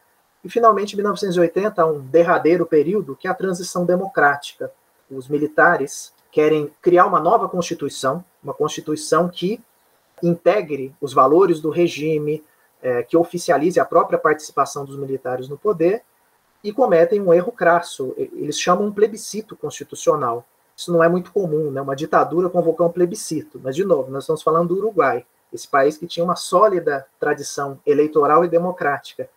e 0.45 0.49
finalmente 0.49 0.93
em 0.93 0.97
1980 0.97 1.83
há 1.83 1.87
um 1.87 1.99
derradeiro 1.99 2.65
período 2.65 3.17
que 3.17 3.27
é 3.27 3.31
a 3.31 3.35
transição 3.35 3.85
democrática. 3.85 4.71
Os 5.11 5.29
militares 5.29 6.13
querem 6.31 6.71
criar 6.83 7.07
uma 7.07 7.21
nova 7.21 7.49
constituição, 7.49 8.25
uma 8.43 8.53
constituição 8.53 9.29
que 9.29 9.61
integre 10.23 10.95
os 11.01 11.13
valores 11.13 11.61
do 11.61 11.71
regime, 11.71 12.45
é, 12.83 13.03
que 13.03 13.17
oficialize 13.17 13.79
a 13.81 13.85
própria 13.85 14.19
participação 14.19 14.85
dos 14.85 14.97
militares 14.97 15.49
no 15.49 15.57
poder, 15.57 16.03
e 16.63 16.73
cometem 16.73 17.21
um 17.21 17.33
erro 17.33 17.53
crasso. 17.53 18.15
Eles 18.17 18.59
chamam 18.59 18.87
um 18.87 18.93
plebiscito 18.93 19.57
constitucional. 19.57 20.45
Isso 20.77 20.93
não 20.93 21.03
é 21.03 21.09
muito 21.09 21.33
comum, 21.33 21.71
né? 21.71 21.81
Uma 21.81 21.97
ditadura 21.97 22.51
convocar 22.51 22.87
um 22.87 22.93
plebiscito. 22.93 23.61
Mas, 23.63 23.77
de 23.77 23.85
novo, 23.85 24.11
nós 24.11 24.25
estamos 24.25 24.43
falando 24.43 24.69
do 24.69 24.77
Uruguai, 24.77 25.25
esse 25.53 25.69
país 25.69 25.97
que 25.97 26.07
tinha 26.07 26.25
uma 26.25 26.37
sólida 26.37 27.07
tradição 27.19 27.79
eleitoral 27.87 28.45
e 28.45 28.49
democrática. 28.49 29.29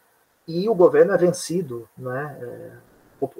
E 0.48 0.68
o 0.68 0.74
governo 0.74 1.14
é 1.14 1.18
vencido, 1.18 1.88
né? 1.98 2.38
É, 2.42 2.72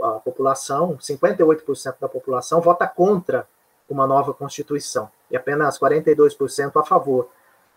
a 0.02 0.20
população, 0.20 0.98
58% 0.98 1.96
da 2.00 2.08
população 2.08 2.62
vota 2.62 2.88
contra 2.88 3.48
uma 3.90 4.06
nova 4.06 4.34
Constituição 4.34 5.10
e 5.30 5.38
apenas 5.38 5.80
42% 5.80 6.80
a 6.80 6.86
favor. 6.86 7.30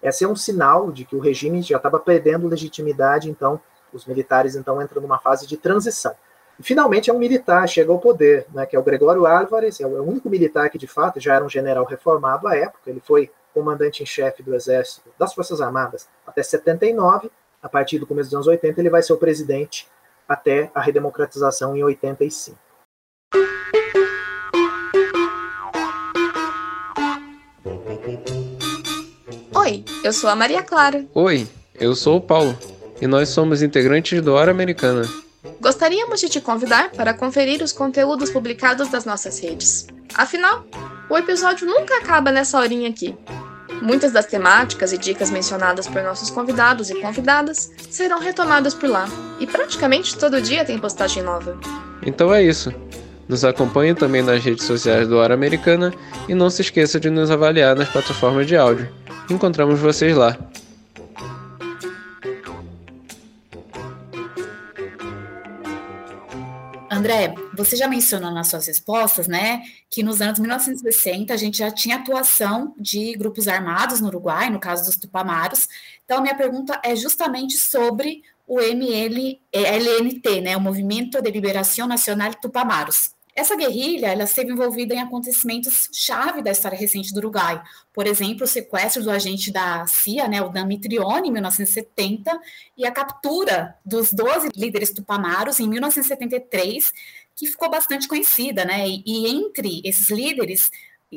Esse 0.03 0.25
é 0.25 0.29
um 0.29 0.37
sinal 0.37 0.91
de 0.91 1.05
que 1.05 1.17
o 1.17 1.21
regime 1.21 1.63
já 1.63 1.77
estava 1.77 1.99
perdendo 1.99 2.49
legitimidade, 2.49 3.31
então 3.31 3.61
os 3.93 4.05
militares 4.05 4.57
então 4.57 4.81
entram 4.83 5.01
numa 5.01 5.19
fase 5.19 5.47
de 5.47 5.57
transição. 5.57 6.15
E, 6.59 6.63
finalmente 6.63 7.09
é 7.09 7.13
um 7.13 7.19
militar 7.19 7.69
chega 7.69 7.93
ao 7.93 7.99
poder, 7.99 8.47
né, 8.53 8.67
que 8.67 8.77
é 8.77 8.79
o 8.79 8.83
Gregório 8.83 9.27
Álvares, 9.27 9.81
é 9.81 9.87
o 9.87 10.03
único 10.03 10.29
militar 10.29 10.69
que 10.71 10.79
de 10.79 10.87
fato 10.87 11.21
já 11.21 11.35
era 11.35 11.45
um 11.45 11.49
general 11.49 11.85
reformado 11.85 12.49
à 12.49 12.57
época, 12.57 12.91
ele 12.91 13.01
foi 13.01 13.31
comandante 13.55 14.03
em 14.03 14.07
chefe 14.07 14.43
do 14.43 14.55
exército 14.55 15.09
das 15.19 15.35
Forças 15.35 15.61
Armadas 15.61 16.09
até 16.27 16.43
79, 16.43 17.31
a 17.63 17.69
partir 17.69 17.99
do 17.99 18.07
começo 18.07 18.29
dos 18.29 18.35
anos 18.35 18.47
80 18.47 18.81
ele 18.81 18.91
vai 18.91 19.03
ser 19.03 19.13
o 19.13 19.19
presidente 19.19 19.89
até 20.33 20.71
a 20.75 20.81
redemocratização 20.81 21.77
em 21.77 21.85
85. 21.85 22.59
Oi, 29.55 29.85
eu 30.03 30.13
sou 30.13 30.31
a 30.31 30.35
Maria 30.35 30.63
Clara. 30.63 31.05
Oi, 31.15 31.47
eu 31.75 31.95
sou 31.95 32.17
o 32.17 32.21
Paulo 32.21 32.57
e 33.01 33.07
nós 33.07 33.29
somos 33.29 33.63
integrantes 33.63 34.23
do 34.23 34.35
Hora 34.35 34.51
Americana. 34.51 35.03
Gostaríamos 35.61 36.21
de 36.21 36.29
te 36.29 36.41
convidar 36.41 36.91
para 36.91 37.15
conferir 37.15 37.63
os 37.63 37.73
conteúdos 37.73 38.31
publicados 38.31 38.89
das 38.89 39.05
nossas 39.05 39.39
redes. 39.39 39.87
Afinal, 40.15 40.65
o 41.09 41.17
episódio 41.17 41.67
nunca 41.67 41.99
acaba 41.99 42.33
nessa 42.33 42.59
horinha 42.59 42.89
aqui. 42.89 43.17
Muitas 43.83 44.13
das 44.13 44.27
temáticas 44.27 44.93
e 44.93 44.99
dicas 44.99 45.29
mencionadas 45.29 45.89
por 45.89 46.05
nossos 46.05 46.31
convidados 46.31 46.89
e 46.89 47.01
convidadas 47.01 47.73
serão 47.91 48.21
retomadas 48.21 48.75
por 48.75 48.89
lá, 48.89 49.09
e 49.41 49.47
praticamente 49.47 50.17
todo 50.17 50.41
dia 50.41 50.65
tem 50.65 50.79
postagem 50.79 51.21
nova. 51.21 51.59
Então 52.07 52.33
é 52.33 52.41
isso. 52.41 52.73
Nos 53.29 53.45
acompanhe 53.45 53.93
também 53.93 54.23
nas 54.23 54.45
redes 54.45 54.67
sociais 54.67 55.09
do 55.09 55.17
Hora 55.17 55.35
Americana 55.35 55.93
e 56.29 56.35
não 56.35 56.49
se 56.49 56.63
esqueça 56.63 57.01
de 57.01 57.11
nos 57.11 57.29
avaliar 57.29 57.75
nas 57.75 57.89
plataformas 57.89 58.47
de 58.47 58.57
áudio. 58.57 58.89
Encontramos 59.29 59.81
vocês 59.81 60.17
lá. 60.17 60.39
André, 66.93 67.35
você 67.57 67.75
já 67.75 67.89
mencionou 67.89 68.31
nas 68.31 68.49
suas 68.49 68.67
respostas, 68.67 69.27
né, 69.27 69.63
que 69.89 70.03
nos 70.03 70.21
anos 70.21 70.39
1960 70.39 71.33
a 71.33 71.37
gente 71.39 71.57
já 71.57 71.71
tinha 71.71 71.97
atuação 71.97 72.75
de 72.79 73.15
grupos 73.15 73.49
armados 73.49 73.99
no 73.99 74.09
Uruguai, 74.09 74.51
no 74.51 74.61
caso 74.61 74.85
dos 74.85 74.97
Tupamaros. 74.99 75.69
Então, 76.05 76.21
minha 76.21 76.35
pergunta 76.35 76.79
é 76.85 76.95
justamente 76.95 77.57
sobre 77.57 78.23
o 78.47 78.61
MLNT, 78.61 80.43
né, 80.43 80.55
o 80.55 80.61
Movimento 80.61 81.23
de 81.23 81.31
Liberação 81.31 81.89
Nacional 81.89 82.35
Tupamaros. 82.35 83.15
Essa 83.35 83.57
guerrilha 83.57 84.09
ela 84.09 84.25
esteve 84.25 84.53
envolvida 84.53 84.95
em 84.95 85.01
acontecimentos 85.01 85.89
chave 85.91 86.43
da 86.43 86.51
história 86.51 86.77
recente 86.77 87.15
do 87.15 87.19
Uruguai. 87.19 87.63
Por 87.93 88.07
exemplo, 88.07 88.45
o 88.45 88.47
sequestro 88.47 89.03
do 89.03 89.11
agente 89.11 89.51
da 89.51 89.87
CIA, 89.87 90.29
né, 90.29 90.43
o 90.43 90.51
Damitrione, 90.51 91.29
em 91.29 91.33
1970, 91.33 92.39
e 92.77 92.87
a 92.87 92.93
captura 92.93 93.75
dos 93.85 94.13
12 94.13 94.51
líderes 94.55 94.93
tupamaros 94.93 95.61
em 95.61 95.69
1973, 95.69 96.93
que 97.35 97.47
ficou 97.47 97.71
bastante 97.71 98.07
conhecida. 98.07 98.67
Né? 98.67 98.87
E, 98.87 99.03
e 99.07 99.27
entre 99.29 99.81
esses 99.83 100.11
líderes 100.11 100.71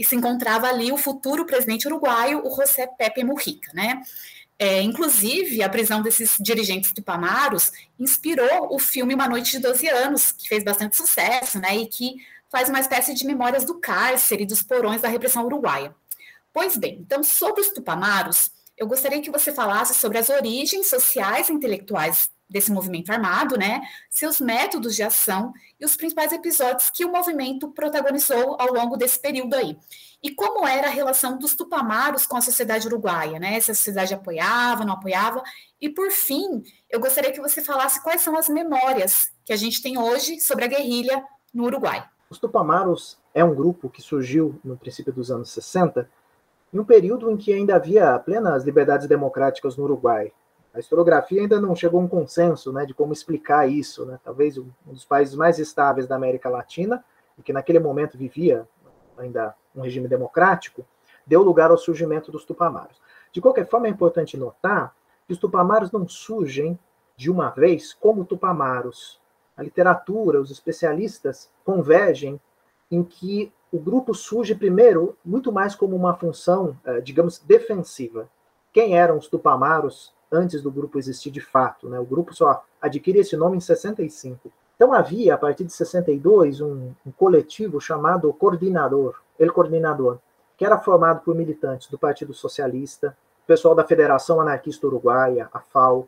se 0.03 0.15
encontrava 0.15 0.67
ali 0.67 0.91
o 0.91 0.97
futuro 0.97 1.45
presidente 1.45 1.87
uruguaio, 1.87 2.45
o 2.45 2.55
José 2.55 2.87
Pepe 2.87 3.23
Mujica. 3.23 3.71
Né? 3.73 4.01
É, 4.57 4.81
inclusive, 4.81 5.61
a 5.61 5.69
prisão 5.69 6.01
desses 6.01 6.37
dirigentes 6.39 6.93
tupamaros 6.93 7.71
inspirou 7.99 8.73
o 8.73 8.79
filme 8.79 9.13
Uma 9.13 9.27
Noite 9.27 9.51
de 9.51 9.59
12 9.59 9.87
Anos, 9.89 10.31
que 10.31 10.47
fez 10.47 10.63
bastante 10.63 10.95
sucesso, 10.95 11.59
né, 11.59 11.75
e 11.75 11.87
que 11.87 12.15
faz 12.49 12.69
uma 12.69 12.79
espécie 12.79 13.13
de 13.13 13.25
memórias 13.25 13.65
do 13.65 13.79
cárcere 13.79 14.43
e 14.43 14.45
dos 14.45 14.63
porões 14.63 15.01
da 15.01 15.09
repressão 15.09 15.45
uruguaia. 15.45 15.93
Pois 16.53 16.77
bem, 16.77 16.99
então, 17.01 17.21
sobre 17.21 17.59
os 17.59 17.69
tupamaros, 17.69 18.49
eu 18.77 18.87
gostaria 18.87 19.21
que 19.21 19.29
você 19.29 19.51
falasse 19.51 19.93
sobre 19.93 20.17
as 20.17 20.29
origens 20.29 20.87
sociais 20.87 21.49
e 21.49 21.53
intelectuais 21.53 22.29
desse 22.49 22.71
movimento 22.71 23.11
armado, 23.11 23.57
né, 23.57 23.81
seus 24.09 24.39
métodos 24.39 24.95
de 24.95 25.03
ação 25.03 25.51
e 25.79 25.83
os 25.83 25.97
principais 25.97 26.31
episódios 26.31 26.89
que 26.89 27.03
o 27.03 27.11
movimento 27.11 27.69
protagonizou 27.71 28.55
ao 28.59 28.71
longo 28.71 28.95
desse 28.95 29.19
período 29.19 29.53
aí. 29.55 29.77
E 30.25 30.33
como 30.33 30.67
era 30.67 30.87
a 30.87 30.89
relação 30.89 31.37
dos 31.37 31.53
tupamaros 31.53 32.25
com 32.25 32.35
a 32.35 32.41
sociedade 32.41 32.87
uruguaia, 32.87 33.37
né? 33.37 33.59
Se 33.59 33.69
a 33.69 33.75
sociedade 33.75 34.11
apoiava, 34.11 34.83
não 34.83 34.95
apoiava. 34.95 35.43
E 35.79 35.87
por 35.87 36.09
fim, 36.09 36.63
eu 36.89 36.99
gostaria 36.99 37.31
que 37.31 37.39
você 37.39 37.61
falasse 37.61 38.01
quais 38.01 38.21
são 38.21 38.35
as 38.35 38.49
memórias 38.49 39.29
que 39.45 39.53
a 39.53 39.55
gente 39.55 39.83
tem 39.83 39.99
hoje 39.99 40.39
sobre 40.39 40.65
a 40.65 40.67
guerrilha 40.67 41.23
no 41.53 41.65
Uruguai. 41.65 42.03
Os 42.27 42.39
tupamaros 42.39 43.19
é 43.35 43.43
um 43.43 43.53
grupo 43.53 43.87
que 43.87 44.01
surgiu 44.01 44.59
no 44.63 44.75
princípio 44.75 45.13
dos 45.13 45.29
anos 45.29 45.51
60 45.51 46.09
em 46.73 46.79
um 46.79 46.83
período 46.83 47.29
em 47.29 47.37
que 47.37 47.53
ainda 47.53 47.75
havia 47.75 48.17
plenas 48.17 48.63
liberdades 48.63 49.07
democráticas 49.07 49.77
no 49.77 49.83
Uruguai. 49.83 50.33
A 50.73 50.79
historiografia 50.79 51.41
ainda 51.41 51.61
não 51.61 51.75
chegou 51.75 52.01
a 52.01 52.03
um 52.03 52.07
consenso 52.07 52.73
né, 52.73 52.83
de 52.83 52.95
como 52.95 53.13
explicar 53.13 53.69
isso. 53.69 54.03
Né? 54.07 54.19
Talvez 54.23 54.57
um 54.57 54.71
dos 54.87 55.05
países 55.05 55.35
mais 55.35 55.59
estáveis 55.59 56.07
da 56.07 56.15
América 56.15 56.49
Latina, 56.49 57.05
e 57.37 57.43
que 57.43 57.53
naquele 57.53 57.77
momento 57.77 58.17
vivia 58.17 58.67
ainda 59.19 59.53
um 59.75 59.81
regime 59.81 60.07
democrático, 60.07 60.85
deu 61.25 61.41
lugar 61.41 61.71
ao 61.71 61.77
surgimento 61.77 62.31
dos 62.31 62.45
tupamaros. 62.45 63.01
De 63.31 63.41
qualquer 63.41 63.67
forma, 63.67 63.87
é 63.87 63.89
importante 63.89 64.37
notar 64.37 64.95
que 65.27 65.33
os 65.33 65.39
tupamaros 65.39 65.91
não 65.91 66.07
surgem 66.07 66.77
de 67.17 67.31
uma 67.31 67.49
vez 67.49 67.93
como 67.93 68.25
tupamaros. 68.25 69.19
A 69.57 69.63
literatura, 69.63 70.39
os 70.39 70.51
especialistas 70.51 71.49
convergem 71.63 72.39
em 72.91 73.03
que 73.03 73.51
o 73.71 73.79
grupo 73.79 74.13
surge 74.13 74.53
primeiro 74.53 75.17
muito 75.23 75.51
mais 75.51 75.75
como 75.75 75.95
uma 75.95 76.15
função, 76.15 76.77
eh, 76.85 77.01
digamos, 77.01 77.39
defensiva. 77.39 78.29
Quem 78.71 78.97
eram 78.97 79.17
os 79.17 79.27
tupamaros 79.27 80.13
antes 80.31 80.61
do 80.61 80.71
grupo 80.71 80.97
existir 80.97 81.31
de 81.31 81.41
fato. 81.41 81.89
Né? 81.89 81.99
O 81.99 82.05
grupo 82.05 82.33
só 82.33 82.63
adquire 82.81 83.19
esse 83.19 83.35
nome 83.35 83.57
em 83.57 83.61
65. 83.61 84.51
Então 84.75 84.93
havia, 84.93 85.35
a 85.35 85.37
partir 85.37 85.63
de 85.63 85.73
62, 85.73 86.61
um, 86.61 86.91
um 87.05 87.11
coletivo 87.11 87.79
chamado 87.79 88.31
Coordinador, 88.33 89.21
El 89.39 89.51
Coordinador, 89.51 90.19
que 90.57 90.65
era 90.65 90.77
formado 90.77 91.21
por 91.21 91.35
militantes 91.35 91.89
do 91.89 91.97
Partido 91.97 92.33
Socialista, 92.33 93.17
pessoal 93.45 93.75
da 93.75 93.83
Federação 93.83 94.39
Anarquista 94.41 94.87
Uruguaia, 94.87 95.49
a 95.53 95.59
FAO, 95.59 96.07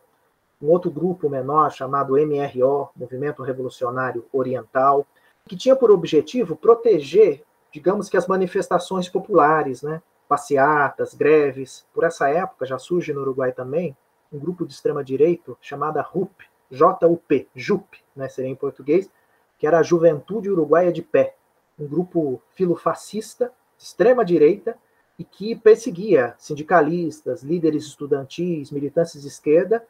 um 0.61 0.69
outro 0.69 0.89
grupo 0.89 1.29
menor 1.29 1.71
chamado 1.71 2.13
MRO, 2.13 2.89
Movimento 2.95 3.43
Revolucionário 3.43 4.25
Oriental, 4.33 5.05
que 5.47 5.55
tinha 5.55 5.75
por 5.75 5.91
objetivo 5.91 6.55
proteger, 6.55 7.43
digamos 7.71 8.09
que 8.09 8.17
as 8.17 8.27
manifestações 8.27 9.07
populares, 9.07 9.81
né? 9.81 10.01
passeatas, 10.27 11.13
greves. 11.13 11.85
Por 11.93 12.03
essa 12.03 12.29
época 12.29 12.65
já 12.65 12.77
surge 12.77 13.13
no 13.13 13.21
Uruguai 13.21 13.51
também 13.51 13.95
um 14.31 14.37
grupo 14.37 14.65
de 14.65 14.73
extrema 14.73 15.03
direita 15.03 15.55
chamada 15.61 16.01
RUP, 16.01 16.43
J-U-P, 16.69 17.47
JUP, 17.55 18.03
né, 18.13 18.27
seria 18.27 18.51
em 18.51 18.55
português, 18.55 19.09
que 19.57 19.65
era 19.65 19.79
a 19.79 19.83
Juventude 19.83 20.49
Uruguaia 20.49 20.91
de 20.91 21.01
Pé, 21.01 21.35
um 21.77 21.87
grupo 21.87 22.41
filofascista, 22.53 23.51
de 23.77 23.83
extrema 23.83 24.25
direita, 24.25 24.77
e 25.19 25.23
que 25.23 25.55
perseguia 25.55 26.35
sindicalistas, 26.37 27.41
líderes 27.41 27.85
estudantis, 27.85 28.71
militantes 28.71 29.21
de 29.21 29.27
esquerda, 29.27 29.83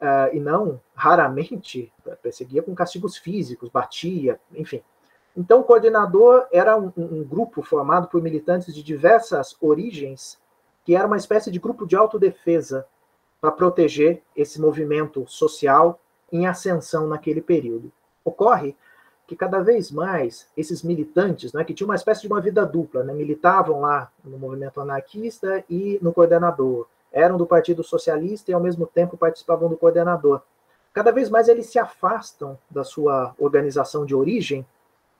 uh, 0.00 0.34
e 0.34 0.40
não, 0.40 0.80
raramente, 0.94 1.92
perseguia 2.22 2.62
com 2.62 2.74
castigos 2.74 3.16
físicos, 3.16 3.70
batia, 3.70 4.38
enfim. 4.54 4.82
Então, 5.36 5.60
o 5.60 5.64
coordenador 5.64 6.46
era 6.52 6.76
um, 6.76 6.92
um 6.96 7.24
grupo 7.24 7.62
formado 7.62 8.08
por 8.08 8.22
militantes 8.22 8.74
de 8.74 8.82
diversas 8.82 9.56
origens, 9.60 10.38
que 10.84 10.94
era 10.94 11.06
uma 11.06 11.16
espécie 11.16 11.50
de 11.50 11.58
grupo 11.58 11.86
de 11.86 11.96
autodefesa 11.96 12.86
para 13.40 13.50
proteger 13.50 14.22
esse 14.36 14.60
movimento 14.60 15.24
social 15.26 15.98
em 16.30 16.46
ascensão 16.46 17.06
naquele 17.06 17.40
período. 17.40 17.90
Ocorre 18.24 18.76
que 19.26 19.34
cada 19.34 19.60
vez 19.60 19.90
mais 19.90 20.46
esses 20.56 20.82
militantes, 20.82 21.52
né, 21.52 21.64
que 21.64 21.72
tinham 21.72 21.88
uma 21.88 21.94
espécie 21.94 22.22
de 22.22 22.26
uma 22.26 22.40
vida 22.40 22.64
dupla, 22.64 23.02
né, 23.02 23.12
militavam 23.12 23.80
lá 23.80 24.10
no 24.24 24.38
movimento 24.38 24.80
anarquista 24.80 25.64
e 25.68 25.98
no 26.02 26.12
coordenador, 26.12 26.86
eram 27.12 27.36
do 27.36 27.46
Partido 27.46 27.82
Socialista 27.82 28.50
e 28.50 28.54
ao 28.54 28.60
mesmo 28.60 28.86
tempo 28.86 29.16
participavam 29.16 29.68
do 29.68 29.76
coordenador. 29.76 30.42
Cada 30.92 31.10
vez 31.10 31.30
mais 31.30 31.48
eles 31.48 31.66
se 31.66 31.78
afastam 31.78 32.58
da 32.70 32.84
sua 32.84 33.34
organização 33.38 34.04
de 34.04 34.14
origem, 34.14 34.66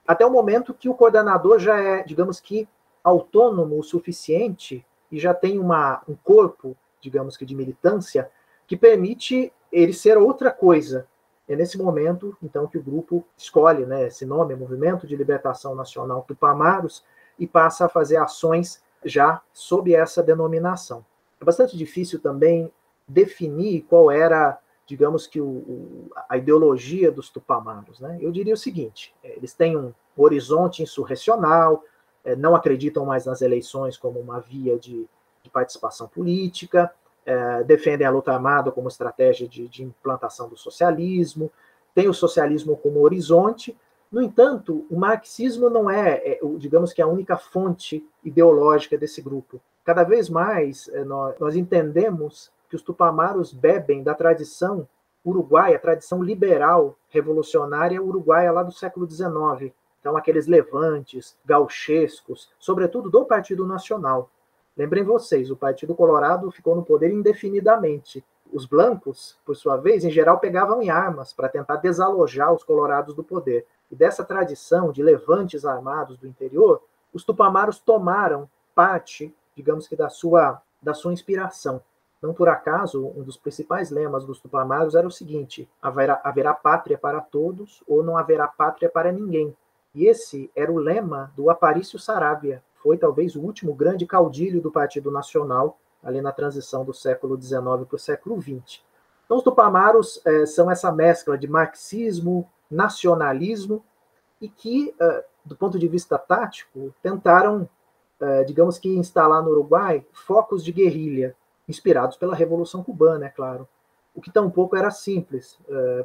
até 0.06 0.24
o 0.24 0.30
momento 0.30 0.74
que 0.74 0.88
o 0.88 0.94
coordenador 0.94 1.58
já 1.58 1.80
é, 1.80 2.02
digamos 2.02 2.40
que, 2.40 2.68
autônomo 3.02 3.78
o 3.78 3.82
suficiente 3.82 4.84
e 5.10 5.18
já 5.18 5.32
tem 5.34 5.58
uma, 5.58 6.02
um 6.08 6.14
corpo 6.14 6.76
digamos 7.04 7.36
que 7.36 7.44
de 7.44 7.54
militância, 7.54 8.30
que 8.66 8.76
permite 8.76 9.52
ele 9.70 9.92
ser 9.92 10.16
outra 10.16 10.50
coisa. 10.50 11.06
É 11.48 11.54
nesse 11.54 11.76
momento, 11.76 12.36
então, 12.42 12.66
que 12.66 12.78
o 12.78 12.82
grupo 12.82 13.24
escolhe 13.36 13.84
né, 13.84 14.06
esse 14.06 14.24
nome, 14.24 14.54
Movimento 14.54 15.06
de 15.06 15.14
Libertação 15.14 15.74
Nacional 15.74 16.24
Tupamaros, 16.26 17.04
e 17.38 17.46
passa 17.46 17.86
a 17.86 17.88
fazer 17.88 18.16
ações 18.16 18.82
já 19.04 19.42
sob 19.52 19.94
essa 19.94 20.22
denominação. 20.22 21.04
É 21.40 21.44
bastante 21.44 21.76
difícil 21.76 22.20
também 22.20 22.72
definir 23.06 23.82
qual 23.82 24.10
era, 24.10 24.58
digamos 24.86 25.26
que, 25.26 25.40
o, 25.40 26.08
a 26.28 26.38
ideologia 26.38 27.10
dos 27.10 27.28
Tupamaros. 27.28 28.00
Né? 28.00 28.18
Eu 28.20 28.30
diria 28.30 28.54
o 28.54 28.58
seguinte: 28.58 29.14
é, 29.22 29.36
eles 29.36 29.52
têm 29.52 29.76
um 29.76 29.92
horizonte 30.16 30.82
insurrecional, 30.82 31.84
é, 32.24 32.34
não 32.34 32.54
acreditam 32.54 33.04
mais 33.04 33.26
nas 33.26 33.42
eleições 33.42 33.98
como 33.98 34.18
uma 34.18 34.40
via 34.40 34.78
de 34.78 35.06
de 35.44 35.50
participação 35.50 36.08
política, 36.08 36.90
é, 37.26 37.64
defendem 37.64 38.06
a 38.06 38.10
luta 38.10 38.32
armada 38.32 38.70
como 38.70 38.88
estratégia 38.88 39.48
de, 39.48 39.68
de 39.68 39.82
implantação 39.82 40.48
do 40.48 40.56
socialismo, 40.56 41.50
tem 41.94 42.08
o 42.08 42.14
socialismo 42.14 42.76
como 42.76 43.00
horizonte. 43.00 43.76
No 44.10 44.20
entanto, 44.22 44.86
o 44.90 44.96
marxismo 44.96 45.70
não 45.70 45.90
é, 45.90 46.16
é 46.24 46.40
digamos 46.58 46.92
que, 46.92 47.00
a 47.00 47.06
única 47.06 47.36
fonte 47.36 48.06
ideológica 48.22 48.98
desse 48.98 49.22
grupo. 49.22 49.60
Cada 49.84 50.02
vez 50.02 50.28
mais 50.28 50.88
é, 50.88 51.04
nós, 51.04 51.38
nós 51.38 51.56
entendemos 51.56 52.50
que 52.68 52.76
os 52.76 52.82
tupamaros 52.82 53.52
bebem 53.52 54.02
da 54.02 54.14
tradição 54.14 54.88
uruguaia, 55.24 55.78
tradição 55.78 56.22
liberal 56.22 56.96
revolucionária 57.08 58.02
uruguaia 58.02 58.52
lá 58.52 58.62
do 58.62 58.72
século 58.72 59.08
XIX. 59.10 59.72
Então, 60.00 60.16
aqueles 60.16 60.46
levantes 60.46 61.34
gauchescos, 61.46 62.52
sobretudo 62.58 63.08
do 63.08 63.24
Partido 63.24 63.66
Nacional. 63.66 64.30
Lembrem 64.76 65.04
vocês, 65.04 65.50
o 65.50 65.56
Partido 65.56 65.94
Colorado 65.94 66.50
ficou 66.50 66.74
no 66.74 66.84
poder 66.84 67.10
indefinidamente. 67.12 68.24
Os 68.52 68.66
blancos, 68.66 69.38
por 69.44 69.56
sua 69.56 69.76
vez, 69.76 70.04
em 70.04 70.10
geral 70.10 70.38
pegavam 70.38 70.82
em 70.82 70.90
armas 70.90 71.32
para 71.32 71.48
tentar 71.48 71.76
desalojar 71.76 72.52
os 72.52 72.64
colorados 72.64 73.14
do 73.14 73.22
poder. 73.22 73.66
E 73.90 73.96
dessa 73.96 74.24
tradição 74.24 74.90
de 74.90 75.02
levantes 75.02 75.64
armados 75.64 76.18
do 76.18 76.26
interior, 76.26 76.82
os 77.12 77.24
tupamaros 77.24 77.78
tomaram 77.78 78.48
parte, 78.74 79.34
digamos 79.54 79.86
que 79.86 79.96
da 79.96 80.08
sua 80.08 80.60
da 80.82 80.92
sua 80.92 81.12
inspiração. 81.12 81.80
Não 82.20 82.34
por 82.34 82.48
acaso, 82.48 83.06
um 83.16 83.22
dos 83.22 83.36
principais 83.36 83.90
lemas 83.90 84.24
dos 84.24 84.40
tupamaros 84.40 84.94
era 84.94 85.06
o 85.06 85.10
seguinte: 85.10 85.68
haverá, 85.80 86.20
haverá 86.22 86.52
pátria 86.52 86.98
para 86.98 87.20
todos 87.20 87.82
ou 87.86 88.02
não 88.02 88.16
haverá 88.18 88.46
pátria 88.46 88.88
para 88.88 89.10
ninguém. 89.10 89.56
E 89.94 90.06
esse 90.06 90.50
era 90.54 90.70
o 90.70 90.78
lema 90.78 91.32
do 91.36 91.48
Aparício 91.48 91.98
Saravia, 91.98 92.62
foi 92.84 92.98
talvez 92.98 93.34
o 93.34 93.40
último 93.40 93.72
grande 93.72 94.04
caudilho 94.04 94.60
do 94.60 94.70
Partido 94.70 95.10
Nacional, 95.10 95.78
ali 96.02 96.20
na 96.20 96.30
transição 96.30 96.84
do 96.84 96.92
século 96.92 97.40
XIX 97.40 97.62
para 97.88 97.96
o 97.96 97.98
século 97.98 98.38
XX. 98.38 98.82
Então, 99.24 99.38
os 99.38 99.42
tupamaros 99.42 100.20
é, 100.26 100.44
são 100.44 100.70
essa 100.70 100.92
mescla 100.92 101.38
de 101.38 101.48
marxismo, 101.48 102.46
nacionalismo, 102.70 103.82
e 104.38 104.50
que, 104.50 104.94
é, 105.00 105.24
do 105.42 105.56
ponto 105.56 105.78
de 105.78 105.88
vista 105.88 106.18
tático, 106.18 106.94
tentaram, 107.02 107.66
é, 108.20 108.44
digamos 108.44 108.78
que, 108.78 108.94
instalar 108.94 109.42
no 109.42 109.52
Uruguai 109.52 110.04
focos 110.12 110.62
de 110.62 110.70
guerrilha, 110.70 111.34
inspirados 111.66 112.18
pela 112.18 112.34
Revolução 112.34 112.84
Cubana, 112.84 113.24
é 113.24 113.30
claro. 113.30 113.66
O 114.14 114.20
que 114.20 114.30
tampouco 114.30 114.76
era 114.76 114.92
simples, 114.92 115.58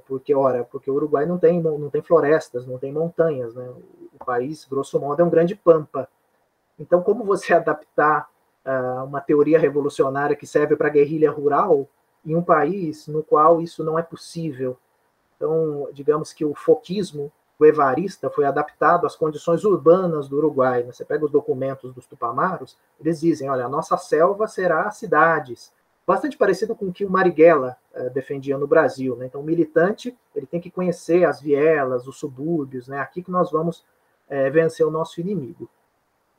porque, 0.07 0.33
ora, 0.33 0.63
porque 0.63 0.89
o 0.89 0.95
Uruguai 0.95 1.27
não 1.27 1.37
tem, 1.37 1.61
não 1.61 1.91
tem 1.91 2.01
florestas, 2.01 2.65
não 2.65 2.79
tem 2.79 2.91
montanhas, 2.91 3.53
né? 3.53 3.71
O 4.19 4.25
país, 4.25 4.65
grosso 4.65 4.99
modo, 4.99 5.21
é 5.21 5.25
um 5.25 5.29
grande 5.29 5.53
pampa. 5.53 6.09
Então, 6.79 7.01
como 7.01 7.23
você 7.25 7.53
adaptar 7.53 8.29
uh, 8.65 9.03
uma 9.03 9.19
teoria 9.19 9.59
revolucionária 9.59 10.35
que 10.35 10.47
serve 10.47 10.75
para 10.75 10.89
guerrilha 10.89 11.29
rural 11.29 11.87
em 12.25 12.35
um 12.35 12.41
país 12.41 13.07
no 13.07 13.21
qual 13.23 13.61
isso 13.61 13.83
não 13.83 13.99
é 13.99 14.01
possível? 14.01 14.77
Então, 15.35 15.89
digamos 15.93 16.31
que 16.31 16.45
o 16.45 16.55
foquismo 16.55 17.31
guevarista 17.61 18.29
foi 18.29 18.45
adaptado 18.45 19.05
às 19.05 19.15
condições 19.15 19.65
urbanas 19.65 20.29
do 20.29 20.37
Uruguai. 20.37 20.83
Você 20.83 21.03
pega 21.03 21.25
os 21.25 21.31
documentos 21.31 21.93
dos 21.93 22.05
tupamaros, 22.05 22.77
eles 22.99 23.19
dizem, 23.19 23.49
olha, 23.49 23.65
a 23.65 23.69
nossa 23.69 23.97
selva 23.97 24.47
será 24.47 24.89
cidades, 24.91 25.73
bastante 26.07 26.37
parecido 26.37 26.75
com 26.75 26.85
o 26.85 26.93
que 26.93 27.05
o 27.05 27.09
Marighella 27.09 27.77
uh, 27.93 28.09
defendia 28.11 28.57
no 28.57 28.67
Brasil. 28.67 29.15
Né? 29.17 29.25
Então, 29.25 29.41
o 29.41 29.43
militante 29.43 30.17
ele 30.33 30.45
tem 30.45 30.61
que 30.61 30.71
conhecer 30.71 31.25
as 31.25 31.41
vielas, 31.41 32.07
os 32.07 32.17
subúrbios, 32.17 32.87
né? 32.87 32.99
aqui 32.99 33.21
que 33.21 33.31
nós 33.31 33.51
vamos 33.51 33.79
uh, 34.29 34.51
vencer 34.51 34.85
o 34.87 34.91
nosso 34.91 35.19
inimigo. 35.19 35.69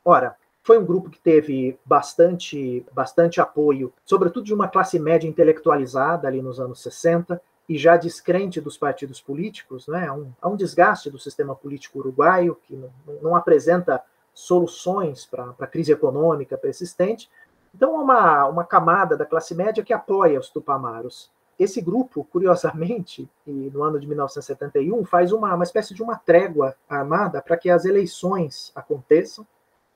Ora, 0.05 0.37
foi 0.63 0.79
um 0.79 0.85
grupo 0.85 1.11
que 1.11 1.21
teve 1.21 1.79
bastante, 1.85 2.85
bastante 2.93 3.41
apoio, 3.41 3.93
sobretudo 4.05 4.45
de 4.45 4.55
uma 4.55 4.69
classe 4.69 4.99
média 4.99 5.29
intelectualizada 5.29 6.29
ali 6.29 6.43
nos 6.43 6.61
anos 6.61 6.83
60 6.83 7.41
e 7.69 7.79
já 7.79 7.97
descrente 7.97 8.61
dos 8.61 8.77
partidos 8.77 9.21
políticos, 9.21 9.87
né? 9.87 10.09
há, 10.09 10.13
um, 10.13 10.33
há 10.41 10.49
um 10.49 10.57
desgaste 10.57 11.11
do 11.11 11.19
sistema 11.19 11.55
político 11.55 11.99
uruguaio 12.01 12.57
que 12.65 12.75
não, 12.75 12.91
não 13.23 13.37
apresenta 13.37 14.03
soluções 14.35 15.25
para 15.25 15.55
a 15.59 15.67
crise 15.67 15.93
econômica 15.93 16.59
persistente. 16.59 17.31
Então, 17.75 17.97
há 17.97 18.03
uma, 18.03 18.47
uma 18.47 18.65
camada 18.65 19.17
da 19.17 19.25
classe 19.25 19.55
média 19.55 19.85
que 19.85 19.93
apoia 19.93 20.39
os 20.41 20.51
tupamaros. 20.51 21.31
Esse 21.59 21.81
grupo, 21.81 22.25
curiosamente, 22.25 23.29
no 23.47 23.83
ano 23.83 24.01
de 24.01 24.07
1971, 24.07 25.05
faz 25.05 25.31
uma, 25.31 25.55
uma 25.55 25.65
espécie 25.65 25.95
de 25.95 26.03
uma 26.03 26.17
trégua 26.17 26.75
armada 26.89 27.41
para 27.43 27.57
que 27.57 27.69
as 27.71 27.85
eleições 27.85 28.73
aconteçam 28.75 29.47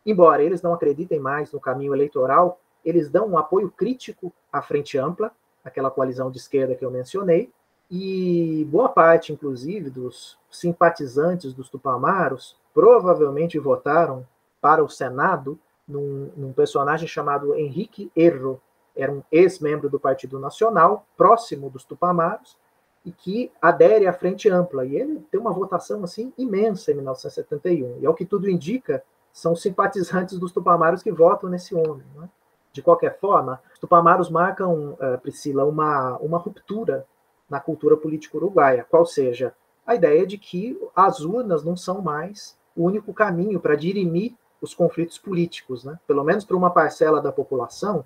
embora 0.04 0.42
eles 0.42 0.62
não 0.62 0.74
acreditem 0.74 1.18
mais 1.18 1.52
no 1.52 1.60
caminho 1.60 1.94
eleitoral, 1.94 2.60
eles 2.84 3.08
dão 3.08 3.28
um 3.28 3.38
apoio 3.38 3.70
crítico 3.70 4.32
à 4.52 4.60
Frente 4.60 4.98
Ampla, 4.98 5.32
aquela 5.64 5.90
coalizão 5.90 6.30
de 6.30 6.38
esquerda 6.38 6.74
que 6.74 6.84
eu 6.84 6.90
mencionei, 6.90 7.50
e 7.90 8.66
boa 8.70 8.88
parte, 8.88 9.32
inclusive, 9.32 9.90
dos 9.90 10.38
simpatizantes 10.50 11.52
dos 11.52 11.68
Tupamaros 11.68 12.56
provavelmente 12.72 13.58
votaram 13.58 14.26
para 14.60 14.82
o 14.82 14.88
Senado 14.88 15.58
num, 15.86 16.30
num 16.36 16.52
personagem 16.52 17.06
chamado 17.06 17.54
Henrique 17.54 18.10
Erro, 18.16 18.60
era 18.96 19.12
um 19.12 19.22
ex-membro 19.30 19.88
do 19.88 20.00
Partido 20.00 20.38
Nacional, 20.38 21.06
próximo 21.16 21.68
dos 21.68 21.84
Tupamaros, 21.84 22.56
e 23.04 23.12
que 23.12 23.52
adere 23.60 24.06
à 24.06 24.12
Frente 24.12 24.48
Ampla. 24.48 24.86
E 24.86 24.96
ele 24.96 25.20
tem 25.30 25.38
uma 25.38 25.52
votação 25.52 26.02
assim 26.04 26.32
imensa 26.38 26.90
em 26.90 26.94
1971. 26.94 27.98
E 28.00 28.06
ao 28.06 28.14
que 28.14 28.24
tudo 28.24 28.48
indica, 28.48 29.04
são 29.34 29.56
simpatizantes 29.56 30.38
dos 30.38 30.52
Tupamaros 30.52 31.02
que 31.02 31.10
votam 31.10 31.50
nesse 31.50 31.74
homem. 31.74 32.06
Né? 32.14 32.28
De 32.72 32.80
qualquer 32.80 33.18
forma, 33.18 33.60
os 33.72 33.80
Tupamaros 33.80 34.30
marcam, 34.30 34.92
uh, 34.92 35.18
Priscila, 35.20 35.64
uma, 35.64 36.16
uma 36.18 36.38
ruptura 36.38 37.04
na 37.50 37.58
cultura 37.58 37.96
política 37.96 38.36
uruguaia, 38.36 38.86
qual 38.88 39.04
seja 39.04 39.52
a 39.84 39.94
ideia 39.96 40.24
de 40.24 40.38
que 40.38 40.80
as 40.94 41.20
urnas 41.20 41.64
não 41.64 41.76
são 41.76 42.00
mais 42.00 42.56
o 42.76 42.84
único 42.84 43.12
caminho 43.12 43.60
para 43.60 43.74
dirimir 43.74 44.34
os 44.60 44.72
conflitos 44.72 45.18
políticos, 45.18 45.84
né? 45.84 45.98
Pelo 46.06 46.24
menos 46.24 46.44
para 46.44 46.56
uma 46.56 46.70
parcela 46.70 47.20
da 47.20 47.30
população, 47.30 48.04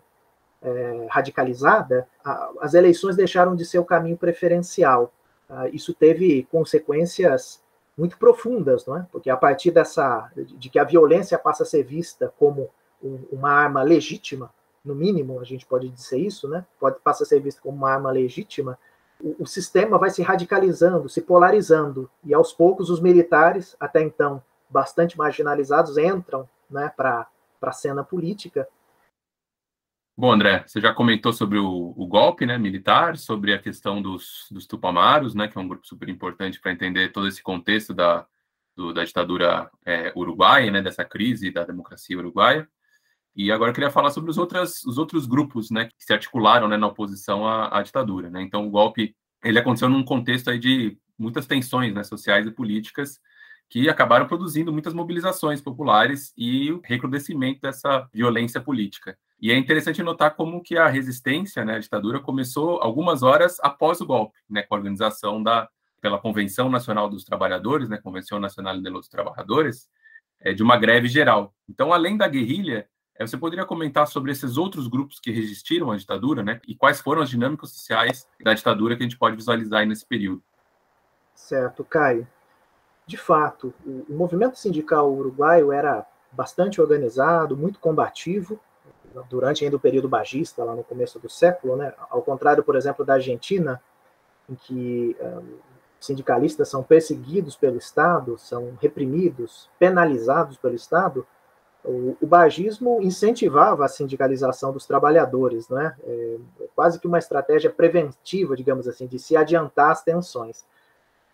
é, 0.61 1.07
radicalizada, 1.09 2.09
a, 2.25 2.51
as 2.61 2.75
eleições 2.75 3.15
deixaram 3.15 3.55
de 3.55 3.65
ser 3.65 3.79
o 3.79 3.85
caminho 3.85 4.17
preferencial. 4.17 5.13
Ah, 5.49 5.69
isso 5.69 5.95
teve 5.95 6.49
consequências 6.51 7.63
muito 7.99 8.17
profundas, 8.17 8.87
não 8.87 8.97
é? 8.97 9.07
Porque 9.11 9.29
a 9.29 9.37
partir 9.37 9.73
dessa 9.73 10.31
de, 10.37 10.71
que 10.71 10.79
a 10.79 10.85
violência 10.85 11.37
passa 11.37 11.65
a 11.65 11.67
ser 11.67 11.83
vista 11.83 12.33
como 12.39 12.71
um, 13.03 13.25
uma 13.33 13.51
arma 13.51 13.83
legítima, 13.83 14.51
no 14.85 14.95
mínimo 14.95 15.41
a 15.41 15.45
gente 15.45 15.67
pode 15.67 15.89
dizer 15.89 16.19
isso, 16.19 16.49
né? 16.49 16.65
Pode 16.79 17.01
passa 17.01 17.25
a 17.25 17.27
ser 17.27 17.41
vista 17.41 17.61
como 17.61 17.77
uma 17.77 17.91
arma 17.91 18.11
legítima. 18.13 18.79
O, 19.21 19.43
o 19.43 19.47
sistema 19.47 19.99
vai 19.99 20.11
se 20.11 20.23
radicalizando, 20.23 21.09
se 21.09 21.21
polarizando 21.21 22.09
e 22.25 22.33
aos 22.33 22.53
poucos 22.53 22.89
os 22.89 23.01
militares, 23.01 23.77
até 23.81 24.01
então 24.01 24.41
bastante 24.71 25.19
marginalizados, 25.19 25.99
entram, 25.99 26.49
né, 26.71 26.93
para 26.97 27.27
para 27.61 27.71
a 27.71 27.73
cena 27.73 28.05
política 28.05 28.69
Bom, 30.21 30.33
André, 30.33 30.65
você 30.67 30.81
já 30.81 30.93
comentou 30.93 31.33
sobre 31.33 31.59
o, 31.59 31.95
o, 31.97 32.05
golpe 32.05 32.45
né, 32.45 32.59
militar, 32.59 33.17
sobre 33.17 33.55
a 33.55 33.59
questão 33.59 34.03
dos, 34.03 34.49
dos 34.51 34.67
Tupamaros, 34.67 35.33
né, 35.33 35.47
que 35.47 35.57
é 35.57 35.61
um 35.61 35.69
grupo 35.69 35.87
super 35.87 36.09
importante 36.09 36.59
para 36.59 36.73
entender 36.73 37.13
todo 37.13 37.29
esse 37.29 37.41
contexto 37.41 37.95
da, 37.95 38.27
do, 38.75 38.93
da 38.93 39.05
ditadura 39.05 39.71
é, 39.87 40.13
uruguaia, 40.17 40.73
né, 40.73 40.83
dessa 40.83 41.05
crise 41.05 41.53
da 41.53 41.63
democracia 41.63 42.19
uruguaia. 42.19 42.69
E 43.37 43.53
agora 43.53 43.71
eu 43.71 43.75
queria 43.75 43.93
falar 43.93 44.11
sobre 44.11 44.29
os, 44.29 44.39
outras, 44.39 44.83
os 44.83 44.99
outros 44.99 45.25
grupos 45.25 45.71
né, 45.71 45.85
que 45.85 46.05
se 46.05 46.13
articularam 46.13 46.67
né, 46.67 46.77
na 46.77 46.89
oposição 46.89 47.47
à, 47.47 47.79
à, 47.79 47.81
ditadura. 47.81 48.29
Né? 48.29 48.43
Então, 48.43 48.67
o 48.67 48.71
golpe 48.71 49.15
ele 49.45 49.61
aconteceu 49.61 49.89
num 49.89 50.03
contexto 50.03 50.51
aí 50.51 50.59
de 50.59 50.99
muitas 51.17 51.47
tensões 51.47 51.95
né, 51.95 52.03
sociais 52.03 52.45
e 52.45 52.51
políticas 52.51 53.21
que 53.71 53.89
acabaram 53.89 54.27
produzindo 54.27 54.73
muitas 54.73 54.95
mobilizações 54.95 55.61
populares 55.61 56.33
e 56.37 56.73
o 56.73 56.81
recrudescimento 56.85 57.61
dessa 57.61 58.09
violência 58.13 58.61
política. 58.61 59.17
E 59.41 59.53
é 59.53 59.57
interessante 59.57 60.03
notar 60.03 60.35
como 60.35 60.63
que 60.63 60.77
a 60.77 60.89
resistência, 60.89 61.65
né, 61.65 61.77
a 61.77 61.79
ditadura, 61.79 62.19
começou 62.19 62.83
algumas 62.83 63.23
horas 63.23 63.59
após 63.61 64.01
o 64.01 64.07
golpe, 64.07 64.39
né, 64.51 64.63
com 64.63 64.75
a 64.75 64.79
organização 64.79 65.41
da, 65.43 65.69
pela 66.01 66.19
Convenção 66.19 66.69
Nacional 66.69 67.09
dos 67.09 67.25
Trabalhadores, 67.25 67.89
né, 67.89 67.99
Convenção 67.99 68.41
Nacional 68.41 68.77
de 68.77 69.11
Trabalhadores, 69.11 69.89
é, 70.41 70.53
de 70.53 70.63
uma 70.63 70.77
greve 70.77 71.07
geral. 71.07 71.55
Então, 71.69 71.93
além 71.93 72.17
da 72.17 72.27
guerrilha, 72.27 72.89
é, 73.15 73.27
você 73.27 73.37
poderia 73.37 73.65
comentar 73.65 74.09
sobre 74.09 74.33
esses 74.33 74.57
outros 74.57 74.89
grupos 74.89 75.21
que 75.21 75.31
resistiram 75.31 75.93
à 75.93 75.97
ditadura, 75.97 76.43
né, 76.43 76.61
e 76.67 76.75
quais 76.75 77.01
foram 77.01 77.23
as 77.23 77.31
dinâmicas 77.31 77.71
sociais 77.71 78.29
da 78.43 78.55
ditadura 78.55 78.97
que 78.97 79.03
a 79.03 79.07
gente 79.07 79.19
pode 79.19 79.37
visualizar 79.37 79.87
nesse 79.87 80.05
período? 80.05 80.43
Certo, 81.33 81.85
Caio. 81.85 82.27
De 83.07 83.17
fato, 83.17 83.73
o 83.87 84.13
movimento 84.13 84.59
sindical 84.59 85.11
uruguaio 85.11 85.73
era 85.73 86.05
bastante 86.31 86.81
organizado, 86.81 87.57
muito 87.57 87.79
combativo, 87.79 88.61
durante 89.29 89.65
ainda 89.65 89.77
o 89.77 89.81
período 89.81 90.09
bagista, 90.09 90.65
lá 90.65 90.75
no 90.75 90.85
começo 90.85 91.19
do 91.19 91.29
século, 91.29 91.77
né? 91.77 91.93
ao 92.11 92.23
contrário, 92.23 92.63
por 92.63 92.77
exemplo, 92.77 93.05
da 93.05 93.15
Argentina, 93.15 93.81
em 94.49 94.55
que 94.55 95.17
um, 95.21 95.59
sindicalistas 96.01 96.69
são 96.69 96.83
perseguidos 96.83 97.57
pelo 97.57 97.77
Estado, 97.77 98.39
são 98.39 98.77
reprimidos, 98.81 99.69
penalizados 99.79 100.57
pelo 100.57 100.75
Estado, 100.75 101.27
o, 101.85 102.17
o 102.21 102.27
bagismo 102.27 103.01
incentivava 103.01 103.85
a 103.85 103.89
sindicalização 103.89 104.73
dos 104.73 104.87
trabalhadores, 104.87 105.69
né? 105.69 105.97
É, 106.05 106.37
quase 106.75 106.99
que 106.99 107.07
uma 107.07 107.19
estratégia 107.19 107.71
preventiva, 107.71 108.57
digamos 108.57 108.87
assim, 108.89 109.07
de 109.07 109.19
se 109.19 109.37
adiantar 109.37 109.93
as 109.93 110.03
tensões. 110.03 110.65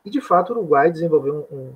E, 0.05 0.11
de 0.11 0.21
fato, 0.21 0.51
o 0.51 0.59
Uruguai 0.59 0.91
desenvolveu 0.91 1.47
um, 1.51 1.57
um 1.57 1.75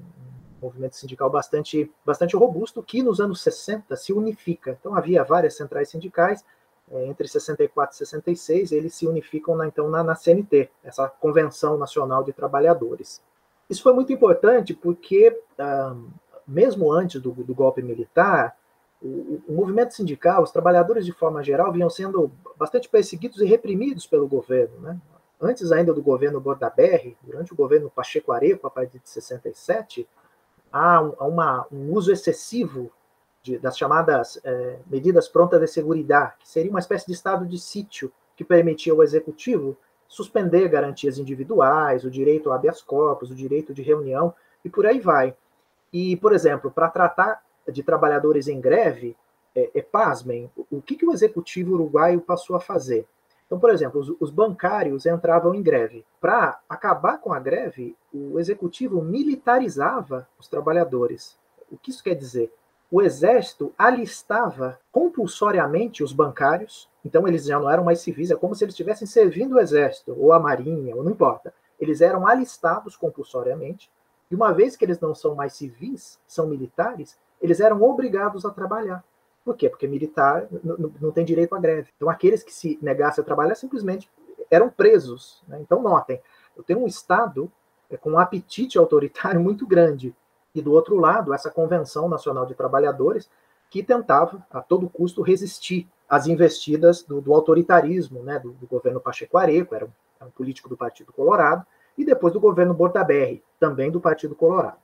movimento 0.61 0.97
sindical 0.97 1.31
bastante, 1.31 1.91
bastante 2.05 2.37
robusto, 2.37 2.83
que 2.83 3.03
nos 3.03 3.21
anos 3.21 3.41
60 3.43 3.95
se 3.97 4.13
unifica. 4.13 4.77
Então, 4.79 4.95
havia 4.95 5.23
várias 5.25 5.57
centrais 5.57 5.89
sindicais, 5.89 6.45
é, 6.91 7.07
entre 7.07 7.29
64 7.29 7.95
e 7.95 7.99
66, 7.99 8.73
eles 8.73 8.95
se 8.95 9.07
unificam 9.07 9.55
na, 9.55 9.67
então 9.67 9.89
na, 9.89 10.03
na, 10.03 10.15
CNT, 10.15 10.71
essa 10.83 11.09
Convenção 11.09 11.77
Nacional 11.77 12.25
de 12.25 12.33
Trabalhadores. 12.33 13.23
Isso 13.69 13.83
foi 13.83 13.93
muito 13.93 14.13
importante 14.13 14.73
porque, 14.73 15.39
ah, 15.59 15.95
mesmo 16.47 16.91
antes 16.91 17.21
do, 17.21 17.33
do 17.33 17.55
golpe 17.55 17.83
militar, 17.83 18.57
o, 19.03 19.41
o, 19.47 19.53
movimento 19.53 19.95
sindical, 19.95 20.43
os 20.43 20.51
trabalhadores 20.51 21.05
de 21.05 21.13
forma 21.13 21.43
geral, 21.43 21.71
vinham 21.71 21.91
sendo 21.91 22.33
bastante 22.57 22.89
perseguidos 22.89 23.41
e 23.41 23.45
reprimidos 23.45 24.07
pelo 24.07 24.27
governo. 24.27 24.81
Né? 24.81 24.99
Antes 25.41 25.71
ainda 25.71 25.93
do 25.93 26.03
governo 26.03 26.41
Bordaberry, 26.41 27.17
durante 27.23 27.53
o 27.53 27.57
governo 27.57 27.91
Pacheco 27.91 28.33
Areco, 28.33 28.67
a 28.67 28.71
partir 28.71 28.99
de 28.99 29.09
67, 29.09 30.09
há, 30.73 31.03
um, 31.03 31.11
uma, 31.21 31.67
um 31.71 31.93
uso 31.93 32.13
excessivo 32.13 32.91
de, 33.43 33.59
das 33.59 33.77
chamadas 33.77 34.41
é, 34.45 34.79
medidas 34.87 35.29
prontas 35.29 35.61
de 35.61 35.67
segurança, 35.67 36.35
que 36.39 36.49
seria 36.49 36.71
uma 36.71 36.81
espécie 36.81 37.07
de 37.07 37.13
estado 37.13 37.47
de 37.47 37.59
sítio 37.59 38.13
que 38.37 38.45
permitia 38.45 38.93
ao 38.93 39.03
executivo 39.03 39.77
suspender 40.07 40.69
garantias 40.69 41.19
individuais, 41.19 42.05
o 42.05 42.11
direito 42.11 42.51
a 42.51 42.57
habeas 42.57 42.81
corpus, 42.81 43.31
o 43.31 43.35
direito 43.35 43.75
de 43.75 43.83
reunião 43.83 44.35
e 44.65 44.71
por 44.71 44.87
aí 44.87 44.99
vai. 44.99 45.35
E, 45.93 46.17
por 46.17 46.33
exemplo, 46.33 46.71
para 46.71 46.89
tratar 46.89 47.43
de 47.71 47.83
trabalhadores 47.83 48.49
em 48.49 48.61
greve, 48.61 49.17
é, 49.55 49.71
é, 49.75 49.83
pasmem, 49.83 50.51
o 50.71 50.81
que, 50.81 50.95
que 50.95 51.07
o 51.07 51.13
executivo 51.13 51.75
uruguaio 51.75 52.21
passou 52.21 52.57
a 52.57 52.61
fazer? 52.61 53.07
Então, 53.47 53.59
por 53.59 53.71
exemplo, 53.71 54.01
os, 54.01 54.13
os 54.21 54.31
bancários 54.31 55.05
entravam 55.07 55.55
em 55.55 55.63
greve. 55.63 56.05
Para 56.21 56.61
acabar 56.69 57.19
com 57.19 57.33
a 57.33 57.41
greve, 57.41 57.97
o 58.13 58.39
executivo 58.39 59.03
militarizava 59.03 60.29
os 60.39 60.49
trabalhadores. 60.49 61.37
O 61.71 61.77
que 61.77 61.91
isso 61.91 62.03
quer 62.03 62.15
dizer? 62.15 62.53
O 62.91 63.03
exército 63.03 63.73
alistava 63.77 64.79
compulsoriamente 64.91 66.03
os 66.03 66.13
bancários, 66.13 66.89
então 67.05 67.29
eles 67.29 67.45
já 67.45 67.59
não 67.59 67.71
eram 67.71 67.85
mais 67.85 68.01
civis, 68.01 68.31
é 68.31 68.37
como 68.37 68.55
se 68.55 68.65
eles 68.65 68.73
estivessem 68.73 69.07
servindo 69.07 69.57
o 69.57 69.61
exército, 69.61 70.17
ou 70.19 70.33
a 70.33 70.41
marinha, 70.41 70.97
ou 70.97 71.05
não 71.05 71.13
importa. 71.13 71.53
Eles 71.79 72.01
eram 72.01 72.27
alistados 72.27 72.97
compulsoriamente, 72.97 73.91
e 74.31 74.35
uma 74.35 74.53
vez 74.53 74.75
que 74.75 74.85
eles 74.85 74.99
não 75.01 75.15
são 75.15 75.35
mais 75.35 75.53
civis, 75.53 76.19
são 76.27 76.47
militares, 76.47 77.19
eles 77.43 77.61
eram 77.61 77.83
obrigados 77.83 78.47
a 78.47 78.51
trabalhar. 78.51 79.05
Por 79.45 79.57
quê? 79.57 79.69
Porque 79.69 79.87
militar 79.87 80.47
não 81.01 81.11
tem 81.11 81.25
direito 81.25 81.55
à 81.55 81.59
greve. 81.59 81.91
Então, 81.97 82.11
aqueles 82.11 82.43
que 82.43 82.53
se 82.53 82.79
negassem 82.83 83.23
a 83.23 83.25
trabalhar 83.25 83.55
simplesmente 83.55 84.11
eram 84.51 84.69
presos. 84.69 85.43
Né? 85.47 85.59
Então, 85.61 85.83
notem, 85.83 86.21
eu 86.57 86.63
tenho 86.63 86.81
um 86.81 86.87
Estado 86.87 87.51
com 87.97 88.11
um 88.11 88.19
apetite 88.19 88.77
autoritário 88.77 89.41
muito 89.41 89.67
grande. 89.67 90.15
E, 90.55 90.61
do 90.61 90.73
outro 90.73 90.97
lado, 90.97 91.33
essa 91.33 91.51
Convenção 91.51 92.09
Nacional 92.09 92.45
de 92.45 92.55
Trabalhadores, 92.55 93.31
que 93.71 93.83
tentava, 93.83 94.45
a 94.51 94.61
todo 94.61 94.89
custo, 94.89 95.23
resistir 95.23 95.89
às 96.09 96.27
investidas 96.27 97.03
do, 97.03 97.21
do 97.21 97.35
autoritarismo 97.35 98.23
né? 98.23 98.39
do, 98.39 98.53
do, 98.53 98.67
governo 98.67 99.01
Pacheco 99.01 99.37
Areco, 99.37 99.75
era 99.75 99.85
um, 99.85 99.91
era 100.19 100.29
um 100.29 100.33
político 100.33 100.69
do 100.69 100.77
Partido 100.77 101.13
Colorado, 101.13 101.65
e 101.97 102.05
depois 102.05 102.33
do 102.33 102.41
governo 102.41 102.73
Bordaberry, 102.73 103.43
também 103.59 103.91
do 103.91 104.01
Partido 104.01 104.35
Colorado. 104.35 104.79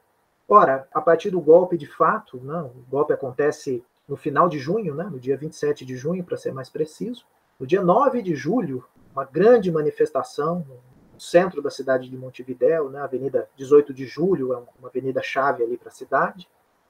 Ora, 0.48 0.86
a 0.92 1.00
partir 1.00 1.30
do 1.30 1.40
golpe, 1.40 1.78
de 1.78 1.86
fato, 1.86 2.38
não, 2.42 2.66
o 2.66 2.84
golpe 2.90 3.12
acontece 3.12 3.82
no 4.06 4.16
final 4.16 4.48
de 4.48 4.58
junho, 4.58 4.94
né, 4.94 5.04
no 5.04 5.18
dia 5.18 5.36
27 5.36 5.84
de 5.84 5.96
junho, 5.96 6.22
para 6.22 6.36
ser 6.36 6.52
mais 6.52 6.68
preciso. 6.68 7.24
No 7.58 7.66
dia 7.66 7.82
9 7.82 8.20
de 8.20 8.34
julho, 8.34 8.84
uma 9.14 9.24
grande 9.24 9.72
manifestação 9.72 10.66
no 11.14 11.20
centro 11.20 11.62
da 11.62 11.70
cidade 11.70 12.10
de 12.10 12.16
Montevidéu, 12.16 12.90
né, 12.90 13.00
Avenida 13.00 13.48
18 13.56 13.94
de 13.94 14.04
Julho, 14.04 14.52
é 14.52 14.56
uma 14.56 14.88
avenida 14.88 15.22
chave 15.22 15.62
ali 15.62 15.78
para 15.78 15.88
a 15.88 15.92
cidade. 15.92 16.48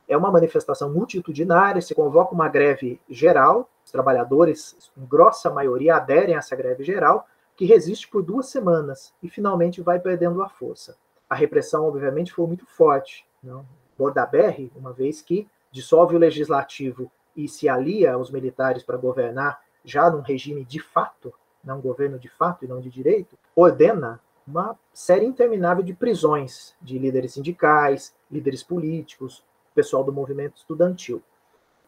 É 0.09 0.17
uma 0.17 0.31
manifestação 0.31 0.93
multitudinária, 0.93 1.81
se 1.81 1.95
convoca 1.95 2.35
uma 2.35 2.49
greve 2.49 3.01
geral, 3.09 3.69
os 3.85 3.91
trabalhadores, 3.91 4.91
em 4.97 5.05
grossa 5.05 5.51
maioria, 5.51 5.97
aderem 5.97 6.35
a 6.35 6.39
essa 6.39 6.57
greve 6.57 6.83
geral, 6.83 7.27
que 7.57 7.65
resiste 7.65 8.09
por 8.09 8.23
duas 8.23 8.47
semanas 8.47 9.15
e 9.23 9.29
finalmente 9.29 9.81
vai 9.81 10.01
perdendo 10.01 10.43
a 10.43 10.49
força. 10.49 10.97
A 11.29 11.35
repressão, 11.35 11.87
obviamente, 11.87 12.33
foi 12.33 12.47
muito 12.47 12.67
forte. 12.67 13.27
Não? 13.43 13.65
Bordaberry, 13.97 14.73
uma 14.75 14.93
vez 14.93 15.23
que 15.23 15.47
dissolve 15.71 16.17
o 16.17 16.19
legislativo 16.19 17.11
e 17.37 17.49
se 17.49 17.69
alia 17.69 18.15
aos 18.15 18.31
militares 18.31 18.83
para 18.83 18.97
governar 18.97 19.61
já 19.85 20.11
num 20.11 20.21
regime 20.21 20.65
de 20.65 20.81
fato, 20.81 21.33
não 21.65 21.79
um 21.79 21.83
governo 21.83 22.19
de 22.19 22.29
fato 22.29 22.65
e 22.65 22.69
não 22.69 22.81
de 22.81 22.91
direito, 22.91 23.39
ordena 23.55 24.21
uma 24.47 24.79
série 24.93 25.25
interminável 25.25 25.83
de 25.83 25.95
prisões 25.95 26.75
de 26.81 26.99
líderes 26.99 27.33
sindicais, 27.33 28.15
líderes 28.31 28.63
políticos, 28.63 29.43
pessoal 29.75 30.05
do 30.05 30.13
movimento 30.13 30.57
estudantil. 30.57 31.23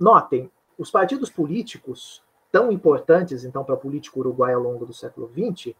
Notem, 0.00 0.50
os 0.78 0.90
partidos 0.90 1.30
políticos, 1.30 2.22
tão 2.50 2.72
importantes 2.72 3.44
então 3.44 3.64
para 3.64 3.74
a 3.74 3.78
política 3.78 4.18
uruguaia 4.18 4.56
ao 4.56 4.62
longo 4.62 4.86
do 4.86 4.92
século 4.92 5.30
XX, 5.30 5.74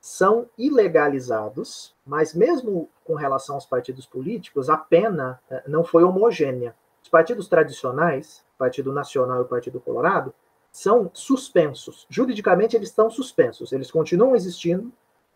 são 0.00 0.46
ilegalizados, 0.56 1.94
mas 2.04 2.34
mesmo 2.34 2.88
com 3.04 3.14
relação 3.14 3.56
aos 3.56 3.66
partidos 3.66 4.06
políticos, 4.06 4.70
a 4.70 4.76
pena 4.76 5.40
eh, 5.50 5.64
não 5.66 5.82
foi 5.82 6.04
homogênea. 6.04 6.76
Os 7.02 7.08
partidos 7.08 7.48
tradicionais, 7.48 8.44
Partido 8.56 8.92
Nacional 8.92 9.42
e 9.42 9.46
Partido 9.46 9.80
Colorado, 9.80 10.32
são 10.76 11.10
suspensos. 11.14 12.06
Juridicamente, 12.10 12.76
eles 12.76 12.90
estão 12.90 13.08
suspensos. 13.08 13.72
Eles 13.72 13.90
continuam 13.90 14.36
existindo, 14.36 14.92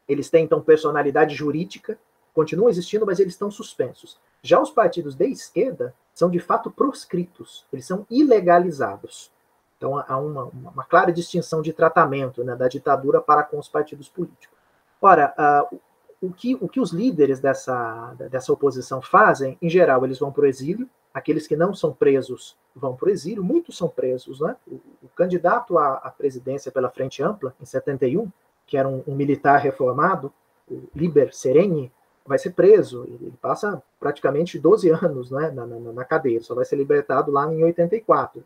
eles 0.07 0.29
têm, 0.29 0.45
então, 0.45 0.61
personalidade 0.61 1.35
jurídica, 1.35 1.99
continuam 2.35 2.69
existindo, 2.69 3.07
mas 3.07 3.19
eles 3.19 3.33
estão 3.33 3.51
suspensos. 3.51 4.21
Já 4.43 4.61
os 4.61 4.69
partidos 4.69 5.15
de 5.15 5.27
esquerda 5.29 5.95
são, 6.13 6.29
de 6.29 6.39
fato, 6.39 6.71
proscritos, 6.71 7.65
eles 7.73 7.87
são 7.87 8.07
ilegalizados. 8.11 9.33
Então, 9.79 9.97
há 10.07 10.19
uma, 10.19 10.45
uma 10.45 10.85
clara 10.85 11.11
distinção 11.11 11.63
de 11.63 11.73
tratamento 11.73 12.45
né, 12.45 12.55
da 12.55 12.69
ditadura 12.69 13.19
para 13.19 13.43
com 13.43 13.59
os 13.59 13.67
partidos 13.67 14.11
políticos. 14.11 14.59
Ora, 15.01 15.35
uh, 15.73 15.81
o, 16.21 16.31
que, 16.31 16.55
o 16.61 16.69
que 16.69 16.81
os 16.81 16.93
líderes 16.93 17.41
dessa, 17.41 18.15
dessa 18.31 18.53
oposição 18.53 19.01
fazem, 19.01 19.57
em 19.63 19.71
geral, 19.71 20.05
eles 20.05 20.19
vão 20.19 20.31
para 20.31 20.43
o 20.43 20.47
exílio, 20.47 20.87
aqueles 21.13 21.47
que 21.47 21.57
não 21.57 21.75
são 21.75 21.93
presos 21.93 22.57
vão 22.75 22.95
para 22.95 23.09
o 23.09 23.11
exílio, 23.11 23.43
muitos 23.43 23.77
são 23.77 23.89
presos. 23.89 24.41
Né? 24.41 24.57
O, 24.67 24.75
o 25.03 25.09
candidato 25.15 25.77
à, 25.79 25.95
à, 25.95 26.11
presidência 26.11 26.71
pela 26.71 26.89
Frente 26.89 27.23
Ampla, 27.23 27.55
em 27.61 27.65
71, 27.65 28.31
que 28.67 28.77
era 28.77 28.89
um, 28.89 29.03
um 29.07 29.15
militar 29.15 29.59
reformado, 29.59 30.33
o 30.71 30.83
Liber 30.95 31.35
Sereni, 31.35 31.93
vai 32.25 32.39
ser 32.39 32.51
preso. 32.51 33.05
Ele 33.09 33.33
passa 33.43 33.83
praticamente 33.99 34.59
12 34.59 34.89
anos 34.91 35.31
né, 35.31 35.51
na, 35.51 35.67
na, 35.67 35.93
na, 35.93 36.05
cadeia, 36.05 36.41
só 36.41 36.55
vai 36.55 36.65
ser 36.65 36.77
libertado 36.77 37.31
lá 37.31 37.53
em 37.53 37.65
84. 37.65 38.45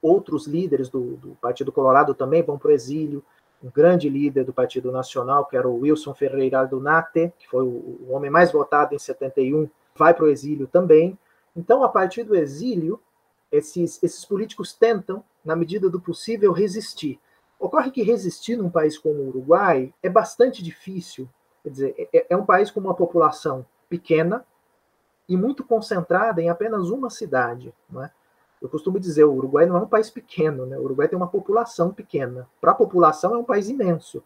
Outros 0.00 0.46
líderes 0.46 0.88
do, 0.88 1.16
do 1.16 1.28
Partido 1.40 1.70
Colorado 1.70 2.14
também 2.14 2.42
vão 2.42 2.58
para 2.58 2.68
o 2.68 2.72
exílio. 2.72 3.22
Um 3.62 3.70
grande 3.70 4.08
líder 4.08 4.44
do 4.44 4.52
Partido 4.52 4.92
Nacional, 4.92 5.46
que 5.46 5.56
era 5.56 5.68
o 5.68 5.80
Wilson 5.80 6.14
Ferreira 6.14 6.60
Aldunate, 6.60 7.32
que 7.38 7.48
foi 7.48 7.64
o, 7.64 7.98
o 8.06 8.12
homem 8.12 8.30
mais 8.30 8.52
votado 8.52 8.94
em 8.94 8.98
71, 8.98 9.68
vai 9.94 10.14
para 10.14 10.24
o 10.24 10.28
exílio 10.28 10.66
também. 10.66 11.18
Então, 11.56 11.82
a 11.82 11.88
partir 11.88 12.22
do 12.22 12.36
exílio, 12.36 13.00
esses, 13.50 14.02
esses 14.02 14.24
políticos 14.24 14.74
tentam, 14.74 15.24
na 15.44 15.56
medida 15.56 15.88
do 15.88 16.00
possível, 16.00 16.52
resistir. 16.52 17.18
Ocorre 17.58 17.90
que 17.90 18.02
resistir 18.02 18.56
num 18.56 18.68
país 18.68 18.98
como 18.98 19.22
o 19.22 19.28
Uruguai 19.28 19.92
é 20.02 20.08
bastante 20.08 20.62
difícil. 20.62 21.28
Quer 21.62 21.70
dizer, 21.70 22.08
é, 22.12 22.26
é 22.30 22.36
um 22.36 22.44
país 22.44 22.70
com 22.70 22.80
uma 22.80 22.94
população 22.94 23.64
pequena 23.88 24.44
e 25.28 25.36
muito 25.36 25.64
concentrada 25.64 26.42
em 26.42 26.50
apenas 26.50 26.90
uma 26.90 27.08
cidade. 27.08 27.72
Não 27.88 28.04
é? 28.04 28.10
Eu 28.60 28.68
costumo 28.68 28.98
dizer, 28.98 29.24
o 29.24 29.34
Uruguai 29.34 29.66
não 29.66 29.76
é 29.76 29.80
um 29.80 29.88
país 29.88 30.10
pequeno, 30.10 30.66
né? 30.66 30.78
o 30.78 30.82
Uruguai 30.82 31.08
tem 31.08 31.16
uma 31.16 31.28
população 31.28 31.92
pequena. 31.92 32.48
Para 32.60 32.72
a 32.72 32.74
população 32.74 33.34
é 33.34 33.38
um 33.38 33.44
país 33.44 33.68
imenso. 33.68 34.22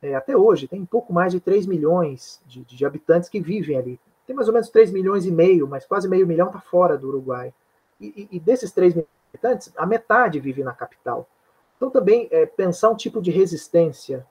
É, 0.00 0.14
até 0.14 0.36
hoje, 0.36 0.68
tem 0.68 0.84
pouco 0.84 1.12
mais 1.12 1.32
de 1.32 1.40
3 1.40 1.66
milhões 1.66 2.40
de, 2.46 2.64
de, 2.64 2.84
habitantes 2.84 3.28
que 3.28 3.40
vivem 3.40 3.76
ali. 3.76 4.00
Tem 4.26 4.34
mais 4.34 4.48
ou 4.48 4.54
menos 4.54 4.68
3 4.68 4.90
milhões 4.90 5.24
e 5.24 5.30
meio, 5.30 5.66
mas 5.68 5.86
quase 5.86 6.08
meio 6.08 6.26
milhão 6.26 6.48
está 6.48 6.60
fora 6.60 6.96
do 6.96 7.08
Uruguai. 7.08 7.52
E, 8.00 8.28
e, 8.30 8.36
e 8.36 8.40
desses 8.40 8.72
3 8.72 8.94
milhões 8.94 9.08
de 9.08 9.38
habitantes, 9.38 9.72
a 9.76 9.86
metade 9.86 10.40
vive 10.40 10.64
na 10.64 10.72
capital. 10.72 11.28
Então, 11.76 11.90
também 11.90 12.28
é, 12.30 12.46
pensar 12.46 12.90
um 12.90 12.96
tipo 12.96 13.20
de 13.20 13.30
resistência 13.30 14.26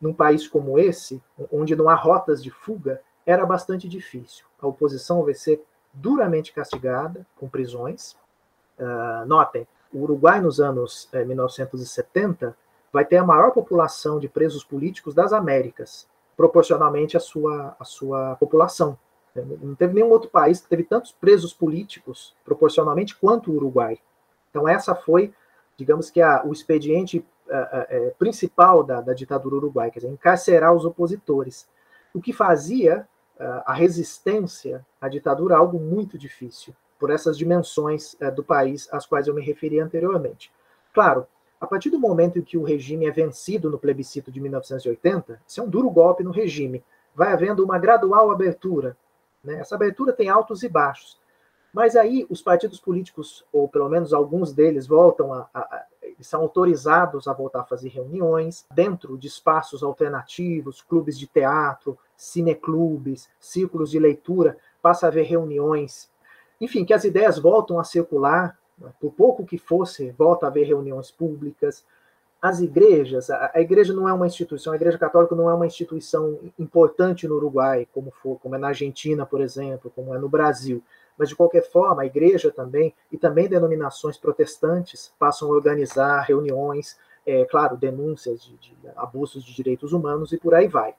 num 0.00 0.14
país 0.14 0.46
como 0.46 0.78
esse, 0.78 1.22
onde 1.52 1.76
não 1.76 1.88
há 1.88 1.94
rotas 1.94 2.42
de 2.42 2.50
fuga, 2.50 3.00
era 3.26 3.44
bastante 3.44 3.88
difícil. 3.88 4.44
A 4.60 4.66
oposição 4.66 5.22
vai 5.24 5.34
ser 5.34 5.62
duramente 5.92 6.52
castigada 6.52 7.26
com 7.36 7.48
prisões. 7.48 8.16
Uh, 8.78 9.26
notem, 9.26 9.66
o 9.92 10.02
Uruguai 10.02 10.40
nos 10.40 10.60
anos 10.60 11.08
é, 11.12 11.24
1970 11.24 12.56
vai 12.92 13.04
ter 13.04 13.18
a 13.18 13.24
maior 13.24 13.50
população 13.50 14.18
de 14.18 14.28
presos 14.28 14.64
políticos 14.64 15.14
das 15.14 15.32
Américas, 15.32 16.08
proporcionalmente 16.36 17.16
à 17.16 17.20
sua, 17.20 17.76
à 17.78 17.84
sua 17.84 18.36
população. 18.36 18.98
Não 19.34 19.74
teve 19.74 19.94
nenhum 19.94 20.10
outro 20.10 20.30
país 20.30 20.60
que 20.60 20.68
teve 20.68 20.84
tantos 20.84 21.12
presos 21.12 21.52
políticos 21.52 22.34
proporcionalmente 22.44 23.16
quanto 23.16 23.50
o 23.50 23.56
Uruguai. 23.56 23.98
Então 24.50 24.68
essa 24.68 24.94
foi 24.94 25.32
digamos 25.80 26.10
que 26.10 26.20
a, 26.20 26.44
o 26.44 26.52
expediente 26.52 27.24
a, 27.50 27.80
a, 27.80 27.86
principal 28.18 28.84
da, 28.84 29.00
da, 29.00 29.14
ditadura 29.14 29.56
uruguaia, 29.56 29.90
quer 29.90 30.00
dizer, 30.00 30.12
encarcerar 30.12 30.74
os 30.74 30.84
opositores, 30.84 31.66
o 32.12 32.20
que 32.20 32.34
fazia 32.34 33.08
a 33.64 33.72
resistência 33.72 34.84
à 35.00 35.08
ditadura 35.08 35.56
algo 35.56 35.78
muito 35.80 36.18
difícil, 36.18 36.74
por 36.98 37.10
essas 37.10 37.38
dimensões 37.38 38.14
do 38.36 38.44
país 38.44 38.86
às 38.92 39.06
quais 39.06 39.26
eu 39.26 39.34
me 39.34 39.40
referi 39.40 39.80
anteriormente. 39.80 40.52
Claro, 40.92 41.26
a 41.58 41.66
partir 41.66 41.88
do 41.88 41.98
momento 41.98 42.38
em 42.38 42.42
que 42.42 42.58
o 42.58 42.62
regime 42.62 43.06
é 43.06 43.10
vencido 43.10 43.70
no 43.70 43.78
plebiscito 43.78 44.30
de 44.30 44.38
1980, 44.40 45.40
isso 45.46 45.60
é 45.60 45.64
um 45.64 45.68
duro 45.68 45.88
golpe 45.88 46.22
no 46.22 46.30
regime, 46.30 46.84
vai 47.14 47.32
havendo 47.32 47.64
uma 47.64 47.78
gradual 47.78 48.30
abertura. 48.30 48.94
Né? 49.42 49.60
Essa 49.60 49.74
abertura 49.74 50.12
tem 50.12 50.28
altos 50.28 50.62
e 50.62 50.68
baixos. 50.68 51.18
Mas 51.72 51.94
aí 51.94 52.26
os 52.28 52.42
partidos 52.42 52.80
políticos, 52.80 53.44
ou 53.52 53.68
pelo 53.68 53.88
menos 53.88 54.12
alguns 54.12 54.52
deles, 54.52 54.86
voltam 54.86 55.32
a, 55.32 55.48
a, 55.54 55.60
a 55.60 55.86
são 56.20 56.42
autorizados 56.42 57.26
a 57.26 57.32
voltar 57.32 57.60
a 57.60 57.64
fazer 57.64 57.88
reuniões 57.88 58.66
dentro 58.74 59.16
de 59.16 59.26
espaços 59.26 59.82
alternativos, 59.82 60.82
clubes 60.82 61.18
de 61.18 61.26
teatro, 61.26 61.98
cineclubes, 62.16 63.28
círculos 63.38 63.90
de 63.90 63.98
leitura, 63.98 64.58
passa 64.82 65.06
a 65.06 65.08
haver 65.08 65.24
reuniões. 65.24 66.10
Enfim, 66.60 66.84
que 66.84 66.92
as 66.92 67.04
ideias 67.04 67.38
voltam 67.38 67.78
a 67.78 67.84
circular, 67.84 68.58
né? 68.78 68.92
por 69.00 69.12
pouco 69.12 69.46
que 69.46 69.58
fosse, 69.58 70.10
volta 70.10 70.46
a 70.46 70.48
haver 70.48 70.66
reuniões 70.66 71.10
públicas. 71.10 71.84
As 72.40 72.60
igrejas, 72.60 73.28
a, 73.28 73.50
a 73.54 73.60
igreja 73.60 73.92
não 73.92 74.08
é 74.08 74.12
uma 74.12 74.26
instituição, 74.26 74.72
a 74.72 74.76
igreja 74.76 74.98
católica 74.98 75.34
não 75.34 75.50
é 75.50 75.54
uma 75.54 75.66
instituição 75.66 76.38
importante 76.58 77.28
no 77.28 77.36
Uruguai, 77.36 77.86
como, 77.92 78.10
for, 78.10 78.38
como 78.38 78.54
é 78.54 78.58
na 78.58 78.68
Argentina, 78.68 79.26
por 79.26 79.40
exemplo, 79.40 79.92
como 79.94 80.14
é 80.14 80.18
no 80.18 80.28
Brasil 80.28 80.82
mas 81.20 81.28
de 81.28 81.36
qualquer 81.36 81.70
forma, 81.70 82.00
a 82.00 82.06
igreja 82.06 82.50
também, 82.50 82.94
e 83.12 83.18
também 83.18 83.46
denominações 83.46 84.16
protestantes, 84.16 85.12
passam 85.18 85.48
a 85.48 85.52
organizar 85.52 86.22
reuniões, 86.22 86.96
é, 87.26 87.44
claro, 87.44 87.76
denúncias 87.76 88.42
de, 88.42 88.56
de 88.56 88.74
abusos 88.96 89.44
de 89.44 89.54
direitos 89.54 89.92
humanos 89.92 90.32
e 90.32 90.38
por 90.38 90.54
aí 90.54 90.66
vai. 90.66 90.94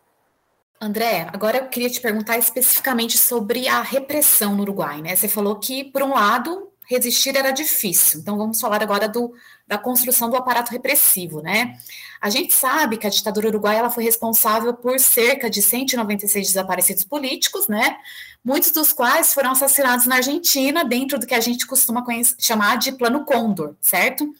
André, 0.80 1.28
agora 1.34 1.58
eu 1.58 1.70
queria 1.70 1.89
te 1.89 2.00
perguntar 2.00 2.38
especificamente 2.38 3.18
sobre 3.18 3.68
a 3.68 3.82
repressão 3.82 4.56
no 4.56 4.62
Uruguai, 4.62 5.02
né? 5.02 5.16
Você 5.16 5.28
falou 5.28 5.56
que, 5.56 5.86
por 5.86 6.04
um 6.04 6.14
lado, 6.14 6.70
resistir 6.92 7.36
era 7.36 7.52
difícil. 7.52 8.20
Então 8.20 8.38
vamos 8.38 8.60
falar 8.60 8.82
agora 8.84 9.08
do, 9.08 9.34
da 9.68 9.78
construção 9.78 10.30
do 10.30 10.36
aparato 10.36 10.72
repressivo, 10.72 11.42
né? 11.42 11.78
A 12.20 12.30
gente 12.30 12.54
sabe 12.54 12.98
que 12.98 13.08
a 13.08 13.10
ditadura 13.10 13.48
uruguaia 13.48 13.80
ela 13.80 13.89
foi 13.89 14.04
responsável 14.04 14.74
por 14.74 15.00
cerca 15.00 15.50
de 15.50 15.62
196 15.62 16.48
desaparecidos 16.48 17.04
políticos, 17.04 17.68
né? 17.68 17.98
Muitos 18.44 18.72
dos 18.72 18.94
quais 18.94 19.34
foram 19.34 19.52
assassinados 19.52 20.06
na 20.06 20.18
Argentina, 20.18 20.84
dentro 20.84 21.18
do 21.18 21.26
que 21.26 21.34
a 21.34 21.39
gente 21.39 21.66
costuma 21.66 22.04
chamar 22.39 22.78
de 22.78 22.92
Plano 22.92 23.26
Condor, 23.26 23.76
certo? 23.82 24.32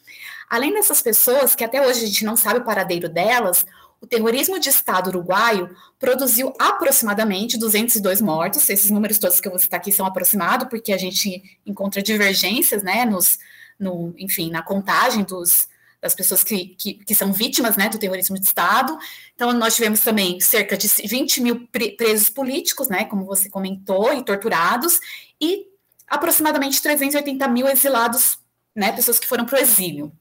Além 0.48 0.74
dessas 0.74 1.00
pessoas, 1.00 1.54
que 1.54 1.64
até 1.64 1.80
hoje 1.80 2.04
a 2.04 2.06
gente 2.06 2.24
não 2.24 2.36
sabe 2.36 2.60
o 2.60 2.64
paradeiro 2.64 3.08
delas, 3.08 3.64
o 4.02 4.06
terrorismo 4.06 4.58
de 4.58 4.68
Estado 4.68 5.06
uruguaio 5.06 5.74
produziu 5.96 6.52
aproximadamente 6.58 7.56
202 7.56 8.20
mortos. 8.20 8.68
Esses 8.68 8.90
números 8.90 9.16
todos 9.16 9.40
que 9.40 9.46
eu 9.46 9.52
vou 9.52 9.60
citar 9.60 9.78
aqui 9.78 9.92
são 9.92 10.04
aproximados, 10.04 10.66
porque 10.68 10.92
a 10.92 10.98
gente 10.98 11.60
encontra 11.64 12.02
divergências, 12.02 12.82
né, 12.82 13.04
nos, 13.04 13.38
no, 13.78 14.12
enfim, 14.18 14.50
na 14.50 14.60
contagem 14.60 15.22
dos, 15.22 15.68
das 16.00 16.16
pessoas 16.16 16.42
que, 16.42 16.74
que, 16.76 16.94
que, 16.94 17.14
são 17.14 17.32
vítimas 17.32 17.76
né, 17.76 17.88
do 17.88 17.96
terrorismo 17.96 18.36
de 18.36 18.44
Estado. 18.44 18.98
Então, 19.36 19.52
nós 19.52 19.76
tivemos 19.76 20.00
também 20.00 20.40
cerca 20.40 20.76
de 20.76 20.88
20 20.88 21.40
mil 21.40 21.68
presos 21.96 22.28
políticos, 22.28 22.88
né, 22.88 23.04
como 23.04 23.24
você 23.24 23.48
comentou, 23.48 24.12
e 24.12 24.24
torturados, 24.24 24.98
e 25.40 25.68
aproximadamente 26.08 26.82
380 26.82 27.46
mil 27.46 27.68
exilados, 27.68 28.36
né, 28.74 28.90
pessoas 28.90 29.20
que 29.20 29.28
foram 29.28 29.46
para 29.46 29.60
o 29.60 29.62
exílio. 29.62 30.12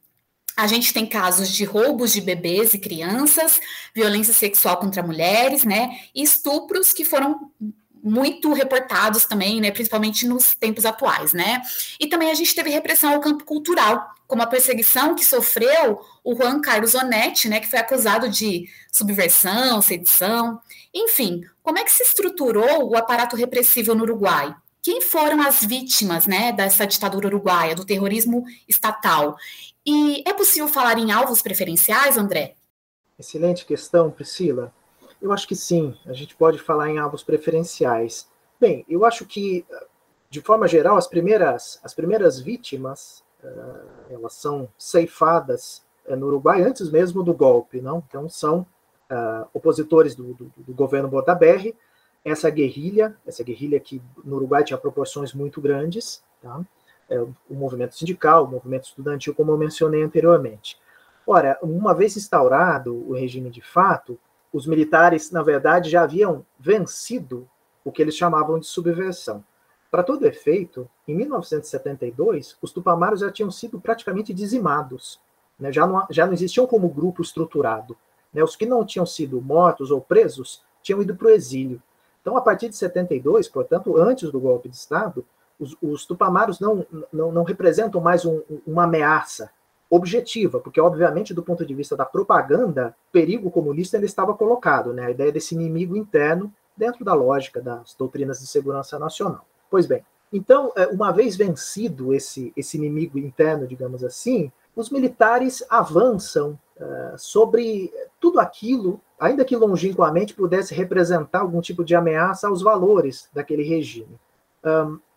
A 0.62 0.68
gente 0.68 0.94
tem 0.94 1.08
casos 1.08 1.50
de 1.50 1.66
roubos 1.66 2.14
de 2.14 2.22
bebês 2.22 2.76
e 2.76 2.78
crianças, 2.78 3.60
violência 3.96 4.32
sexual 4.32 4.78
contra 4.78 5.02
mulheres, 5.02 5.64
né? 5.64 5.90
E 6.14 6.22
estupros 6.22 6.94
que 6.94 7.04
foram 7.04 7.52
muito 8.04 8.54
reportados 8.54 9.26
também, 9.26 9.60
né, 9.60 9.72
principalmente 9.72 10.28
nos 10.28 10.54
tempos 10.54 10.86
atuais, 10.86 11.34
né? 11.34 11.64
E 12.00 12.06
também 12.06 12.30
a 12.30 12.36
gente 12.36 12.54
teve 12.54 12.70
repressão 12.70 13.12
ao 13.12 13.20
campo 13.20 13.44
cultural, 13.44 14.08
como 14.28 14.44
a 14.44 14.48
perseguição 14.48 15.16
que 15.16 15.26
sofreu 15.26 16.00
o 16.24 16.36
Juan 16.36 16.62
Carlos 16.62 16.94
Onetti, 16.94 17.50
né, 17.50 17.60
que 17.60 17.68
foi 17.68 17.80
acusado 17.80 18.30
de 18.30 18.70
subversão, 18.92 19.82
sedição, 19.82 20.60
enfim, 20.94 21.42
como 21.64 21.80
é 21.80 21.84
que 21.84 21.92
se 21.92 22.04
estruturou 22.04 22.88
o 22.88 22.96
aparato 22.96 23.36
repressivo 23.36 23.96
no 23.96 24.04
Uruguai? 24.04 24.56
quem 24.82 25.00
foram 25.02 25.42
as 25.42 25.64
vítimas 25.64 26.26
né, 26.26 26.52
dessa 26.52 26.88
ditadura 26.88 27.28
uruguaia, 27.28 27.76
do 27.76 27.86
terrorismo 27.86 28.44
estatal. 28.68 29.38
E 29.86 30.24
é 30.28 30.34
possível 30.34 30.68
falar 30.68 30.98
em 30.98 31.12
alvos 31.12 31.42
preferenciais, 31.42 32.18
André? 32.18 32.56
Excelente 33.18 33.66
questão, 33.66 34.12
Priscila. 34.12 34.74
Eu 35.22 35.32
acho 35.32 35.48
que 35.48 35.56
sim, 35.56 35.96
a 36.06 36.14
gente 36.14 36.36
pode 36.36 36.58
falar 36.60 36.90
em 36.90 36.98
alvos 36.98 37.24
preferenciais. 37.24 38.28
Bem, 38.60 38.86
eu 38.88 39.06
acho 39.06 39.26
que, 39.26 39.66
de 40.30 40.42
forma 40.42 40.68
geral, 40.68 40.98
as 40.98 41.08
primeiras, 41.08 41.80
as 41.84 41.94
primeiras 41.94 42.40
vítimas, 42.40 43.24
uh, 43.44 44.14
elas 44.14 44.34
são 44.34 44.68
ceifadas 44.78 45.84
uh, 46.08 46.16
no 46.16 46.28
Uruguai 46.28 46.62
antes 46.62 46.90
mesmo 46.90 47.24
do 47.24 47.34
golpe, 47.34 47.82
não? 47.82 48.04
Então, 48.08 48.30
são 48.30 48.62
uh, 49.12 49.48
opositores 49.54 50.16
do, 50.16 50.34
do, 50.34 50.52
do 50.58 50.74
governo 50.74 51.08
Bordaberry, 51.08 51.76
essa 52.24 52.50
guerrilha, 52.50 53.16
essa 53.26 53.44
guerrilha 53.44 53.80
que 53.80 54.02
no 54.24 54.36
Uruguai 54.36 54.64
tinha 54.64 54.78
proporções 54.78 55.34
muito 55.34 55.60
grandes, 55.60 56.24
tá? 56.42 56.62
É, 57.12 57.20
o 57.22 57.54
movimento 57.54 57.96
sindical, 57.96 58.46
o 58.46 58.48
movimento 58.48 58.86
estudantil, 58.86 59.36
como 59.36 59.52
eu 59.52 59.58
mencionei 59.58 60.02
anteriormente. 60.02 60.80
Ora, 61.28 61.60
uma 61.62 61.94
vez 61.94 62.18
instaurado 62.18 62.96
o 63.08 63.14
regime 63.14 63.50
de 63.50 63.62
fato, 63.62 64.18
os 64.52 64.66
militares, 64.66 65.30
na 65.30 65.44
verdade, 65.44 65.90
já 65.90 66.04
haviam 66.04 66.46
vencido 66.60 67.48
o 67.84 67.92
que 67.92 68.02
eles 68.02 68.16
chamavam 68.16 68.60
de 68.60 68.66
subversão. 68.66 69.44
Para 69.90 70.04
todo 70.04 70.26
efeito, 70.26 70.90
em 71.08 71.14
1972, 71.14 72.58
os 72.62 72.72
tupamaros 72.72 73.20
já 73.20 73.32
tinham 73.32 73.52
sido 73.52 73.80
praticamente 73.80 74.34
dizimados, 74.34 75.20
né? 75.60 75.72
já, 75.72 75.86
não, 75.86 76.08
já 76.10 76.26
não 76.26 76.34
existiam 76.34 76.66
como 76.66 76.88
grupo 76.88 77.22
estruturado. 77.22 77.98
Né? 78.34 78.42
Os 78.44 78.56
que 78.56 78.66
não 78.66 78.86
tinham 78.86 79.06
sido 79.06 79.42
mortos 79.42 79.92
ou 79.92 80.00
presos 80.00 80.64
tinham 80.82 81.02
ido 81.02 81.16
para 81.16 81.28
o 81.28 81.32
exílio. 81.32 81.82
Então, 82.22 82.38
a 82.38 82.42
partir 82.42 82.70
de 82.70 82.76
72, 82.76 83.50
portanto, 83.50 83.98
antes 83.98 84.32
do 84.32 84.40
golpe 84.40 84.70
de 84.70 84.76
Estado, 84.76 85.26
os, 85.62 85.78
os 85.82 86.06
tupamaros 86.06 86.60
não, 86.60 86.86
não, 87.14 87.32
não, 87.32 87.44
representam 87.44 88.02
mais 88.02 88.26
um, 88.26 88.42
uma 88.66 88.84
ameaça 88.84 89.52
objetiva, 89.90 90.60
porque, 90.60 90.82
obviamente, 90.82 91.34
do 91.34 91.44
ponto 91.44 91.66
de 91.66 91.76
vista 91.76 91.96
da 91.96 92.06
propaganda, 92.06 92.96
perigo 93.12 93.52
comunista 93.52 93.98
ainda 93.98 94.06
estava 94.06 94.34
colocado, 94.34 94.92
né? 94.92 95.06
a 95.06 95.12
ideia 95.12 95.32
desse 95.32 95.54
inimigo 95.54 95.96
interno 95.96 96.52
dentro 96.76 97.06
da 97.06 97.14
lógica 97.14 97.62
das 97.62 97.94
doutrinas 97.94 98.40
de 98.40 98.48
segurança 98.48 98.98
nacional. 98.98 99.46
Pois 99.70 99.86
bem, 99.86 100.04
então, 100.34 100.72
é, 100.76 100.88
uma 100.88 101.12
vez 101.12 101.36
vencido 101.36 102.14
esse, 102.14 102.52
esse 102.56 102.78
inimigo 102.78 103.20
interno, 103.20 103.68
digamos 103.68 104.04
assim, 104.04 104.52
os 104.76 104.90
militares 104.90 105.64
avançam 105.70 106.58
uh, 106.78 107.18
sobre 107.18 107.94
tudo 108.20 108.40
aquilo 108.40 109.02
ainda 109.20 109.46
que 109.46 109.56
longínquamente 109.56 110.34
pudesse 110.34 110.74
representar 110.74 111.42
algum 111.42 111.62
tipo 111.62 111.84
de 111.84 111.94
ameaça 111.94 112.48
aos 112.48 112.64
valores 112.64 113.30
daquele 113.32 113.62
regime. 113.62 114.20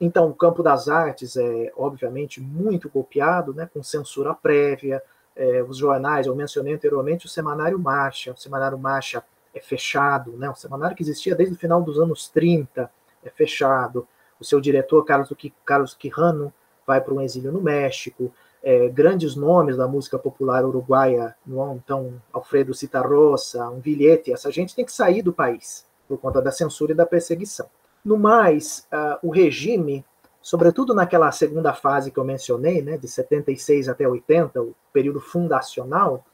Então, 0.00 0.28
o 0.28 0.34
campo 0.34 0.62
das 0.62 0.88
artes 0.88 1.36
é, 1.36 1.72
obviamente, 1.76 2.40
muito 2.40 2.88
copiado, 2.88 3.52
né, 3.52 3.68
com 3.72 3.82
censura 3.82 4.34
prévia. 4.34 5.02
É, 5.36 5.62
os 5.62 5.76
jornais, 5.76 6.26
eu 6.26 6.34
mencionei 6.34 6.74
anteriormente 6.74 7.26
o 7.26 7.28
Semanário 7.28 7.78
Marcha. 7.78 8.32
O 8.32 8.36
Semanário 8.36 8.78
Marcha 8.78 9.22
é 9.54 9.60
fechado, 9.60 10.32
né, 10.32 10.48
um 10.48 10.54
semanário 10.54 10.96
que 10.96 11.02
existia 11.02 11.34
desde 11.34 11.54
o 11.54 11.58
final 11.58 11.82
dos 11.82 11.98
anos 11.98 12.28
30, 12.28 12.90
é 13.22 13.30
fechado. 13.30 14.06
O 14.40 14.44
seu 14.44 14.60
diretor, 14.60 15.04
Carlos, 15.04 15.32
Carlos 15.64 15.94
Quijano, 15.94 16.52
vai 16.86 17.00
para 17.00 17.14
um 17.14 17.20
exílio 17.20 17.52
no 17.52 17.60
México 17.60 18.32
é, 18.64 18.88
grandes 18.88 19.36
nomes 19.36 19.76
da 19.76 19.86
música 19.86 20.18
popular 20.18 20.64
uruguaia, 20.64 21.36
então 21.76 22.14
Alfredo 22.32 22.72
Citarrosa, 22.72 23.68
um 23.68 23.78
Vilhete, 23.78 24.32
essa 24.32 24.50
gente 24.50 24.74
tem 24.74 24.86
que 24.86 24.92
sair 24.92 25.20
do 25.20 25.34
país 25.34 25.84
por 26.08 26.18
conta 26.18 26.40
da 26.40 26.50
censura 26.50 26.92
e 26.92 26.94
da 26.94 27.04
perseguição. 27.04 27.66
No 28.04 28.18
mais, 28.18 28.86
uh, 28.92 29.26
o 29.26 29.30
regime, 29.30 30.04
sobretudo 30.42 30.94
naquela 30.94 31.32
segunda 31.32 31.72
fase 31.72 32.10
que 32.10 32.18
eu 32.18 32.24
mencionei, 32.24 32.82
né, 32.82 32.98
de 32.98 33.08
76 33.08 33.88
até 33.88 34.06
80, 34.06 34.60
o 34.60 34.74
período 34.92 35.20
fundacional, 35.20 36.24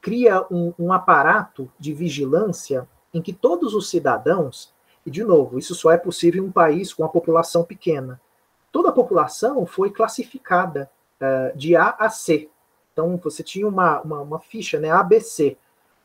cria 0.00 0.44
um, 0.50 0.74
um 0.78 0.92
aparato 0.92 1.70
de 1.78 1.92
vigilância 1.94 2.88
em 3.14 3.22
que 3.22 3.32
todos 3.32 3.74
os 3.74 3.88
cidadãos, 3.88 4.74
e 5.06 5.10
de 5.10 5.22
novo, 5.22 5.58
isso 5.58 5.74
só 5.74 5.92
é 5.92 5.96
possível 5.96 6.42
em 6.42 6.46
um 6.48 6.52
país 6.52 6.92
com 6.92 7.04
a 7.04 7.08
população 7.08 7.62
pequena, 7.62 8.20
toda 8.72 8.88
a 8.88 8.92
população 8.92 9.64
foi 9.64 9.90
classificada 9.90 10.90
uh, 11.20 11.56
de 11.56 11.76
A 11.76 11.96
a 11.98 12.10
C. 12.10 12.48
Então, 12.92 13.16
você 13.22 13.44
tinha 13.44 13.68
uma, 13.68 14.00
uma, 14.00 14.20
uma 14.20 14.40
ficha, 14.40 14.80
né, 14.80 14.90
ABC. 14.90 15.56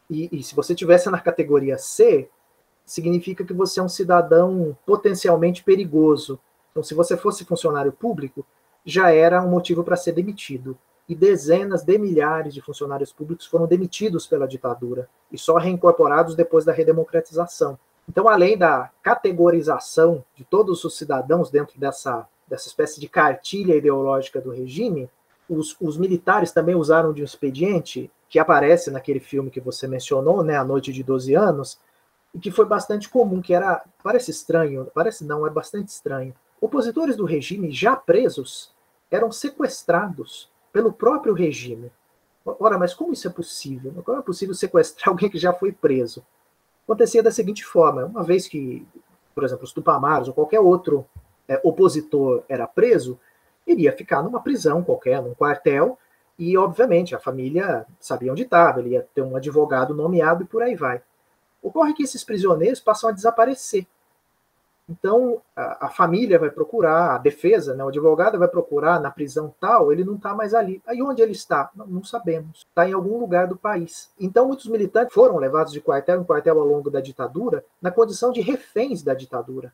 E, 0.08 0.30
e 0.32 0.44
se 0.44 0.54
você 0.54 0.76
tivesse 0.76 1.10
na 1.10 1.20
categoria 1.20 1.78
C, 1.78 2.30
significa 2.86 3.44
que 3.44 3.54
você 3.54 3.80
é 3.80 3.84
um 3.84 3.90
cidadão 3.90 4.78
potencialmente 4.86 5.64
perigoso. 5.64 6.40
Então, 6.72 6.84
se 6.84 6.94
você 6.94 7.16
fosse 7.16 7.46
funcionário 7.46 7.92
público, 7.92 8.46
já 8.86 9.12
era 9.12 9.42
um 9.42 9.50
motivo 9.50 9.84
para 9.84 9.96
ser 9.96 10.12
demitido. 10.12 10.78
E 11.08 11.16
dezenas 11.16 11.84
de 11.84 11.98
milhares 11.98 12.54
de 12.54 12.62
funcionários 12.62 13.12
públicos 13.12 13.46
foram 13.46 13.68
demitidos 13.68 14.26
pela 14.26 14.48
ditadura 14.48 15.10
e 15.32 15.38
só 15.38 15.58
reincorporados 15.58 16.36
depois 16.36 16.64
da 16.64 16.72
redemocratização. 16.72 17.78
Então, 18.08 18.28
além 18.28 18.58
da 18.58 18.90
categorização 19.02 20.24
de 20.36 20.44
todos 20.44 20.84
os 20.84 20.98
cidadãos 20.98 21.50
dentro 21.50 21.80
dessa 21.80 22.28
dessa 22.48 22.68
espécie 22.68 23.00
de 23.00 23.08
cartilha 23.08 23.76
ideológica 23.76 24.40
do 24.40 24.52
regime, 24.52 25.10
os, 25.50 25.76
os, 25.82 25.98
militares 25.98 26.52
também 26.52 26.76
usaram 26.76 27.14
de 27.14 27.22
um 27.22 27.26
expediente 27.26 28.12
que 28.30 28.40
aparece 28.40 28.92
naquele 28.92 29.20
filme 29.20 29.50
que 29.50 29.60
você 29.60 29.88
mencionou, 29.88 30.44
né, 30.44 30.58
A 30.58 30.64
Noite 30.64 30.92
de 30.92 31.04
12 31.04 31.34
Anos, 31.36 31.80
e 32.34 32.40
que 32.40 32.52
foi 32.52 32.66
bastante 32.66 33.08
comum, 33.10 33.42
que 33.42 33.54
era, 33.54 33.84
parece 34.02 34.32
estranho, 34.32 34.90
parece 34.94 35.24
não, 35.24 35.46
é 35.46 35.50
bastante 35.50 35.90
estranho. 35.90 36.34
Opositores 36.60 37.16
do 37.16 37.26
regime 37.26 37.72
já 37.72 37.96
presos 37.96 38.72
eram 39.12 39.32
sequestrados 39.32 40.50
pelo 40.72 40.92
próprio 40.92 41.34
regime. 41.34 41.92
Ora, 42.46 42.78
mas 42.78 42.94
como 42.94 43.14
isso 43.14 43.28
é 43.28 43.32
possível? 43.32 43.94
Como 44.04 44.18
é 44.18 44.22
possível 44.22 44.56
sequestrar 44.56 45.10
alguém 45.14 45.30
que 45.30 45.38
já 45.38 45.54
foi 45.54 45.72
preso? 45.72 46.26
Acontecia 46.84 47.22
da 47.22 47.32
seguinte 47.32 47.64
forma: 47.64 48.06
uma 48.06 48.24
vez 48.24 48.48
que, 48.48 48.86
por 49.36 49.44
exemplo, 49.44 49.64
os 49.64 49.72
Tupamaros 49.72 50.28
ou 50.28 50.34
qualquer 50.34 50.60
outro 50.60 51.06
é, 51.48 51.60
opositor 51.64 52.44
era 52.50 52.68
preso, 52.68 53.20
iria 53.66 53.92
ficar 53.92 54.24
numa 54.24 54.42
prisão 54.42 54.84
qualquer, 54.84 55.22
num 55.22 55.34
quartel, 55.34 55.98
e 56.38 56.58
obviamente 56.58 57.16
a 57.16 57.20
família 57.20 57.86
sabia 58.00 58.32
onde 58.32 58.44
estava, 58.44 58.80
ele 58.80 58.90
ia 58.90 59.08
ter 59.14 59.22
um 59.22 59.36
advogado 59.36 59.94
nomeado 59.94 60.44
e 60.44 60.48
por 60.48 60.64
aí 60.64 60.76
vai. 60.76 61.02
Ocorre 61.64 61.94
que 61.94 62.04
esses 62.04 62.24
prisioneiros 62.24 62.80
passam 62.80 63.10
a 63.10 63.14
desaparecer. 63.14 63.88
Então 64.88 65.42
a, 65.56 65.88
a 65.88 65.90
família 65.90 66.38
vai 66.38 66.52
procurar, 66.52 67.16
a 67.16 67.18
defesa, 67.18 67.74
né, 67.74 67.84
o 67.84 67.88
advogado 67.88 68.38
vai 68.38 68.48
procurar 68.48 69.00
na 69.00 69.10
prisão 69.10 69.52
tal, 69.60 69.92
ele 69.92 70.04
não 70.04 70.16
está 70.16 70.36
mais 70.36 70.54
ali. 70.54 70.84
Aí 70.86 71.02
onde 71.02 71.22
ele 71.22 71.32
está? 71.32 71.72
Não, 71.74 71.88
não 71.88 72.04
sabemos. 72.04 72.68
Está 72.70 72.88
em 72.88 72.94
algum 72.94 73.18
lugar 73.18 73.48
do 73.48 73.56
país. 73.56 74.12
Então 74.20 74.46
muitos 74.46 74.68
militantes 74.68 75.14
foram 75.14 75.38
levados 75.38 75.74
de 75.74 75.82
quartel 75.82 76.20
em 76.22 76.26
quartel 76.26 76.60
ao 76.60 76.68
longo 76.68 76.92
da 76.92 77.00
ditadura, 77.00 77.66
na 77.82 77.90
condição 77.90 78.32
de 78.32 78.42
reféns 78.42 79.02
da 79.02 79.14
ditadura 79.14 79.74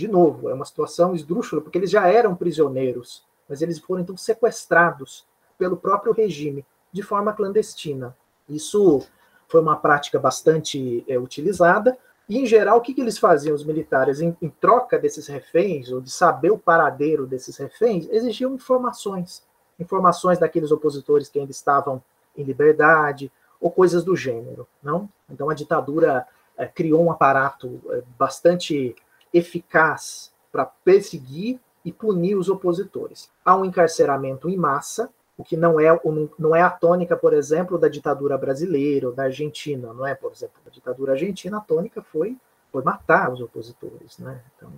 de 0.00 0.08
novo, 0.08 0.48
é 0.48 0.54
uma 0.54 0.64
situação 0.64 1.14
esdrúxula, 1.14 1.60
porque 1.60 1.76
eles 1.76 1.90
já 1.90 2.08
eram 2.08 2.34
prisioneiros, 2.34 3.22
mas 3.46 3.60
eles 3.60 3.78
foram 3.78 4.00
então 4.00 4.16
sequestrados 4.16 5.26
pelo 5.58 5.76
próprio 5.76 6.14
regime 6.14 6.64
de 6.90 7.02
forma 7.02 7.34
clandestina. 7.34 8.16
Isso 8.48 9.06
foi 9.50 9.60
uma 9.60 9.76
prática 9.76 10.18
bastante 10.18 11.04
é, 11.08 11.18
utilizada. 11.18 11.98
E, 12.28 12.38
em 12.38 12.46
geral, 12.46 12.78
o 12.78 12.80
que, 12.80 12.94
que 12.94 13.00
eles 13.00 13.18
faziam, 13.18 13.54
os 13.54 13.64
militares, 13.64 14.20
em, 14.20 14.36
em, 14.40 14.48
troca 14.48 14.96
desses 14.96 15.26
reféns, 15.26 15.90
ou 15.90 16.00
de 16.00 16.10
saber 16.10 16.52
o 16.52 16.58
paradeiro 16.58 17.26
desses 17.26 17.56
reféns, 17.56 18.08
exigiam 18.10 18.54
informações. 18.54 19.42
Informações 19.80 20.38
daqueles 20.38 20.70
opositores 20.70 21.28
que 21.28 21.40
ainda 21.40 21.50
estavam 21.50 22.00
em 22.36 22.44
liberdade, 22.44 23.32
ou 23.60 23.70
coisas 23.70 24.04
do 24.04 24.14
gênero. 24.14 24.66
não? 24.82 25.08
Então, 25.28 25.50
a 25.50 25.54
ditadura 25.54 26.26
é, 26.56 26.66
criou 26.66 27.04
um 27.04 27.10
aparato 27.10 27.80
é, 27.90 28.02
bastante 28.16 28.94
eficaz 29.34 30.32
para 30.52 30.64
perseguir 30.64 31.58
e 31.84 31.92
punir 31.92 32.36
os 32.36 32.48
opositores. 32.48 33.30
Há 33.44 33.56
um 33.56 33.64
encarceramento 33.64 34.48
em 34.48 34.56
massa, 34.56 35.10
o 35.40 35.42
que 35.42 35.56
não 35.56 35.80
é, 35.80 35.98
não 36.38 36.54
é 36.54 36.60
a 36.60 36.68
tônica, 36.68 37.16
por 37.16 37.32
exemplo, 37.32 37.78
da 37.78 37.88
ditadura 37.88 38.36
brasileira 38.36 39.08
ou 39.08 39.14
da 39.14 39.24
Argentina, 39.24 39.92
não 39.92 40.06
é? 40.06 40.14
Por 40.14 40.30
exemplo, 40.30 40.56
a 40.66 40.70
ditadura 40.70 41.12
argentina, 41.12 41.56
a 41.56 41.60
tônica 41.60 42.02
foi, 42.02 42.36
foi 42.70 42.82
matar 42.82 43.32
os 43.32 43.40
opositores, 43.40 44.18
né? 44.18 44.42
Então, 44.54 44.70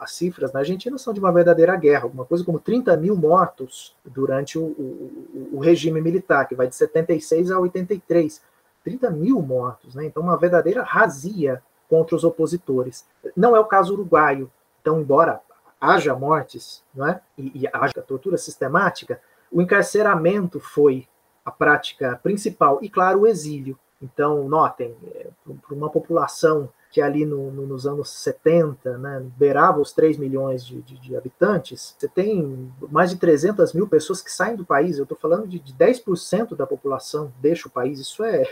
as 0.00 0.12
cifras 0.12 0.52
na 0.52 0.60
Argentina 0.60 0.98
são 0.98 1.14
de 1.14 1.20
uma 1.20 1.32
verdadeira 1.32 1.76
guerra, 1.76 2.02
alguma 2.02 2.24
coisa 2.24 2.44
como 2.44 2.58
30 2.58 2.96
mil 2.96 3.16
mortos 3.16 3.94
durante 4.04 4.58
o, 4.58 4.64
o, 4.64 5.50
o 5.52 5.58
regime 5.60 6.00
militar, 6.00 6.46
que 6.46 6.54
vai 6.56 6.66
de 6.66 6.74
76 6.74 7.52
a 7.52 7.60
83. 7.60 8.42
30 8.82 9.10
mil 9.10 9.40
mortos, 9.40 9.94
né? 9.94 10.04
Então, 10.04 10.22
uma 10.22 10.36
verdadeira 10.36 10.82
razia 10.82 11.62
contra 11.88 12.16
os 12.16 12.24
opositores. 12.24 13.06
Não 13.36 13.54
é 13.54 13.60
o 13.60 13.64
caso 13.64 13.94
uruguaio. 13.94 14.50
Então, 14.80 15.00
embora 15.00 15.40
haja 15.80 16.12
mortes 16.14 16.82
não 16.92 17.06
é? 17.06 17.20
e, 17.36 17.62
e 17.62 17.68
haja 17.72 18.02
tortura 18.02 18.36
sistemática, 18.36 19.20
o 19.50 19.62
encarceramento 19.62 20.60
foi 20.60 21.06
a 21.44 21.50
prática 21.50 22.18
principal 22.22 22.78
e, 22.82 22.88
claro, 22.88 23.20
o 23.20 23.26
exílio. 23.26 23.78
Então, 24.00 24.48
notem, 24.48 24.96
é, 25.12 25.28
para 25.44 25.74
uma 25.74 25.90
população 25.90 26.68
que 26.90 27.02
ali 27.02 27.26
no, 27.26 27.50
no, 27.50 27.66
nos 27.66 27.86
anos 27.86 28.10
70, 28.10 28.96
né, 28.96 29.26
beirava 29.36 29.80
os 29.80 29.92
3 29.92 30.16
milhões 30.16 30.64
de, 30.64 30.80
de, 30.82 30.98
de, 30.98 31.16
habitantes, 31.16 31.94
você 31.98 32.08
tem 32.08 32.72
mais 32.90 33.10
de 33.10 33.16
300 33.16 33.74
mil 33.74 33.86
pessoas 33.86 34.22
que 34.22 34.32
saem 34.32 34.56
do 34.56 34.64
país. 34.64 34.96
Eu 34.96 35.02
estou 35.02 35.18
falando 35.18 35.46
de, 35.46 35.58
de 35.58 35.74
10% 35.74 36.56
da 36.56 36.66
população 36.66 37.32
deixa 37.40 37.68
o 37.68 37.70
país. 37.70 37.98
Isso 37.98 38.24
é, 38.24 38.44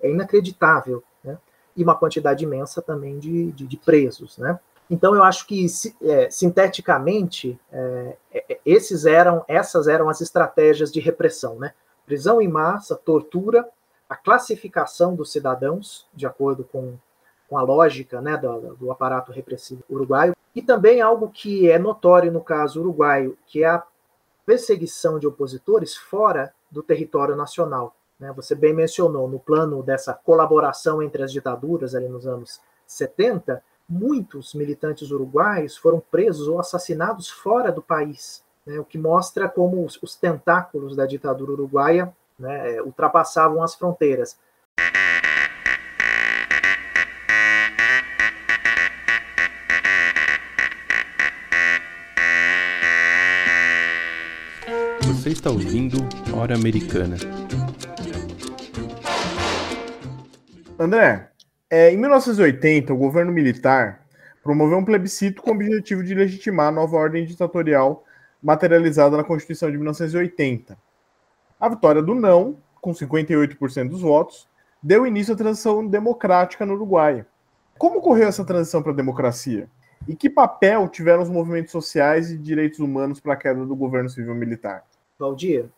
é 0.00 0.10
inacreditável. 0.10 1.02
Né? 1.22 1.36
E 1.76 1.82
uma 1.82 1.96
quantidade 1.96 2.44
imensa 2.44 2.80
também 2.80 3.18
de, 3.18 3.52
de, 3.52 3.66
de 3.66 3.76
presos. 3.76 4.38
Né? 4.38 4.58
Então, 4.90 5.14
eu 5.14 5.22
acho 5.22 5.46
que, 5.46 5.66
é, 6.02 6.30
sinteticamente, 6.30 7.58
é, 7.72 8.16
é, 8.32 8.60
esses 8.64 9.06
eram, 9.06 9.44
essas 9.48 9.88
eram 9.88 10.08
as 10.08 10.20
estratégias 10.20 10.92
de 10.92 11.00
repressão. 11.00 11.58
Né? 11.58 11.72
Prisão 12.04 12.40
em 12.40 12.48
massa, 12.48 12.94
tortura, 12.94 13.66
a 14.08 14.16
classificação 14.16 15.14
dos 15.14 15.32
cidadãos, 15.32 16.06
de 16.14 16.26
acordo 16.26 16.64
com 16.64 16.96
com 17.52 17.58
a 17.58 17.62
lógica 17.62 18.18
né, 18.22 18.34
do, 18.38 18.76
do, 18.76 18.90
aparato 18.90 19.30
repressivo 19.30 19.84
uruguaio, 19.86 20.34
e 20.54 20.62
também 20.62 21.02
algo 21.02 21.28
que 21.28 21.70
é 21.70 21.78
notório 21.78 22.32
no 22.32 22.40
caso 22.40 22.80
uruguaio, 22.80 23.36
que 23.46 23.62
é 23.62 23.68
a 23.68 23.82
perseguição 24.46 25.18
de 25.18 25.26
opositores 25.26 25.94
fora 25.94 26.54
do 26.70 26.82
território 26.82 27.36
nacional. 27.36 27.94
Né? 28.18 28.32
Você 28.34 28.54
bem 28.54 28.72
mencionou, 28.72 29.28
no 29.28 29.38
plano 29.38 29.82
dessa 29.82 30.14
colaboração 30.14 31.02
entre 31.02 31.22
as 31.22 31.30
ditaduras 31.30 31.94
ali 31.94 32.08
nos 32.08 32.26
anos 32.26 32.58
70, 32.86 33.62
muitos 33.92 34.54
militantes 34.54 35.10
uruguaios 35.10 35.76
foram 35.76 36.02
presos 36.10 36.48
ou 36.48 36.58
assassinados 36.58 37.28
fora 37.28 37.70
do 37.70 37.82
país, 37.82 38.42
né? 38.66 38.78
o 38.80 38.84
que 38.84 38.96
mostra 38.96 39.48
como 39.48 39.84
os, 39.84 39.98
os 40.02 40.16
tentáculos 40.16 40.96
da 40.96 41.04
ditadura 41.04 41.52
uruguaia 41.52 42.10
né, 42.38 42.80
ultrapassavam 42.80 43.62
as 43.62 43.74
fronteiras. 43.74 44.38
Você 55.02 55.28
está 55.28 55.50
ouvindo 55.50 55.98
Hora 56.34 56.54
Americana. 56.54 57.16
André, 60.78 61.31
é, 61.74 61.90
em 61.90 61.96
1980, 61.96 62.92
o 62.92 62.96
governo 62.98 63.32
militar 63.32 64.04
promoveu 64.42 64.76
um 64.76 64.84
plebiscito 64.84 65.40
com 65.40 65.52
o 65.52 65.54
objetivo 65.54 66.04
de 66.04 66.14
legitimar 66.14 66.68
a 66.68 66.70
nova 66.70 66.98
ordem 66.98 67.24
ditatorial 67.24 68.04
materializada 68.42 69.16
na 69.16 69.24
Constituição 69.24 69.70
de 69.70 69.78
1980. 69.78 70.76
A 71.58 71.68
vitória 71.70 72.02
do 72.02 72.14
não, 72.14 72.58
com 72.78 72.92
58% 72.92 73.88
dos 73.88 74.02
votos, 74.02 74.46
deu 74.82 75.06
início 75.06 75.32
à 75.32 75.36
transição 75.36 75.86
democrática 75.86 76.66
no 76.66 76.74
Uruguai. 76.74 77.24
Como 77.78 78.00
ocorreu 78.00 78.28
essa 78.28 78.44
transição 78.44 78.82
para 78.82 78.92
a 78.92 78.96
democracia? 78.96 79.66
E 80.06 80.14
que 80.14 80.28
papel 80.28 80.86
tiveram 80.88 81.22
os 81.22 81.30
movimentos 81.30 81.72
sociais 81.72 82.30
e 82.30 82.36
direitos 82.36 82.80
humanos 82.80 83.18
para 83.18 83.32
a 83.32 83.36
queda 83.36 83.64
do 83.64 83.74
governo 83.74 84.10
civil 84.10 84.34
militar? 84.34 84.84
Valdir, 85.18 85.70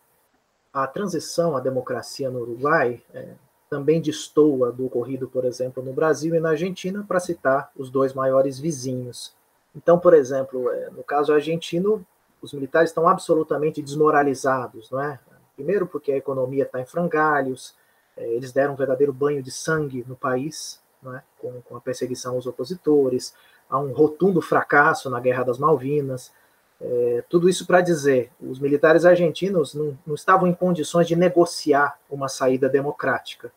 a 0.73 0.85
transição 0.87 1.55
à 1.55 1.61
democracia 1.61 2.29
no 2.29 2.41
Uruguai 2.41 3.01
é, 3.13 3.29
também 3.75 3.99
destoa 3.99 4.71
do 4.71 4.85
ocorrido, 4.85 5.27
por 5.27 5.43
exemplo, 5.43 5.83
no 5.83 5.91
Brasil 5.91 6.33
e 6.33 6.39
na 6.39 6.51
Argentina, 6.51 7.03
para 7.05 7.19
citar 7.19 7.69
os 7.75 7.89
dois 7.89 8.13
maiores 8.13 8.57
vizinhos. 8.57 9.35
Então, 9.75 9.99
por 9.99 10.13
exemplo, 10.13 10.69
é, 10.71 10.89
no 10.91 11.03
caso 11.03 11.33
argentino, 11.33 12.05
os 12.41 12.53
militares 12.53 12.91
estão 12.91 13.05
absolutamente 13.05 13.81
desmoralizados, 13.81 14.89
não 14.89 15.01
é? 15.01 15.19
Primeiro, 15.57 15.85
porque 15.85 16.13
a 16.13 16.17
economia 16.17 16.63
está 16.63 16.79
em 16.79 16.85
frangalhos, 16.85 17.75
é, 18.15 18.25
eles 18.29 18.53
deram 18.53 18.73
um 18.73 18.77
verdadeiro 18.77 19.11
banho 19.11 19.43
de 19.43 19.51
sangue 19.51 20.05
no 20.07 20.15
país, 20.15 20.79
é? 21.05 21.21
com, 21.37 21.61
com 21.63 21.75
a 21.75 21.81
perseguição 21.81 22.35
aos 22.35 22.47
opositores, 22.47 23.33
há 23.69 23.77
um 23.77 23.91
rotundo 23.91 24.41
fracasso 24.41 25.09
na 25.09 25.19
Guerra 25.19 25.43
das 25.43 25.57
Malvinas. 25.57 26.31
É, 26.79 27.25
tudo 27.27 27.49
isso 27.49 27.67
para 27.67 27.81
dizer, 27.81 28.31
os 28.39 28.57
militares 28.57 29.03
argentinos 29.03 29.73
não, 29.73 29.97
não, 30.07 30.15
estavam 30.15 30.47
em 30.47 30.53
condições 30.53 31.07
de 31.07 31.15
negociar 31.15 31.99
uma 32.09 32.29
saída 32.29 32.69
democrática. 32.69 33.51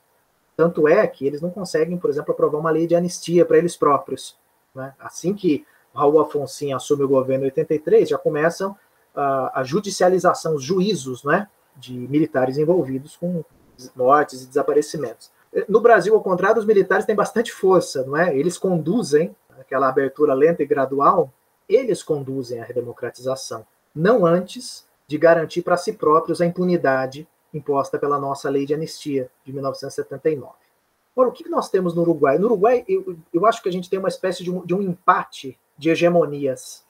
Tanto 0.59 0.89
é 0.89 1.07
que 1.07 1.25
eles 1.25 1.41
não 1.41 1.51
conseguem, 1.51 1.97
por 1.97 2.11
exemplo, 2.11 2.33
aprovar 2.33 2.59
uma 2.59 2.73
lei 2.73 2.89
de 2.89 2.97
anistia 2.97 3.47
para 3.47 3.59
eles 3.59 3.77
próprios. 3.77 4.37
Né? 4.75 4.93
Assim 4.99 5.33
que 5.33 5.65
Raul 5.95 6.21
Afonso 6.21 6.75
assume 6.75 7.05
o 7.05 7.09
governo 7.09 7.45
em 7.45 7.47
83, 7.47 8.09
já 8.09 8.19
começam 8.19 8.77
a, 9.15 9.61
a 9.61 9.63
judicialização, 9.63 10.57
os 10.57 10.65
juízos 10.65 11.23
né, 11.23 11.47
de 11.77 11.95
militares 11.95 12.59
envolvidos 12.59 13.17
com 13.17 13.45
mortes 13.95 14.43
e 14.43 14.49
desaparecimentos. 14.49 15.31
No 15.69 15.81
Brasil, 15.81 16.13
ao 16.13 16.21
contrário, 16.21 16.59
os 16.59 16.67
militares 16.67 17.07
têm 17.07 17.15
bastante 17.15 17.53
força, 17.53 18.05
não 18.05 18.17
é? 18.17 18.37
Eles 18.37 18.59
conduzem 18.59 19.35
aquela 19.61 19.89
abertura 19.89 20.35
lenta 20.35 20.65
e 20.65 20.67
gradual 20.67 21.33
eles 21.69 22.03
conduzem 22.03 22.61
a 22.61 22.65
redemocratização, 22.65 23.67
não 23.95 24.25
antes 24.25 24.87
de 25.07 25.19
garantir 25.19 25.63
para 25.63 25.77
si 25.77 25.93
próprios 25.93 26.41
a 26.41 26.47
impunidade 26.47 27.29
imposta 27.53 27.99
pela 27.99 28.19
nossa 28.19 28.49
lei 28.51 28.67
de 28.67 28.75
anistia 28.75 29.31
de 29.45 29.53
1979. 29.53 30.53
Ora, 31.17 31.29
o 31.29 31.33
que 31.33 31.49
nós 31.49 31.69
temos 31.69 31.95
no 31.95 32.03
Uruguai? 32.03 32.39
No 32.39 32.47
Uruguai, 32.47 32.85
eu, 32.89 33.19
eu 33.33 33.47
acho 33.47 33.63
que 33.63 33.69
a 33.69 33.73
gente 33.73 33.91
tem 33.91 33.99
uma 33.99 34.09
espécie 34.09 34.45
de 34.45 34.51
um, 34.51 34.65
de 34.65 34.75
um 34.75 34.81
empate 34.81 35.59
de 35.77 35.91
hegemonias. 35.91 36.85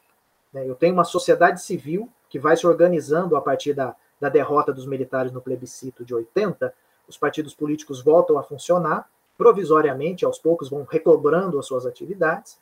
Né? 0.53 0.69
Eu 0.69 0.75
tenho 0.75 0.93
uma 0.93 1.05
sociedade 1.05 1.63
civil 1.63 2.11
que 2.29 2.39
vai 2.39 2.57
se 2.57 2.67
organizando 2.67 3.37
a 3.37 3.41
partir 3.41 3.73
da, 3.73 3.97
da 4.21 4.29
derrota 4.29 4.73
dos 4.73 4.87
militares 4.87 5.33
no 5.33 5.41
plebiscito 5.41 6.05
de 6.05 6.15
80. 6.15 6.75
Os 7.09 7.17
partidos 7.17 7.55
políticos 7.55 8.03
voltam 8.03 8.39
a 8.39 8.43
funcionar, 8.43 9.09
provisoriamente, 9.37 10.25
aos 10.25 10.39
poucos 10.39 10.69
vão 10.69 10.83
recobrando 10.83 11.59
as 11.59 11.67
suas 11.67 11.87
atividades. 11.87 12.59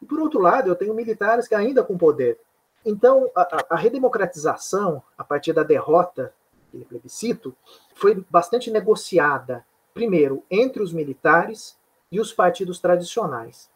E, 0.00 0.06
por 0.06 0.20
outro 0.20 0.40
lado, 0.40 0.70
eu 0.70 0.76
tenho 0.76 0.94
militares 0.94 1.46
que 1.46 1.54
ainda 1.54 1.84
com 1.84 1.98
poder. 1.98 2.38
Então, 2.84 3.30
a, 3.34 3.66
a 3.70 3.76
redemocratização, 3.76 5.02
a 5.18 5.24
partir 5.24 5.52
da 5.52 5.62
derrota 5.62 6.32
do 6.78 6.84
plebiscito, 6.84 7.54
foi 7.94 8.24
bastante 8.28 8.70
negociada, 8.70 9.64
primeiro, 9.92 10.42
entre 10.50 10.82
os 10.82 10.92
militares 10.92 11.76
e 12.10 12.20
os 12.20 12.32
partidos 12.32 12.78
tradicionais. 12.78 13.70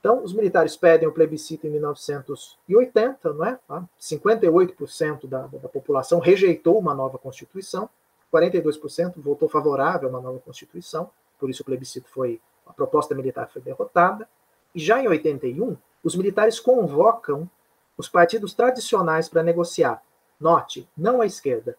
Então, 0.00 0.22
os 0.22 0.32
militares 0.32 0.76
pedem 0.76 1.08
o 1.08 1.12
plebiscito 1.12 1.66
em 1.66 1.70
1980, 1.70 3.32
não 3.32 3.44
é? 3.44 3.58
58% 4.00 5.26
da, 5.26 5.46
da 5.46 5.68
população 5.68 6.20
rejeitou 6.20 6.78
uma 6.78 6.94
nova 6.94 7.18
Constituição, 7.18 7.88
42% 8.32 9.14
votou 9.16 9.48
favorável 9.48 10.08
a 10.08 10.12
uma 10.12 10.20
nova 10.20 10.38
Constituição, 10.38 11.10
por 11.38 11.50
isso 11.50 11.62
o 11.62 11.64
plebiscito 11.64 12.08
foi, 12.08 12.40
a 12.66 12.72
proposta 12.72 13.14
militar 13.14 13.48
foi 13.50 13.62
derrotada. 13.62 14.28
E 14.74 14.78
já 14.78 15.02
em 15.02 15.08
81, 15.08 15.76
os 16.04 16.14
militares 16.14 16.60
convocam 16.60 17.50
os 17.96 18.08
partidos 18.08 18.54
tradicionais 18.54 19.28
para 19.28 19.42
negociar. 19.42 20.02
Note, 20.38 20.88
não 20.96 21.20
a 21.20 21.26
esquerda. 21.26 21.76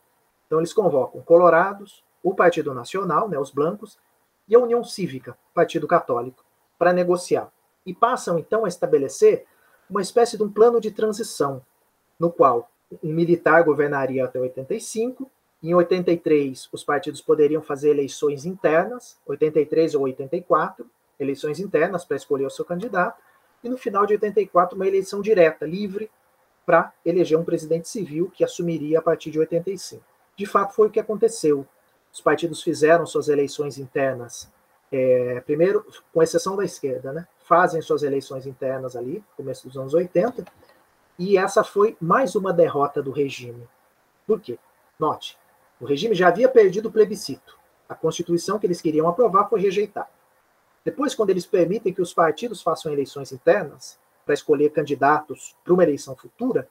Então 0.49 0.59
eles 0.59 0.73
convocam 0.73 1.21
Colorados, 1.21 2.03
o 2.23 2.33
Partido 2.33 2.73
Nacional, 2.73 3.29
né, 3.29 3.37
os 3.37 3.51
blancos, 3.51 3.99
e 4.47 4.55
a 4.55 4.59
União 4.59 4.83
Cívica, 4.83 5.37
Partido 5.53 5.87
Católico, 5.87 6.43
para 6.75 6.91
negociar. 6.91 7.51
E 7.85 7.93
passam 7.93 8.39
então 8.39 8.65
a 8.65 8.67
estabelecer 8.67 9.45
uma 9.87 10.01
espécie 10.01 10.37
de 10.37 10.43
um 10.43 10.51
plano 10.51 10.81
de 10.81 10.89
transição, 10.89 11.61
no 12.19 12.31
qual 12.31 12.71
um 13.03 13.13
militar 13.13 13.63
governaria 13.63 14.25
até 14.25 14.39
85, 14.39 15.29
em 15.61 15.75
83 15.75 16.67
os 16.71 16.83
partidos 16.83 17.21
poderiam 17.21 17.61
fazer 17.61 17.91
eleições 17.91 18.43
internas, 18.43 19.19
83 19.27 19.93
ou 19.93 20.01
84, 20.01 20.89
eleições 21.19 21.59
internas 21.59 22.03
para 22.03 22.17
escolher 22.17 22.47
o 22.47 22.49
seu 22.49 22.65
candidato, 22.65 23.21
e 23.63 23.69
no 23.69 23.77
final 23.77 24.07
de 24.07 24.13
84, 24.13 24.75
uma 24.75 24.87
eleição 24.87 25.21
direta, 25.21 25.63
livre, 25.63 26.09
para 26.65 26.91
eleger 27.05 27.37
um 27.37 27.43
presidente 27.43 27.87
civil 27.87 28.31
que 28.33 28.43
assumiria 28.43 28.97
a 28.97 29.01
partir 29.01 29.29
de 29.29 29.39
85. 29.39 30.03
De 30.39 30.45
fato, 30.45 30.73
foi 30.73 30.87
o 30.87 30.89
que 30.89 31.01
aconteceu. 31.01 31.67
Os 32.13 32.21
partidos 32.21 32.63
fizeram 32.63 33.05
suas 33.05 33.27
eleições 33.27 33.77
internas, 33.77 34.49
é, 34.89 35.41
primeiro, 35.41 35.85
com 36.13 36.23
exceção 36.23 36.55
da 36.55 36.63
esquerda, 36.63 37.11
né, 37.11 37.27
fazem 37.43 37.81
suas 37.81 38.03
eleições 38.03 38.47
internas 38.47 38.95
ali, 38.95 39.21
começo 39.35 39.67
dos 39.67 39.75
anos 39.75 39.93
80, 39.93 40.45
e 41.19 41.37
essa 41.37 41.61
foi 41.61 41.97
mais 41.99 42.35
uma 42.35 42.53
derrota 42.53 43.03
do 43.03 43.11
regime. 43.11 43.67
Por 44.25 44.39
quê? 44.39 44.57
Note, 44.97 45.37
o 45.77 45.85
regime 45.85 46.15
já 46.15 46.29
havia 46.29 46.47
perdido 46.47 46.87
o 46.87 46.91
plebiscito. 46.91 47.59
A 47.89 47.93
Constituição 47.93 48.57
que 48.57 48.65
eles 48.65 48.79
queriam 48.79 49.09
aprovar 49.09 49.49
foi 49.49 49.59
rejeitada. 49.59 50.07
Depois, 50.85 51.13
quando 51.13 51.31
eles 51.31 51.45
permitem 51.45 51.93
que 51.93 52.01
os 52.01 52.13
partidos 52.13 52.61
façam 52.61 52.93
eleições 52.93 53.33
internas 53.33 53.99
para 54.23 54.33
escolher 54.33 54.69
candidatos 54.69 55.53
para 55.65 55.73
uma 55.73 55.83
eleição 55.83 56.15
futura, 56.15 56.69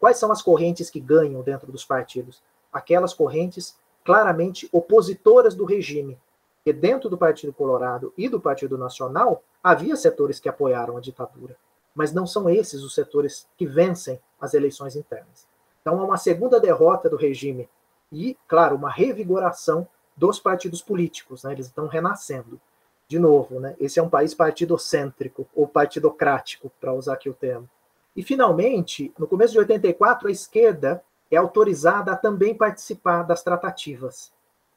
quais 0.00 0.16
são 0.16 0.32
as 0.32 0.40
correntes 0.40 0.88
que 0.88 1.00
ganham 1.00 1.42
dentro 1.42 1.70
dos 1.70 1.84
partidos? 1.84 2.42
Aquelas 2.74 3.14
correntes 3.14 3.78
claramente 4.04 4.68
opositoras 4.70 5.54
do 5.54 5.64
regime. 5.64 6.18
E 6.66 6.72
dentro 6.72 7.08
do 7.08 7.16
Partido 7.16 7.52
Colorado 7.52 8.12
e 8.18 8.28
do 8.28 8.40
Partido 8.40 8.76
Nacional, 8.76 9.42
havia 9.62 9.96
setores 9.96 10.38
que 10.38 10.48
apoiaram 10.48 10.96
a 10.96 11.00
ditadura, 11.00 11.56
mas 11.94 12.12
não 12.12 12.26
são 12.26 12.50
esses 12.50 12.82
os 12.82 12.94
setores 12.94 13.48
que 13.56 13.66
vencem 13.66 14.20
as 14.38 14.52
eleições 14.52 14.94
internas. 14.94 15.46
Então, 15.80 16.00
há 16.00 16.04
uma 16.04 16.16
segunda 16.16 16.60
derrota 16.60 17.08
do 17.08 17.16
regime 17.16 17.68
e, 18.12 18.36
claro, 18.46 18.76
uma 18.76 18.90
revigoração 18.90 19.86
dos 20.16 20.38
partidos 20.38 20.80
políticos, 20.80 21.44
né? 21.44 21.52
eles 21.52 21.66
estão 21.66 21.86
renascendo. 21.86 22.60
De 23.06 23.18
novo, 23.18 23.60
né, 23.60 23.76
esse 23.78 23.98
é 23.98 24.02
um 24.02 24.08
país 24.08 24.34
partidocêntrico, 24.34 25.46
ou 25.54 25.68
partidocrático, 25.68 26.70
para 26.80 26.94
usar 26.94 27.14
aqui 27.14 27.28
o 27.28 27.34
termo. 27.34 27.68
E, 28.16 28.22
finalmente, 28.22 29.12
no 29.18 29.26
começo 29.26 29.52
de 29.52 29.58
84, 29.58 30.28
a 30.28 30.30
esquerda 30.30 31.02
é 31.34 31.38
autorizada 31.38 32.12
a 32.12 32.16
também 32.16 32.54
participar 32.54 33.22
das 33.22 33.42
tratativas. 33.42 34.32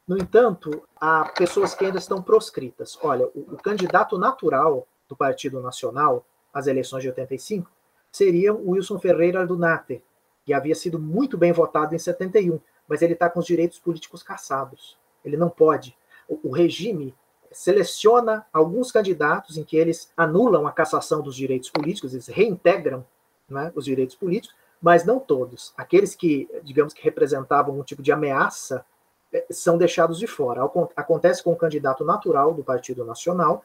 No 0.06 0.16
entanto, 0.16 0.82
há 0.98 1.24
pessoas 1.36 1.74
que 1.74 1.84
ainda 1.84 1.98
estão 1.98 2.22
proscritas. 2.22 2.98
Olha, 3.02 3.26
o, 3.34 3.54
o 3.54 3.56
candidato 3.56 4.16
natural 4.16 4.86
do 5.08 5.16
Partido 5.16 5.60
Nacional 5.60 6.24
às 6.52 6.66
eleições 6.66 7.02
de 7.02 7.08
85 7.08 7.70
seria 8.10 8.54
o 8.54 8.70
Wilson 8.70 8.98
Ferreira 8.98 9.46
do 9.46 9.56
Nater, 9.56 10.02
que 10.44 10.54
havia 10.54 10.74
sido 10.74 10.98
muito 10.98 11.36
bem 11.36 11.52
votado 11.52 11.94
em 11.94 11.98
71, 11.98 12.58
mas 12.88 13.02
ele 13.02 13.12
está 13.12 13.28
com 13.28 13.40
os 13.40 13.46
direitos 13.46 13.78
políticos 13.78 14.22
cassados. 14.22 14.96
Ele 15.24 15.36
não 15.36 15.50
pode. 15.50 15.96
O, 16.26 16.48
o 16.48 16.50
regime 16.50 17.14
seleciona 17.52 18.46
alguns 18.52 18.90
candidatos 18.90 19.56
em 19.56 19.64
que 19.64 19.76
eles 19.76 20.10
anulam 20.16 20.66
a 20.66 20.72
cassação 20.72 21.20
dos 21.20 21.36
direitos 21.36 21.70
políticos, 21.70 22.12
eles 22.12 22.26
reintegram 22.28 23.04
né, 23.48 23.72
os 23.74 23.84
direitos 23.84 24.16
políticos, 24.16 24.56
mas 24.80 25.04
não 25.04 25.18
todos. 25.18 25.72
Aqueles 25.76 26.14
que, 26.14 26.48
digamos 26.62 26.92
que 26.92 27.02
representavam 27.02 27.78
um 27.78 27.82
tipo 27.82 28.02
de 28.02 28.12
ameaça 28.12 28.84
eh, 29.32 29.46
são 29.50 29.76
deixados 29.76 30.18
de 30.18 30.26
fora. 30.26 30.62
Acontece 30.96 31.42
com 31.42 31.52
o 31.52 31.56
candidato 31.56 32.04
natural 32.04 32.54
do 32.54 32.64
Partido 32.64 33.04
Nacional 33.04 33.64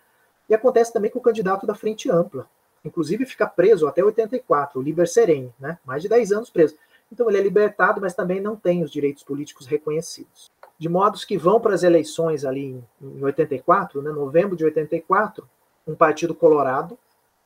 e 0.49 0.55
acontece 0.55 0.91
também 0.91 1.11
com 1.11 1.19
o 1.19 1.21
candidato 1.21 1.65
da 1.65 1.75
Frente 1.75 2.09
Ampla. 2.09 2.47
Inclusive 2.83 3.25
fica 3.25 3.47
preso 3.47 3.87
até 3.87 4.03
84, 4.03 4.79
o 4.79 4.83
Liber 4.83 5.07
Serem, 5.07 5.53
né? 5.59 5.77
mais 5.85 6.01
de 6.01 6.09
10 6.09 6.31
anos 6.33 6.49
preso. 6.49 6.75
Então 7.11 7.29
ele 7.29 7.37
é 7.37 7.41
libertado, 7.41 8.01
mas 8.01 8.13
também 8.13 8.41
não 8.41 8.55
tem 8.55 8.83
os 8.83 8.91
direitos 8.91 9.23
políticos 9.23 9.67
reconhecidos. 9.67 10.51
De 10.77 10.89
modos 10.89 11.23
que 11.23 11.37
vão 11.37 11.61
para 11.61 11.75
as 11.75 11.83
eleições 11.83 12.43
ali 12.43 12.83
em 13.01 13.23
84, 13.23 14.01
né, 14.01 14.11
novembro 14.11 14.57
de 14.57 14.65
84, 14.65 15.47
um 15.87 15.95
partido 15.95 16.33
colorado, 16.33 16.97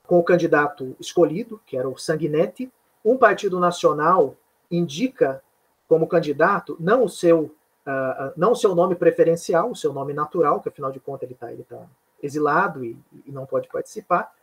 com 0.08 0.18
o 0.18 0.24
candidato 0.24 0.96
escolhido, 1.00 1.60
que 1.66 1.78
era 1.78 1.88
o 1.88 1.98
Sanguinetti, 1.98 2.72
um 3.12 3.18
partido 3.18 3.60
nacional 3.60 4.36
indica 4.70 5.42
como 5.88 6.08
candidato 6.08 6.76
não 6.80 7.06
o 7.06 7.10
seu 7.10 7.56
uh, 7.86 8.34
não 8.36 8.52
o 8.52 8.56
seu 8.56 8.76
nome 8.76 8.96
preferencial, 8.96 9.72
o 9.72 9.76
seu 9.76 9.94
nome 9.94 10.14
natural, 10.14 10.60
que 10.60 10.68
afinal 10.68 10.92
de 10.92 11.00
contas 11.00 11.24
ele 11.24 11.34
está 11.34 11.52
ele 11.52 11.64
tá 11.64 11.86
exilado 12.22 12.84
e, 12.84 12.98
e, 13.26 13.32
não 13.32 13.46
pode 13.46 13.70
participar, 13.70 14.34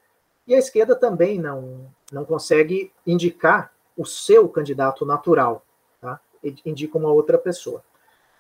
e 0.47 0.55
a 0.55 0.59
esquerda 0.59 0.97
também 0.97 1.39
não 1.39 1.87
não 2.11 2.25
consegue 2.25 2.91
indicar 3.07 3.71
o 3.97 4.07
seu 4.07 4.49
candidato 4.49 5.05
natural, 5.05 5.63
tá? 6.01 6.19
indica 6.65 6.97
uma 6.97 7.13
outra 7.13 7.37
pessoa. 7.37 7.83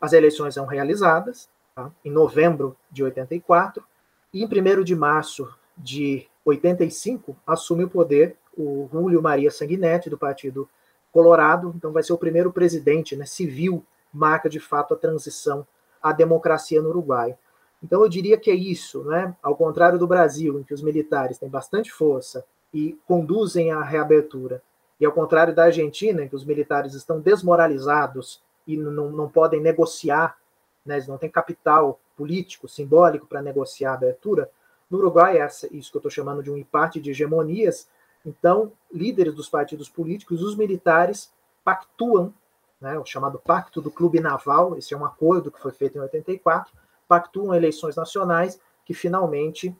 As 0.00 0.12
eleições 0.12 0.54
são 0.54 0.66
realizadas 0.66 1.48
tá? 1.74 1.90
em 2.04 2.10
novembro 2.10 2.76
de 2.90 3.04
84 3.04 3.84
e 4.32 4.42
em 4.42 4.46
1 4.46 4.82
de 4.82 4.96
março 4.96 5.52
de 5.76 6.26
85 6.44 7.36
assume 7.46 7.84
o 7.84 7.90
poder 7.90 8.36
o 8.56 8.88
Julio 8.92 9.22
Maria 9.22 9.50
Sanguinetti, 9.50 10.10
do 10.10 10.18
Partido 10.18 10.68
Colorado, 11.12 11.72
então 11.76 11.92
vai 11.92 12.02
ser 12.02 12.12
o 12.12 12.18
primeiro 12.18 12.52
presidente 12.52 13.14
né, 13.14 13.24
civil, 13.24 13.84
marca 14.12 14.48
de 14.48 14.60
fato 14.60 14.94
a 14.94 14.96
transição 14.96 15.66
à 16.02 16.12
democracia 16.12 16.82
no 16.82 16.88
Uruguai. 16.88 17.36
Então 17.82 18.02
eu 18.02 18.08
diria 18.08 18.38
que 18.38 18.50
é 18.50 18.54
isso, 18.54 19.04
né? 19.04 19.36
ao 19.42 19.54
contrário 19.54 19.98
do 19.98 20.06
Brasil, 20.06 20.58
em 20.58 20.62
que 20.62 20.72
os 20.72 20.82
militares 20.82 21.38
têm 21.38 21.48
bastante 21.48 21.92
força 21.92 22.44
e 22.72 22.98
conduzem 23.06 23.70
à 23.72 23.82
reabertura, 23.82 24.62
e 24.98 25.04
ao 25.04 25.12
contrário 25.12 25.54
da 25.54 25.64
Argentina, 25.64 26.24
em 26.24 26.28
que 26.28 26.36
os 26.36 26.44
militares 26.44 26.94
estão 26.94 27.20
desmoralizados 27.20 28.42
e 28.66 28.76
não, 28.76 29.10
não 29.10 29.28
podem 29.28 29.60
negociar, 29.60 30.36
né? 30.84 30.94
eles 30.94 31.08
não 31.08 31.18
têm 31.18 31.30
capital 31.30 32.00
político, 32.16 32.68
simbólico 32.68 33.26
para 33.26 33.42
negociar 33.42 33.90
a 33.90 33.94
abertura, 33.94 34.50
no 34.90 34.98
Uruguai, 34.98 35.38
é 35.38 35.46
isso 35.72 35.90
que 35.90 35.96
eu 35.96 35.98
estou 35.98 36.10
chamando 36.10 36.42
de 36.42 36.50
um 36.50 36.56
empate 36.56 37.00
de 37.00 37.10
hegemonias, 37.10 37.88
então, 38.24 38.72
líderes 38.92 39.34
dos 39.34 39.48
partidos 39.48 39.88
políticos, 39.88 40.42
os 40.42 40.56
militares 40.56 41.32
pactuam, 41.62 42.32
né, 42.80 42.98
o 42.98 43.04
chamado 43.04 43.38
Pacto 43.38 43.80
do 43.80 43.90
Clube 43.90 44.20
Naval, 44.20 44.76
esse 44.76 44.94
é 44.94 44.96
um 44.96 45.04
acordo 45.04 45.50
que 45.50 45.60
foi 45.60 45.72
feito 45.72 45.98
em 45.98 46.00
84, 46.00 46.72
pactuam 47.06 47.54
eleições 47.54 47.96
nacionais 47.96 48.58
que 48.84 48.94
finalmente 48.94 49.74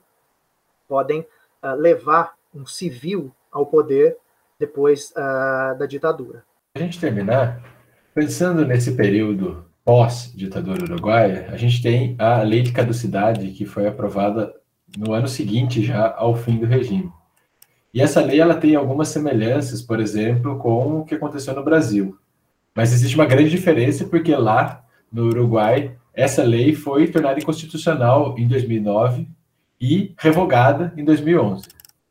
podem 0.88 1.20
uh, 1.20 1.74
levar 1.76 2.34
um 2.54 2.66
civil 2.66 3.32
ao 3.50 3.66
poder 3.66 4.16
depois 4.58 5.10
uh, 5.12 5.78
da 5.78 5.86
ditadura. 5.86 6.44
A 6.74 6.78
gente 6.78 7.00
terminar, 7.00 7.62
pensando 8.14 8.64
nesse 8.64 8.92
período 8.92 9.64
pós-ditadura 9.84 10.84
uruguaia, 10.84 11.48
a 11.50 11.56
gente 11.56 11.82
tem 11.82 12.16
a 12.18 12.42
lei 12.42 12.62
de 12.62 12.72
caducidade 12.72 13.50
que 13.52 13.66
foi 13.66 13.86
aprovada 13.86 14.54
no 14.96 15.12
ano 15.12 15.28
seguinte 15.28 15.82
já 15.82 16.14
ao 16.16 16.34
fim 16.34 16.58
do 16.58 16.66
regime. 16.66 17.12
E 17.94 18.00
essa 18.00 18.20
lei 18.20 18.40
ela 18.40 18.56
tem 18.56 18.74
algumas 18.74 19.06
semelhanças, 19.08 19.80
por 19.80 20.00
exemplo, 20.00 20.58
com 20.58 20.98
o 20.98 21.04
que 21.04 21.14
aconteceu 21.14 21.54
no 21.54 21.62
Brasil. 21.62 22.18
Mas 22.74 22.92
existe 22.92 23.14
uma 23.14 23.24
grande 23.24 23.50
diferença 23.50 24.04
porque 24.04 24.34
lá 24.34 24.84
no 25.12 25.28
Uruguai 25.28 25.96
essa 26.12 26.42
lei 26.42 26.74
foi 26.74 27.06
tornada 27.06 27.38
inconstitucional 27.38 28.34
em 28.36 28.48
2009 28.48 29.28
e 29.80 30.12
revogada 30.18 30.92
em 30.96 31.04
2011. 31.04 31.68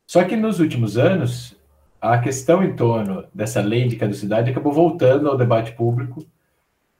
Só 0.08 0.24
que 0.24 0.38
nos 0.38 0.62
últimos 0.62 0.98
anos 0.98 1.54
a 2.00 2.18
questão 2.18 2.64
em 2.64 2.76
torno 2.76 3.26
dessa 3.34 3.60
lei 3.60 3.86
de 3.86 3.98
caducidade 3.98 4.52
acabou 4.52 4.72
voltando 4.72 5.30
ao 5.30 5.38
debate 5.38 5.74
público, 5.74 6.26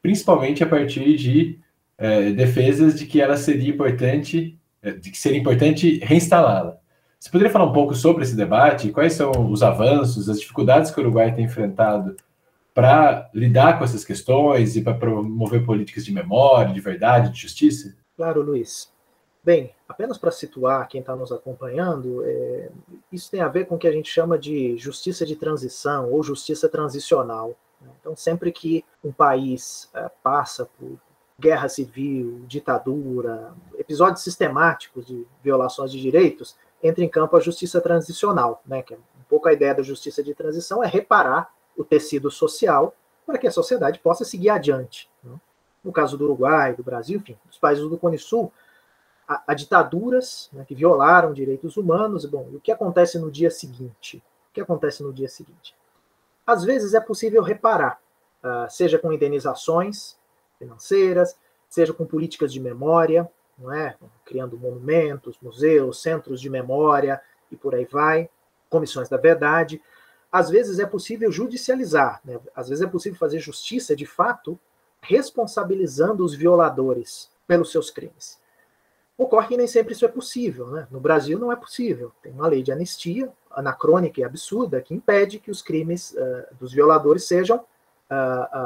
principalmente 0.02 0.62
a 0.62 0.68
partir 0.68 1.16
de 1.16 1.58
é, 1.98 2.32
defesas 2.32 3.00
de 3.00 3.06
que 3.06 3.22
ela 3.22 3.38
seria 3.38 3.70
importante, 3.70 4.60
é, 4.82 4.92
de 4.92 5.10
que 5.10 5.18
seria 5.18 5.40
importante 5.40 6.00
reinstalá-la. 6.00 6.83
Você 7.24 7.30
poderia 7.30 7.54
falar 7.54 7.64
um 7.64 7.72
pouco 7.72 7.96
sobre 7.96 8.24
esse 8.24 8.36
debate? 8.36 8.92
Quais 8.92 9.14
são 9.14 9.50
os 9.50 9.64
avanços, 9.64 10.28
as 10.28 10.42
dificuldades 10.42 10.92
que 10.92 11.00
o 11.00 11.04
Uruguai 11.04 11.34
tem 11.34 11.46
enfrentado 11.46 12.18
para 12.74 13.30
lidar 13.34 13.78
com 13.78 13.86
essas 13.86 14.04
questões 14.04 14.76
e 14.76 14.82
para 14.82 14.94
promover 14.94 15.66
políticas 15.66 16.04
de 16.04 16.12
memória, 16.12 16.74
de 16.74 16.82
verdade, 16.82 17.32
de 17.32 17.40
justiça? 17.40 17.96
Claro, 18.18 18.42
Luiz. 18.42 18.92
Bem, 19.42 19.74
apenas 19.88 20.18
para 20.18 20.32
situar 20.32 20.86
quem 20.90 21.00
está 21.00 21.16
nos 21.16 21.32
acompanhando, 21.32 22.26
é, 22.26 22.70
isso 23.10 23.32
tem 23.32 23.40
a 23.40 23.48
ver 23.48 23.68
com 23.68 23.76
o 23.76 23.80
que 23.80 23.88
a 23.88 23.94
gente 23.94 24.12
chama 24.12 24.38
de 24.38 24.76
justiça 24.76 25.26
de 25.26 25.38
transição 25.38 26.12
ou 26.12 26.22
justiça 26.24 26.68
transicional. 26.68 27.56
Né? 27.80 27.90
Então, 28.02 28.18
sempre 28.18 28.52
que 28.52 28.84
um 29.02 29.14
país 29.14 29.90
é, 29.94 30.12
passa 30.22 30.68
por 30.78 31.00
guerra 31.40 31.70
civil, 31.70 32.42
ditadura, 32.48 33.54
episódios 33.78 34.24
sistemáticos 34.24 35.06
de 35.08 35.26
violações 35.42 35.90
de 35.90 36.02
direitos, 36.02 36.58
entra 36.84 37.04
em 37.04 37.10
campo 37.10 37.38
a 37.38 37.40
justiça 37.40 37.80
transicional, 37.80 38.62
né, 38.66 38.84
que 38.84 38.94
é 38.94 38.98
um 38.98 39.24
pouco 39.30 39.48
a 39.48 39.54
ideia 39.54 39.74
da 39.74 39.82
justiça 39.82 40.22
de 40.22 40.36
transição 40.36 40.84
é 40.84 40.88
reparar 40.88 41.52
o 41.78 41.84
tecido 41.84 42.30
social 42.30 42.94
para 43.26 43.38
que 43.38 43.48
a 43.48 43.52
sociedade 43.52 44.00
possa 44.00 44.26
seguir 44.26 44.50
adiante. 44.50 45.10
Né? 45.24 45.32
No 45.84 45.92
caso 45.92 46.18
do 46.18 46.26
Uruguai, 46.26 46.76
do 46.76 46.84
Brasil, 46.84 47.18
enfim, 47.20 47.38
dos 47.46 47.58
países 47.58 47.88
do 47.88 47.98
Cone 47.98 48.20
Sul, 48.20 48.52
há, 49.28 49.44
há 49.48 49.54
ditaduras 49.54 50.50
né, 50.52 50.66
que 50.66 50.76
violaram 50.76 51.34
direitos 51.34 51.78
humanos. 51.78 52.26
Bom, 52.26 52.50
e 52.52 52.58
o 52.58 52.60
que 52.60 52.72
acontece 52.72 53.18
no 53.18 53.32
dia 53.32 53.50
seguinte? 53.50 54.18
O 54.50 54.54
que 54.54 54.62
acontece 54.62 55.02
no 55.02 55.14
dia 55.14 55.30
seguinte? 55.30 55.76
Às 56.46 56.64
vezes 56.64 56.94
é 56.94 57.00
possível 57.00 57.42
reparar, 57.42 58.00
uh, 58.44 58.70
seja 58.70 59.00
com 59.00 59.12
indenizações 59.14 60.18
financeiras, 60.60 61.38
seja 61.70 61.94
com 61.94 62.06
políticas 62.06 62.52
de 62.52 62.60
memória, 62.60 63.30
não 63.64 63.74
é? 63.74 63.96
criando 64.26 64.58
monumentos, 64.58 65.40
museus, 65.42 66.02
centros 66.02 66.42
de 66.42 66.50
memória 66.50 67.22
e 67.50 67.56
por 67.56 67.74
aí 67.74 67.86
vai, 67.86 68.30
comissões 68.70 69.08
da 69.08 69.18
verdade. 69.18 69.82
Às 70.32 70.50
vezes 70.50 70.80
é 70.80 70.86
possível 70.86 71.32
judicializar, 71.32 72.20
né? 72.26 72.40
às 72.56 72.70
vezes 72.70 72.84
é 72.84 72.88
possível 72.88 73.18
fazer 73.18 73.40
justiça 73.40 73.96
de 73.96 74.06
fato, 74.06 74.60
responsabilizando 75.02 76.24
os 76.24 76.34
violadores 76.36 77.32
pelos 77.48 77.72
seus 77.72 77.90
crimes. 77.90 78.42
Ocorre 79.18 79.50
que 79.50 79.58
nem 79.58 79.68
sempre 79.68 79.94
isso 79.94 80.06
é 80.06 80.08
possível. 80.08 80.68
Né? 80.68 80.88
No 80.90 81.00
Brasil 81.00 81.38
não 81.38 81.52
é 81.52 81.56
possível. 81.56 82.12
Tem 82.22 82.32
uma 82.32 82.48
lei 82.48 82.64
de 82.64 82.72
anistia 82.72 83.32
anacrônica 83.52 84.20
e 84.20 84.24
absurda 84.24 84.82
que 84.82 84.94
impede 84.94 85.40
que 85.40 85.52
os 85.52 85.62
crimes 85.62 86.12
uh, 86.12 86.56
dos 86.60 86.74
violadores 86.74 87.26
sejam 87.26 87.58
uh, 87.58 87.62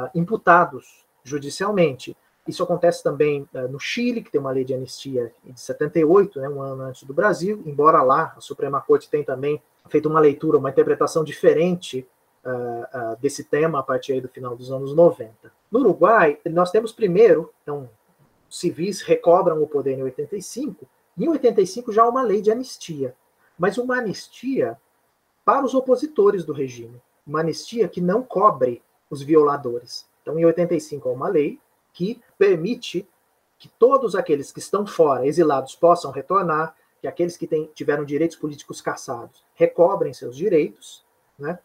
uh, 0.06 0.10
imputados 0.14 1.04
judicialmente. 1.22 2.16
Isso 2.48 2.62
acontece 2.62 3.02
também 3.02 3.46
uh, 3.52 3.68
no 3.68 3.78
Chile, 3.78 4.22
que 4.22 4.30
tem 4.32 4.40
uma 4.40 4.50
lei 4.50 4.64
de 4.64 4.72
anistia 4.72 5.34
de 5.44 5.60
78, 5.60 6.40
né, 6.40 6.48
um 6.48 6.62
ano 6.62 6.82
antes 6.84 7.02
do 7.02 7.12
Brasil, 7.12 7.62
embora 7.66 8.02
lá 8.02 8.32
a 8.34 8.40
Suprema 8.40 8.80
Corte 8.80 9.10
tenha 9.10 9.22
também 9.22 9.62
feito 9.90 10.08
uma 10.08 10.18
leitura, 10.18 10.56
uma 10.56 10.70
interpretação 10.70 11.22
diferente 11.22 12.08
uh, 12.42 13.12
uh, 13.12 13.16
desse 13.20 13.44
tema 13.44 13.80
a 13.80 13.82
partir 13.82 14.22
do 14.22 14.28
final 14.28 14.56
dos 14.56 14.72
anos 14.72 14.94
90. 14.94 15.52
No 15.70 15.80
Uruguai, 15.80 16.38
nós 16.46 16.70
temos 16.70 16.90
primeiro, 16.90 17.52
então, 17.62 17.88
civis 18.48 19.02
recobram 19.02 19.62
o 19.62 19.66
poder 19.66 19.98
em 19.98 20.02
85, 20.02 20.88
e 21.18 21.24
em 21.26 21.28
85 21.28 21.92
já 21.92 22.04
há 22.04 22.08
uma 22.08 22.22
lei 22.22 22.40
de 22.40 22.50
anistia, 22.50 23.14
mas 23.58 23.76
uma 23.76 23.98
anistia 23.98 24.78
para 25.44 25.66
os 25.66 25.74
opositores 25.74 26.46
do 26.46 26.54
regime, 26.54 26.98
uma 27.26 27.40
anistia 27.40 27.88
que 27.88 28.00
não 28.00 28.22
cobre 28.22 28.82
os 29.10 29.22
violadores. 29.22 30.06
Então, 30.22 30.38
em 30.38 30.46
85 30.46 31.08
há 31.10 31.12
uma 31.12 31.28
lei 31.28 31.60
que 31.92 32.20
permite 32.38 33.08
que 33.58 33.68
todos 33.68 34.14
aqueles 34.14 34.52
que 34.52 34.60
estão 34.60 34.86
fora, 34.86 35.26
exilados, 35.26 35.74
possam 35.74 36.10
retornar, 36.10 36.74
que 37.00 37.08
aqueles 37.08 37.36
que 37.36 37.46
tiveram 37.74 38.04
direitos 38.04 38.36
políticos 38.36 38.80
cassados 38.80 39.42
recobrem 39.54 40.12
seus 40.12 40.36
direitos, 40.36 41.04
né? 41.38 41.58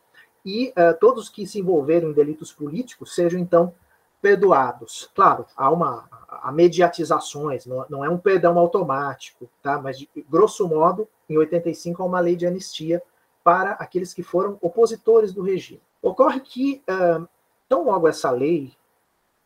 e 0.46 0.70
uh, 0.70 0.98
todos 1.00 1.30
que 1.30 1.48
se 1.48 1.60
envolveram 1.60 2.10
em 2.10 2.14
delitos 2.14 2.52
políticos 2.52 3.16
sejam, 3.16 3.40
então, 3.40 3.74
perdoados. 4.22 5.10
Claro, 5.16 5.46
há 5.56 5.70
uma 5.70 6.08
há 6.42 6.52
mediatizações, 6.52 7.66
não, 7.66 7.86
não 7.90 8.06
é 8.06 8.10
um 8.10 8.18
perdão 8.18 8.58
automático, 8.58 9.50
tá? 9.62 9.80
mas, 9.80 10.00
de, 10.00 10.10
grosso 10.30 10.68
modo, 10.68 11.08
em 11.30 11.38
85 11.38 12.02
há 12.02 12.06
uma 12.06 12.20
lei 12.20 12.36
de 12.36 12.46
anistia 12.46 13.02
para 13.44 13.72
aqueles 13.74 14.14
que 14.14 14.24
foram 14.24 14.58
opositores 14.62 15.34
do 15.34 15.42
regime. 15.42 15.82
Ocorre 16.02 16.40
que, 16.40 16.82
uh, 16.90 17.28
tão 17.68 17.86
logo 17.86 18.08
essa 18.08 18.32
lei 18.32 18.74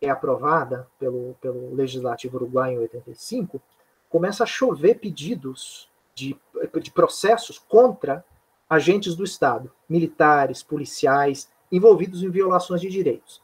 é 0.01 0.09
aprovada 0.09 0.87
pelo, 0.99 1.35
pelo 1.41 1.73
Legislativo 1.73 2.37
Uruguaio 2.37 2.77
em 2.77 2.81
85, 2.81 3.61
começa 4.09 4.43
a 4.43 4.47
chover 4.47 4.99
pedidos 4.99 5.89
de, 6.13 6.37
de 6.81 6.91
processos 6.91 7.57
contra 7.57 8.23
agentes 8.69 9.15
do 9.15 9.23
Estado, 9.23 9.71
militares, 9.87 10.61
policiais, 10.61 11.49
envolvidos 11.71 12.23
em 12.23 12.29
violações 12.29 12.81
de 12.81 12.89
direitos. 12.89 13.41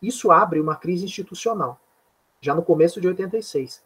Isso 0.00 0.30
abre 0.30 0.60
uma 0.60 0.76
crise 0.76 1.04
institucional, 1.04 1.80
já 2.40 2.54
no 2.54 2.62
começo 2.62 3.00
de 3.00 3.08
86. 3.08 3.82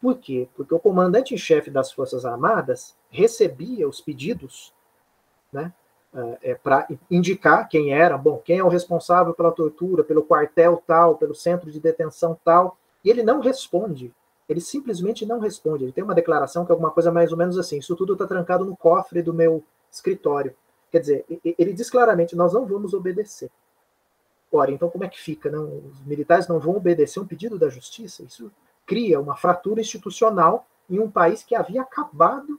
Por 0.00 0.18
quê? 0.18 0.48
Porque 0.54 0.74
o 0.74 0.78
comandante 0.78 1.34
em 1.34 1.38
chefe 1.38 1.70
das 1.70 1.92
Forças 1.92 2.24
Armadas 2.24 2.96
recebia 3.10 3.88
os 3.88 4.00
pedidos 4.00 4.72
né, 5.52 5.72
é, 6.42 6.54
para 6.54 6.88
indicar 7.10 7.68
quem 7.68 7.92
era, 7.92 8.18
bom, 8.18 8.38
quem 8.38 8.58
é 8.58 8.64
o 8.64 8.68
responsável 8.68 9.32
pela 9.32 9.52
tortura, 9.52 10.02
pelo 10.02 10.22
quartel 10.22 10.82
tal, 10.86 11.16
pelo 11.16 11.34
centro 11.34 11.70
de 11.70 11.78
detenção 11.78 12.38
tal, 12.44 12.76
e 13.04 13.10
ele 13.10 13.22
não 13.22 13.40
responde 13.40 14.12
ele 14.50 14.60
simplesmente 14.60 15.24
não 15.24 15.38
responde. 15.38 15.84
Ele 15.84 15.92
tem 15.92 16.02
uma 16.02 16.14
declaração 16.14 16.66
que 16.66 16.72
é 16.72 16.74
alguma 16.74 16.90
coisa 16.90 17.12
mais 17.12 17.30
ou 17.30 17.38
menos 17.38 17.56
assim: 17.56 17.78
isso 17.78 17.94
tudo 17.94 18.14
está 18.14 18.26
trancado 18.26 18.64
no 18.64 18.76
cofre 18.76 19.22
do 19.22 19.32
meu 19.32 19.62
escritório. 19.88 20.52
Quer 20.90 20.98
dizer, 20.98 21.24
ele 21.56 21.72
diz 21.72 21.88
claramente: 21.88 22.34
nós 22.34 22.52
não 22.52 22.66
vamos 22.66 22.92
obedecer. 22.92 23.48
Ora, 24.50 24.72
então 24.72 24.90
como 24.90 25.04
é 25.04 25.08
que 25.08 25.20
fica? 25.20 25.48
Não? 25.48 25.82
Os 25.92 26.04
militares 26.04 26.48
não 26.48 26.58
vão 26.58 26.76
obedecer 26.76 27.20
um 27.20 27.26
pedido 27.26 27.56
da 27.60 27.68
justiça? 27.68 28.24
Isso 28.24 28.50
cria 28.84 29.20
uma 29.20 29.36
fratura 29.36 29.80
institucional 29.80 30.66
em 30.90 30.98
um 30.98 31.08
país 31.08 31.44
que 31.44 31.54
havia 31.54 31.82
acabado 31.82 32.58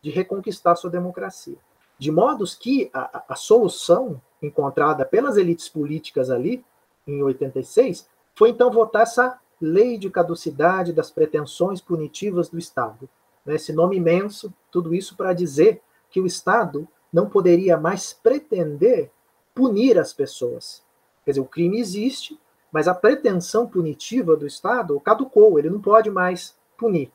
de 0.00 0.08
reconquistar 0.08 0.76
sua 0.76 0.88
democracia. 0.88 1.58
De 1.98 2.10
modos 2.10 2.54
que 2.54 2.90
a, 2.92 3.24
a 3.30 3.34
solução 3.34 4.20
encontrada 4.40 5.04
pelas 5.04 5.36
elites 5.36 5.68
políticas 5.68 6.30
ali, 6.30 6.64
em 7.06 7.22
86, 7.22 8.08
foi 8.34 8.50
então 8.50 8.70
votar 8.70 9.02
essa 9.02 9.38
lei 9.60 9.98
de 9.98 10.08
caducidade 10.08 10.92
das 10.92 11.10
pretensões 11.10 11.80
punitivas 11.80 12.48
do 12.48 12.58
Estado. 12.58 13.08
Né, 13.44 13.56
esse 13.56 13.72
nome 13.72 13.96
imenso, 13.96 14.52
tudo 14.70 14.94
isso 14.94 15.16
para 15.16 15.32
dizer 15.32 15.82
que 16.10 16.20
o 16.20 16.26
Estado 16.26 16.86
não 17.12 17.28
poderia 17.28 17.76
mais 17.76 18.12
pretender 18.12 19.10
punir 19.54 19.98
as 19.98 20.12
pessoas. 20.12 20.84
Quer 21.24 21.32
dizer, 21.32 21.40
o 21.40 21.46
crime 21.46 21.80
existe, 21.80 22.38
mas 22.70 22.86
a 22.86 22.94
pretensão 22.94 23.66
punitiva 23.66 24.36
do 24.36 24.46
Estado 24.46 24.98
caducou, 25.00 25.58
ele 25.58 25.70
não 25.70 25.80
pode 25.80 26.10
mais 26.10 26.56
punir. 26.76 27.10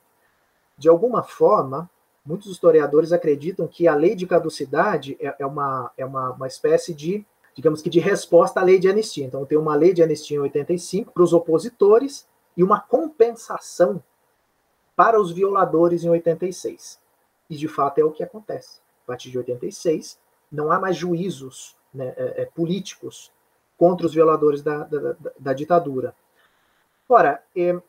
De 0.78 0.90
alguma 0.90 1.24
forma, 1.24 1.90
muitos 2.26 2.50
historiadores 2.50 3.12
acreditam 3.12 3.68
que 3.68 3.88
a 3.88 3.96
lei 3.96 4.16
de 4.16 4.26
caducidade 4.26 5.18
é, 5.20 5.36
é 5.40 5.46
uma, 5.46 5.92
é 5.98 6.06
uma, 6.06 6.32
uma 6.32 6.48
espécie 6.48 6.94
de, 6.94 7.26
digamos 7.56 7.82
que, 7.82 7.90
de 7.90 8.00
resposta 8.00 8.60
à 8.60 8.64
lei 8.64 8.80
de 8.80 8.90
anistia. 8.90 9.26
Então, 9.26 9.46
tem 9.46 9.58
uma 9.58 9.76
lei 9.76 9.94
de 9.94 10.02
anistia 10.02 10.38
em 10.38 10.42
85 10.42 11.12
para 11.12 11.24
os 11.24 11.34
opositores 11.34 12.28
e 12.56 12.64
uma 12.64 12.80
compensação 12.80 14.02
para 14.96 15.20
os 15.20 15.32
violadores 15.32 16.04
em 16.04 16.10
86. 16.10 17.00
E 17.50 17.56
de 17.56 17.68
fato 17.68 18.00
é 18.00 18.04
o 18.04 18.12
que 18.12 18.24
acontece. 18.24 18.80
A 19.04 19.08
partir 19.08 19.30
de 19.30 19.38
86, 19.38 20.18
não 20.52 20.72
há 20.72 20.80
mais 20.80 20.96
juízos 20.96 21.76
né, 21.94 22.14
é, 22.16 22.44
é, 22.44 22.46
políticos 22.46 23.32
contra 23.78 24.06
os 24.06 24.14
violadores 24.14 24.62
da, 24.62 24.84
da, 24.84 25.16
da, 25.38 25.54
ditadura. 25.54 26.16
Ora, 27.10 27.44
é, 27.56 27.80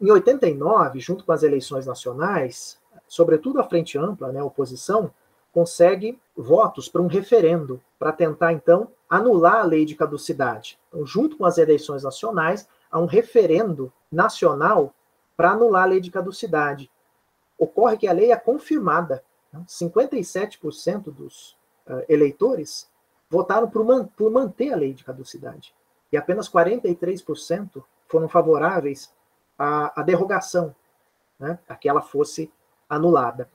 em 0.00 0.10
89, 0.10 0.98
junto 1.00 1.24
com 1.24 1.32
as 1.32 1.42
eleições 1.42 1.86
nacionais, 1.86 2.78
sobretudo 3.14 3.60
a 3.60 3.64
Frente 3.64 3.96
Ampla, 3.96 4.32
né, 4.32 4.40
a 4.40 4.44
oposição, 4.44 5.08
consegue 5.52 6.20
votos 6.36 6.88
para 6.88 7.00
um 7.00 7.06
referendo, 7.06 7.80
para 7.96 8.10
tentar, 8.10 8.52
então, 8.52 8.88
anular 9.08 9.58
a 9.60 9.62
lei 9.62 9.84
de 9.84 9.94
caducidade. 9.94 10.76
Então, 10.88 11.06
junto 11.06 11.36
com 11.36 11.46
as 11.46 11.56
eleições 11.56 12.02
nacionais, 12.02 12.68
há 12.90 12.98
um 12.98 13.06
referendo 13.06 13.92
nacional 14.10 14.92
para 15.36 15.52
anular 15.52 15.84
a 15.84 15.86
lei 15.86 16.00
de 16.00 16.10
caducidade. 16.10 16.90
Ocorre 17.56 17.96
que 17.96 18.08
a 18.08 18.12
lei 18.12 18.32
é 18.32 18.36
confirmada. 18.36 19.22
57% 19.68 21.06
né? 21.06 21.12
dos 21.16 21.56
uh, 21.86 22.04
eleitores 22.08 22.90
votaram 23.30 23.70
por, 23.70 23.84
man 23.84 24.06
por 24.16 24.28
manter 24.28 24.72
a 24.72 24.76
lei 24.76 24.92
de 24.92 25.04
caducidade. 25.04 25.72
E 26.10 26.16
apenas 26.16 26.48
43% 26.50 27.80
foram 28.08 28.28
favoráveis 28.28 29.12
à, 29.56 30.00
à 30.00 30.02
derrogação, 30.02 30.74
né? 31.38 31.60
a 31.68 31.76
que 31.76 31.88
ela 31.88 32.02
fosse 32.02 32.50
anulada. 32.94 33.48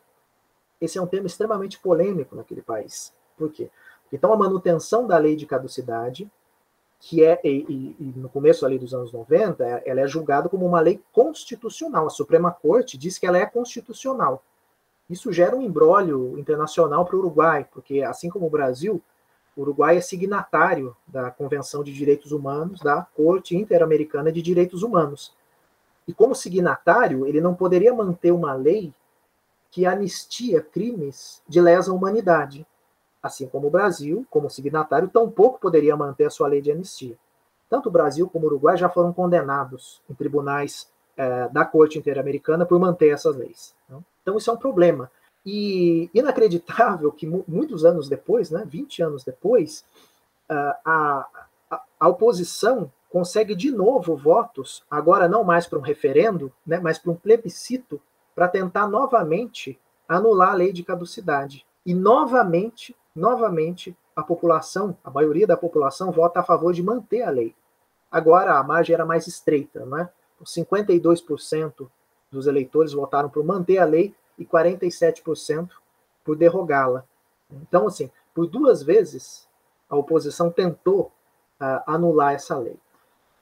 Esse 0.80 0.98
é 0.98 1.02
um 1.02 1.08
tema 1.08 1.28
extremamente 1.28 1.80
polêmico 1.80 2.36
naquele 2.36 2.62
país. 2.62 3.14
Por 3.38 3.52
quê? 3.52 3.70
Então, 4.12 4.34
a 4.34 4.38
manutenção 4.38 5.06
da 5.06 5.18
lei 5.18 5.36
de 5.36 5.46
caducidade 5.46 6.30
que 7.00 7.24
é, 7.24 7.40
e, 7.44 7.96
e, 7.98 8.14
no 8.18 8.28
começo 8.28 8.66
ali 8.66 8.78
dos 8.78 8.94
anos 8.94 9.14
90, 9.14 9.64
é, 9.64 9.84
ela 9.86 10.02
é 10.02 10.08
julgada 10.08 10.50
como 10.50 10.66
uma 10.66 10.82
lei 10.82 11.02
constitucional. 11.14 12.08
A 12.08 12.10
Suprema 12.10 12.52
Corte 12.52 12.98
diz 12.98 13.18
que 13.18 13.26
ela 13.26 13.38
é 13.38 13.46
constitucional. 13.46 14.44
Isso 15.10 15.32
gera 15.32 15.56
um 15.56 15.62
embrólio 15.62 16.38
internacional 16.38 17.06
para 17.06 17.16
o 17.16 17.20
Uruguai, 17.20 17.66
porque, 17.72 18.04
assim 18.04 18.30
como 18.30 18.46
o 18.46 18.50
Brasil, 18.50 19.02
o 19.56 19.62
Uruguai 19.62 19.98
é 19.98 20.02
signatário 20.02 20.96
da 21.08 21.32
Convenção 21.32 21.84
de 21.84 21.94
Direitos 21.94 22.32
Humanos 22.32 22.82
da 22.82 23.02
Corte 23.16 23.56
Interamericana 23.56 24.32
de 24.32 24.42
Direitos 24.42 24.84
Humanos. 24.84 25.34
E, 26.06 26.14
como 26.14 26.36
signatário, 26.36 27.26
ele 27.26 27.40
não 27.40 27.56
poderia 27.56 27.94
manter 27.94 28.32
uma 28.32 28.54
lei 28.54 28.94
que 29.72 29.86
anistia 29.86 30.62
crimes 30.62 31.42
de 31.48 31.62
lesa 31.62 31.94
humanidade 31.94 32.66
assim 33.22 33.48
como 33.48 33.68
o 33.68 33.72
Brasil, 33.72 34.26
como 34.30 34.50
signatário, 34.50 35.10
tampouco 35.10 35.60
poderia 35.60 35.96
manter 35.96 36.26
a 36.26 36.30
sua 36.30 36.48
lei 36.48 36.62
de 36.62 36.72
anistia. 36.72 37.18
Tanto 37.70 37.90
o 37.90 37.92
Brasil 37.92 38.28
como 38.30 38.46
o 38.46 38.48
Uruguai 38.48 38.78
já 38.78 38.90
foram 38.90 39.14
condenados 39.14 40.02
em 40.10 40.14
tribunais 40.14 40.90
é, 41.16 41.48
da 41.50 41.66
Corte 41.66 42.00
Interamericana 42.00 42.66
por 42.66 42.80
manter 42.80 43.10
essas 43.10 43.36
leis. 43.36 43.76
Não? 43.88 44.04
Então, 44.22 44.38
isso 44.38 44.50
é 44.50 44.54
um 44.54 44.58
problema. 44.58 45.12
E 45.46 46.10
inacreditável 46.14 47.12
que 47.12 47.28
muitos 47.28 47.86
anos 47.86 48.10
depois, 48.10 48.50
né, 48.50 48.66
20 48.66 49.04
anos 49.04 49.24
depois, 49.24 49.86
a, 50.48 51.26
a, 51.70 51.82
a 52.00 52.08
oposição 52.08 52.92
consegue 53.10 53.56
de 53.56 53.72
novo 53.72 54.16
votos, 54.16 54.84
agora 54.90 55.28
não 55.28 55.44
mais 55.44 55.66
para 55.66 55.80
um 55.80 55.82
referendo, 55.82 56.52
né, 56.66 56.80
mas 56.80 56.98
para 56.98 57.12
um 57.12 57.16
plebiscito, 57.16 58.02
para 58.40 58.48
tentar 58.48 58.88
novamente 58.88 59.78
anular 60.08 60.52
a 60.52 60.54
lei 60.54 60.72
de 60.72 60.82
caducidade. 60.82 61.66
E 61.86 61.94
novamente 61.94 62.96
novamente 63.14 63.94
a 64.16 64.24
população, 64.24 64.98
a 65.04 65.12
maioria 65.12 65.46
da 65.46 65.58
população 65.58 66.10
vota 66.10 66.40
a 66.40 66.44
favor 66.44 66.72
de 66.72 66.82
manter 66.82 67.24
a 67.24 67.30
lei. 67.30 67.54
Agora 68.10 68.58
a 68.58 68.64
margem 68.64 68.94
era 68.94 69.06
mais 69.06 69.28
estreita, 69.28 69.86
não 69.86 69.98
é? 69.98 70.10
52% 70.42 71.90
dos 72.32 72.48
eleitores 72.48 72.94
votaram 72.94 73.30
por 73.30 73.44
manter 73.44 73.78
a 73.80 73.84
lei 73.84 74.16
e 74.38 74.46
47% 74.46 75.72
por 76.24 76.38
derrogá-la. 76.38 77.04
Então, 77.52 77.88
assim, 77.88 78.10
por 78.34 78.48
duas 78.48 78.82
vezes 78.82 79.50
a 79.90 79.98
oposição 79.98 80.50
tentou 80.50 81.12
uh, 81.60 81.84
anular 81.86 82.36
essa 82.36 82.58
lei. 82.58 82.78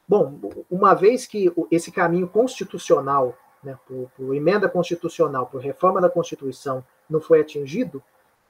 Bom, 0.08 0.40
uma 0.72 0.96
vez 0.96 1.28
que 1.28 1.54
esse 1.70 1.92
caminho 1.92 2.28
constitucional, 2.28 3.38
né, 3.64 3.78
por, 3.88 4.10
por 4.16 4.36
emenda 4.36 4.70
constitucional, 4.70 5.48
por 5.48 5.62
reforma 5.62 6.02
da 6.02 6.10
Constituição, 6.10 6.84
não 7.10 7.20
foi 7.20 7.42
atingido, 7.42 8.02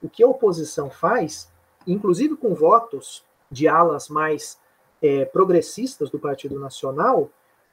o 0.02 0.08
que 0.08 0.22
a 0.22 0.28
oposição 0.28 0.90
faz, 0.90 1.50
inclusive 1.86 2.36
com 2.36 2.54
votos 2.54 3.24
de 3.50 3.66
alas 3.66 4.08
mais 4.08 4.58
é, 5.02 5.24
progressistas 5.24 6.10
do 6.10 6.18
Partido 6.18 6.58
Nacional, 6.58 7.30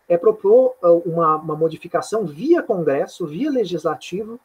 é 0.07 0.17
propor 0.17 0.75
uh, 0.83 0.97
uma, 1.05 1.35
uma, 1.37 1.55
modificação 1.55 2.25
via 2.25 2.61
Congresso, 2.61 3.25
via 3.25 3.49
Legislativo, 3.49 4.39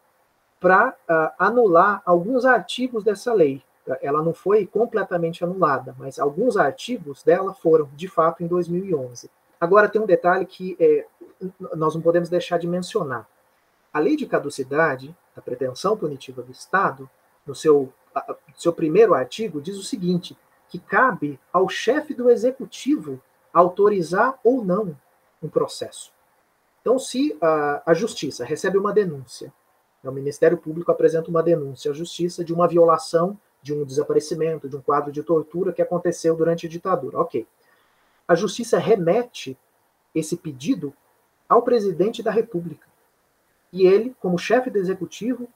para 0.59 0.91
uh, 0.91 1.33
anular 1.39 2.03
alguns 2.05 2.45
artigos 2.45 3.05
dessa 3.05 3.33
lei. 3.33 3.63
Ela 4.01 4.23
não 4.23 4.33
foi 4.33 4.67
completamente 4.67 5.43
anulada, 5.43 5.95
mas 5.99 6.19
alguns 6.19 6.57
artigos 6.57 7.23
dela 7.23 7.53
foram, 7.53 7.89
de 7.95 8.07
fato, 8.09 8.43
em 8.43 8.47
2011. 8.47 9.31
Agora, 9.61 9.89
tem 9.89 10.01
um 10.01 10.07
detalhe 10.07 10.47
que 10.47 10.77
é, 10.81 11.07
nós 11.77 11.95
não 11.95 12.01
podemos 12.01 12.29
deixar 12.29 12.59
de 12.59 12.67
mencionar. 12.67 13.29
A 13.93 13.99
lei 13.99 14.17
de 14.17 14.27
caducidade, 14.27 15.15
a 15.37 15.41
pretensão 15.41 15.97
punitiva 15.97 16.43
do 16.43 16.51
Estado, 16.51 17.09
no 17.47 17.55
seu, 17.55 17.93
seu 18.57 18.73
primeiro 18.73 19.13
artigo, 19.13 19.61
diz 19.61 19.77
o 19.77 19.83
seguinte: 19.83 20.37
que 20.69 20.79
cabe 20.79 21.39
ao 21.53 21.69
chefe 21.69 22.15
do 22.15 22.31
executivo 22.31 23.21
autorizar 23.53 24.39
ou 24.43 24.65
não 24.65 24.97
um 25.43 25.49
processo. 25.49 26.13
Então, 26.81 26.99
se 26.99 27.37
a, 27.41 27.83
a 27.85 27.95
justiça 27.95 28.45
recebe 28.45 28.79
uma 28.79 28.93
denúncia, 28.93 29.53
né, 30.03 30.11
o 30.11 30.13
Ministério 30.13 30.57
Público 30.57 30.91
apresenta 30.91 31.29
uma 31.29 31.43
denúncia 31.43 31.91
à 31.91 31.95
justiça 31.95 32.45
de 32.45 32.55
uma 32.55 32.67
violação, 32.67 33.39
de 33.63 33.75
um 33.75 33.85
desaparecimento, 33.85 34.69
de 34.69 34.77
um 34.77 34.81
quadro 34.81 35.13
de 35.13 35.23
tortura 35.23 35.73
que 35.73 35.83
aconteceu 35.83 36.35
durante 36.35 36.67
a 36.67 36.71
ditadura. 36.71 37.19
Ok. 37.19 37.47
A 38.31 38.37
justiça 38.37 38.79
remete 38.79 39.59
esse 40.15 40.37
pedido 40.37 40.95
ao 41.49 41.63
presidente 41.63 42.23
da 42.23 42.31
República. 42.31 42.87
E 43.73 43.85
ele, 43.85 44.15
como 44.21 44.39
chefe 44.39 44.71
do 44.71 44.79
executivo, 44.79 45.49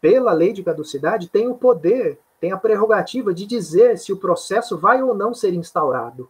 pela 0.00 0.32
lei 0.32 0.54
de 0.54 0.62
caducidade, 0.62 1.28
tem 1.28 1.46
o 1.46 1.54
poder, 1.54 2.18
tem 2.40 2.50
a 2.50 2.56
prerrogativa 2.56 3.34
de 3.34 3.44
dizer 3.44 3.98
se 3.98 4.14
o 4.14 4.16
processo 4.16 4.78
vai 4.78 5.02
ou 5.02 5.14
não 5.14 5.34
ser 5.34 5.52
instaurado. 5.52 6.26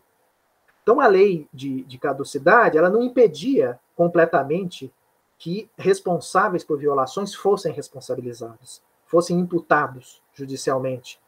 Então, 0.83 1.01
a 1.01 1.07
lei 1.07 1.47
de, 1.55 1.85
de 1.85 1.99
caducidade, 1.99 2.77
ela 2.77 2.91
não 2.91 3.05
impedia 3.05 3.79
completamente 3.95 4.93
que 5.39 5.71
responsáveis 5.79 6.65
por 6.65 6.81
violações 6.81 7.33
fossem 7.33 7.73
responsabilizados, 7.73 8.83
fossem 9.07 9.39
imputados 9.39 10.21
judicialmente. 10.35 11.21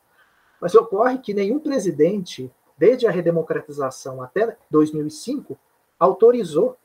Mas 0.61 0.75
ocorre 0.75 1.19
que 1.19 1.33
nenhum 1.33 1.61
presidente, 1.61 2.53
desde 2.77 3.07
a 3.07 3.11
redemocratização 3.11 4.23
até 4.23 4.57
2005, 4.71 5.59
autorizou 5.99 6.77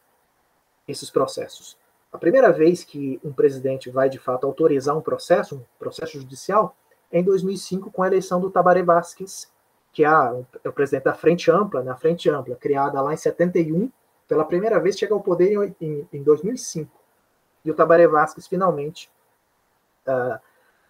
esses 0.87 1.09
processos. 1.09 1.77
A 2.11 2.17
primeira 2.17 2.51
vez 2.51 2.83
que 2.83 3.19
um 3.23 3.31
presidente 3.31 3.89
vai, 3.89 4.09
de 4.09 4.17
fato, 4.17 4.45
autorizar 4.45 4.97
um 4.97 5.01
processo, 5.01 5.57
um 5.57 5.63
processo 5.77 6.19
judicial, 6.19 6.75
é 7.11 7.19
em 7.19 7.23
2005, 7.23 7.91
com 7.91 8.03
a 8.03 8.07
eleição 8.07 8.39
do 8.39 8.49
Tabaré 8.49 8.83
Vázquez, 8.83 9.51
que 9.91 10.03
é, 10.03 10.07
é 10.63 10.69
o 10.69 10.73
presidente 10.73 11.03
da 11.03 11.13
Frente 11.13 11.51
Ampla, 11.51 11.83
na 11.83 11.93
né, 11.93 11.97
Frente 11.99 12.29
Ampla, 12.29 12.55
criada 12.55 13.01
lá 13.01 13.13
em 13.13 13.17
71, 13.17 13.91
pela 14.27 14.45
primeira 14.45 14.79
vez 14.79 14.97
chega 14.97 15.13
ao 15.13 15.21
poder 15.21 15.51
em, 15.51 15.75
em, 15.81 16.09
em 16.13 16.23
2005. 16.23 16.91
E 17.65 17.71
o 17.71 17.73
Tabaré 17.73 18.07
Vázquez, 18.07 18.47
finalmente, 18.47 19.09
uh, 20.07 20.39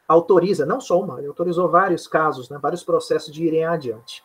autoriza, 0.07 0.65
não 0.65 0.81
só 0.81 0.99
uma, 0.99 1.19
ele 1.19 1.27
autorizou 1.27 1.69
vários 1.69 2.07
casos, 2.07 2.49
né, 2.49 2.57
vários 2.61 2.83
processos 2.83 3.33
de 3.33 3.43
irem 3.45 3.65
adiante. 3.65 4.23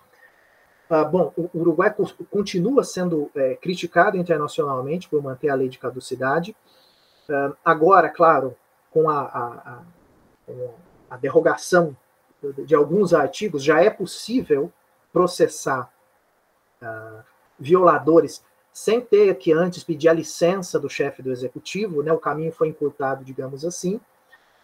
Uh, 0.91 1.09
bom, 1.11 1.33
o 1.37 1.51
Uruguai 1.55 1.95
continua 2.31 2.85
sendo 2.85 3.31
é, 3.35 3.55
criticado 3.55 4.17
internacionalmente 4.19 5.09
por 5.09 5.23
manter 5.23 5.49
a 5.49 5.55
lei 5.55 5.69
de 5.69 5.79
caducidade, 5.79 6.55
Uh, 7.29 7.57
agora, 7.65 8.09
claro, 8.11 8.55
com 8.91 9.09
a, 9.09 9.23
a, 9.23 9.45
a, 9.73 9.83
a 11.11 11.17
derrogação 11.17 11.97
de, 12.59 12.75
alguns 12.75 13.15
artigos, 13.15 13.65
já 13.65 13.83
é 13.83 13.89
possível 13.89 14.71
processar 15.13 15.91
uh, 16.83 17.25
violadores 17.59 18.45
sem 18.73 19.01
ter 19.01 19.37
que 19.37 19.53
antes 19.53 19.83
pedir 19.85 20.09
a 20.09 20.13
licença 20.13 20.79
do 20.79 20.91
chefe 20.91 21.23
do 21.23 21.31
executivo, 21.31 22.03
né? 22.03 22.13
o 22.13 22.19
caminho 22.19 22.53
foi 22.53 22.69
encurtado, 22.69 23.25
digamos 23.25 23.65
assim, 23.65 24.01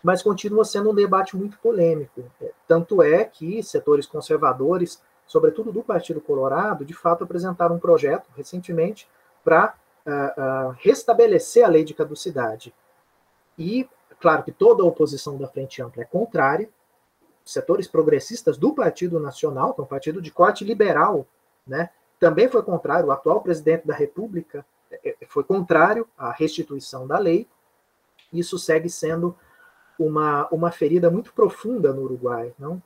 mas 0.02 0.22
continua 0.22 0.64
sendo 0.64 0.90
um 0.90 0.94
debate 0.94 1.36
muito 1.36 1.58
polêmico. 1.58 2.24
Tanto 2.66 3.02
é 3.02 3.24
que 3.24 3.62
setores 3.62 4.06
conservadores, 4.06 5.00
sobretudo 5.30 5.70
do 5.70 5.80
Partido 5.80 6.20
Colorado, 6.20 6.84
de 6.84 6.92
fato 6.92 7.22
apresentaram 7.22 7.76
um 7.76 7.78
projeto 7.78 8.28
recentemente 8.36 9.08
para 9.44 9.76
uh, 10.04 10.74
restabelecer 10.80 11.64
a 11.64 11.68
lei 11.68 11.84
de 11.84 11.94
caducidade. 11.94 12.74
E, 13.56 13.88
claro 14.18 14.42
que 14.42 14.50
toda 14.50 14.82
a 14.82 14.86
oposição 14.86 15.38
da 15.38 15.46
Frente 15.46 15.80
Ampla 15.80 16.02
é 16.02 16.04
contrária, 16.04 16.68
setores 17.44 17.86
progressistas 17.86 18.58
do 18.58 18.74
Partido 18.74 19.20
Nacional, 19.20 19.72
que 19.72 19.80
é 19.80 19.84
um 19.84 19.86
partido 19.86 20.20
de 20.20 20.32
corte 20.32 20.64
liberal, 20.64 21.24
né, 21.64 21.90
também 22.18 22.48
foi 22.48 22.64
contrário, 22.64 23.06
o 23.06 23.12
atual 23.12 23.40
presidente 23.40 23.86
da 23.86 23.94
República 23.94 24.66
é, 24.90 25.10
é, 25.10 25.26
foi 25.28 25.44
contrário 25.44 26.08
à 26.18 26.32
restituição 26.32 27.06
da 27.06 27.18
lei, 27.18 27.46
isso 28.32 28.58
segue 28.58 28.90
sendo 28.90 29.36
uma, 29.96 30.48
uma 30.48 30.72
ferida 30.72 31.08
muito 31.08 31.32
profunda 31.32 31.92
no 31.92 32.02
Uruguai. 32.02 32.52
Não? 32.58 32.82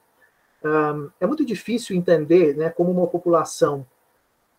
Um, 0.64 1.10
é 1.20 1.26
muito 1.26 1.44
difícil 1.44 1.94
entender 1.94 2.56
né, 2.56 2.70
como 2.70 2.90
uma 2.90 3.06
população 3.06 3.86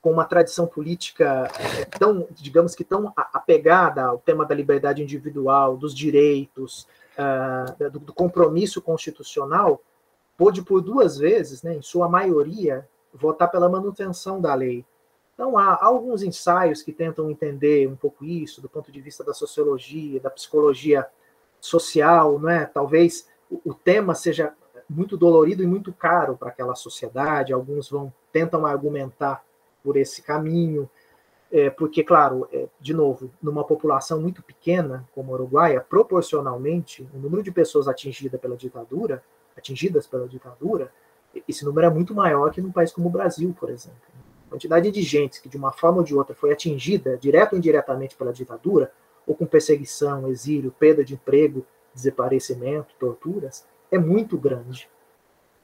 com 0.05 0.11
uma 0.11 0.25
tradição 0.25 0.67
política 0.67 1.49
é, 1.59 1.85
tão, 1.85 2.27
digamos 2.29 2.75
que 2.75 2.83
tão 2.83 3.11
apegada 3.15 4.03
ao 4.03 4.19
tema 4.19 4.45
da 4.45 4.53
liberdade 4.53 5.01
individual, 5.01 5.75
dos 5.75 5.95
direitos, 5.95 6.87
uh, 7.17 7.89
do, 7.89 7.99
do, 7.99 8.13
compromisso 8.13 8.83
constitucional, 8.83 9.81
pôde 10.37 10.61
por 10.61 10.79
duas 10.79 11.17
vezes, 11.17 11.63
né, 11.63 11.73
em 11.73 11.81
sua 11.81 12.07
maioria, 12.07 12.87
votar 13.11 13.49
pela 13.49 13.67
manutenção 13.67 14.39
da 14.39 14.53
lei. 14.53 14.85
Então 15.33 15.57
há, 15.57 15.83
alguns 15.83 16.21
ensaios 16.21 16.83
que 16.83 16.93
tentam 16.93 17.31
entender 17.31 17.87
um 17.87 17.95
pouco 17.95 18.23
isso 18.23 18.61
do 18.61 18.69
ponto 18.69 18.91
de 18.91 19.01
vista 19.01 19.23
da 19.23 19.33
sociologia, 19.33 20.19
da 20.19 20.29
psicologia 20.29 21.07
social, 21.59 22.37
não 22.37 22.49
é? 22.49 22.67
Talvez 22.67 23.27
o 23.49 23.73
tema 23.73 24.13
seja 24.13 24.53
muito 24.89 25.17
dolorido 25.17 25.63
e 25.63 25.67
muito 25.67 25.91
caro 25.93 26.37
para 26.37 26.49
aquela 26.49 26.75
sociedade. 26.75 27.53
Alguns 27.53 27.89
vão 27.89 28.13
tentam 28.31 28.65
argumentar 28.65 29.43
por 29.83 29.95
esse 29.97 30.21
caminho, 30.21 30.89
é, 31.51 31.69
porque, 31.69 32.03
claro, 32.03 32.47
é, 32.51 32.67
de 32.81 32.93
novo, 32.93 33.31
numa 33.41 33.63
população 33.63 34.19
muito 34.19 34.43
pequena 34.43 35.07
como 35.13 35.31
a 35.31 35.35
Uruguaia, 35.35 35.79
proporcionalmente, 35.79 37.07
o 37.13 37.17
número 37.17 37.41
de 37.41 37.51
pessoas 37.51 37.87
atingidas 37.87 38.39
pela 38.41 38.57
ditadura, 38.57 39.23
atingidas 39.55 40.05
pela 40.07 40.27
ditadura, 40.27 40.91
esse 41.47 41.63
número 41.63 41.87
é 41.87 41.89
muito 41.89 42.13
maior 42.13 42.51
que 42.51 42.61
num 42.61 42.71
país 42.71 42.91
como 42.91 43.07
o 43.07 43.11
Brasil, 43.11 43.55
por 43.57 43.69
exemplo. 43.69 43.97
A 44.47 44.49
quantidade 44.49 44.91
de 44.91 45.01
gente 45.01 45.41
que, 45.41 45.49
de 45.49 45.57
uma 45.57 45.71
forma 45.71 45.99
ou 45.99 46.03
de 46.03 46.15
outra, 46.15 46.35
foi 46.35 46.51
atingida, 46.51 47.17
direto 47.17 47.53
ou 47.53 47.57
indiretamente, 47.57 48.15
pela 48.15 48.33
ditadura, 48.33 48.91
ou 49.25 49.35
com 49.35 49.45
perseguição, 49.45 50.27
exílio, 50.29 50.71
perda 50.77 51.03
de 51.03 51.13
emprego, 51.13 51.65
desaparecimento, 51.93 52.93
torturas, 52.99 53.65
é 53.91 53.97
muito 53.97 54.37
grande. 54.37 54.89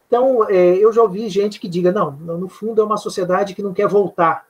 Então, 0.07 0.49
é, 0.49 0.76
eu 0.76 0.91
já 0.91 1.02
ouvi 1.02 1.30
gente 1.30 1.60
que 1.60 1.69
diga, 1.69 1.91
não, 1.91 2.11
no 2.11 2.49
fundo 2.49 2.81
é 2.81 2.84
uma 2.85 2.98
sociedade 2.98 3.56
que 3.56 3.64
não 3.64 3.73
quer 3.73 3.88
voltar, 3.88 4.45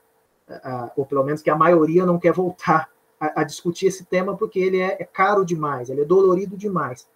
a, 0.49 0.91
ou 0.95 1.05
pelo 1.05 1.23
menos 1.23 1.41
que 1.41 1.49
a 1.49 1.55
maioria 1.55 2.05
não 2.05 2.17
quer 2.17 2.33
voltar 2.33 2.89
a, 3.19 3.41
a 3.41 3.43
discutir 3.43 3.85
esse 3.85 4.03
tema 4.05 4.35
porque 4.35 4.59
ele 4.59 4.79
é, 4.79 4.97
é, 4.99 5.05
caro 5.05 5.45
demais, 5.45 5.89
ele 5.89 6.01
é 6.01 6.05
dolorido 6.05 6.57
demais. 6.57 7.07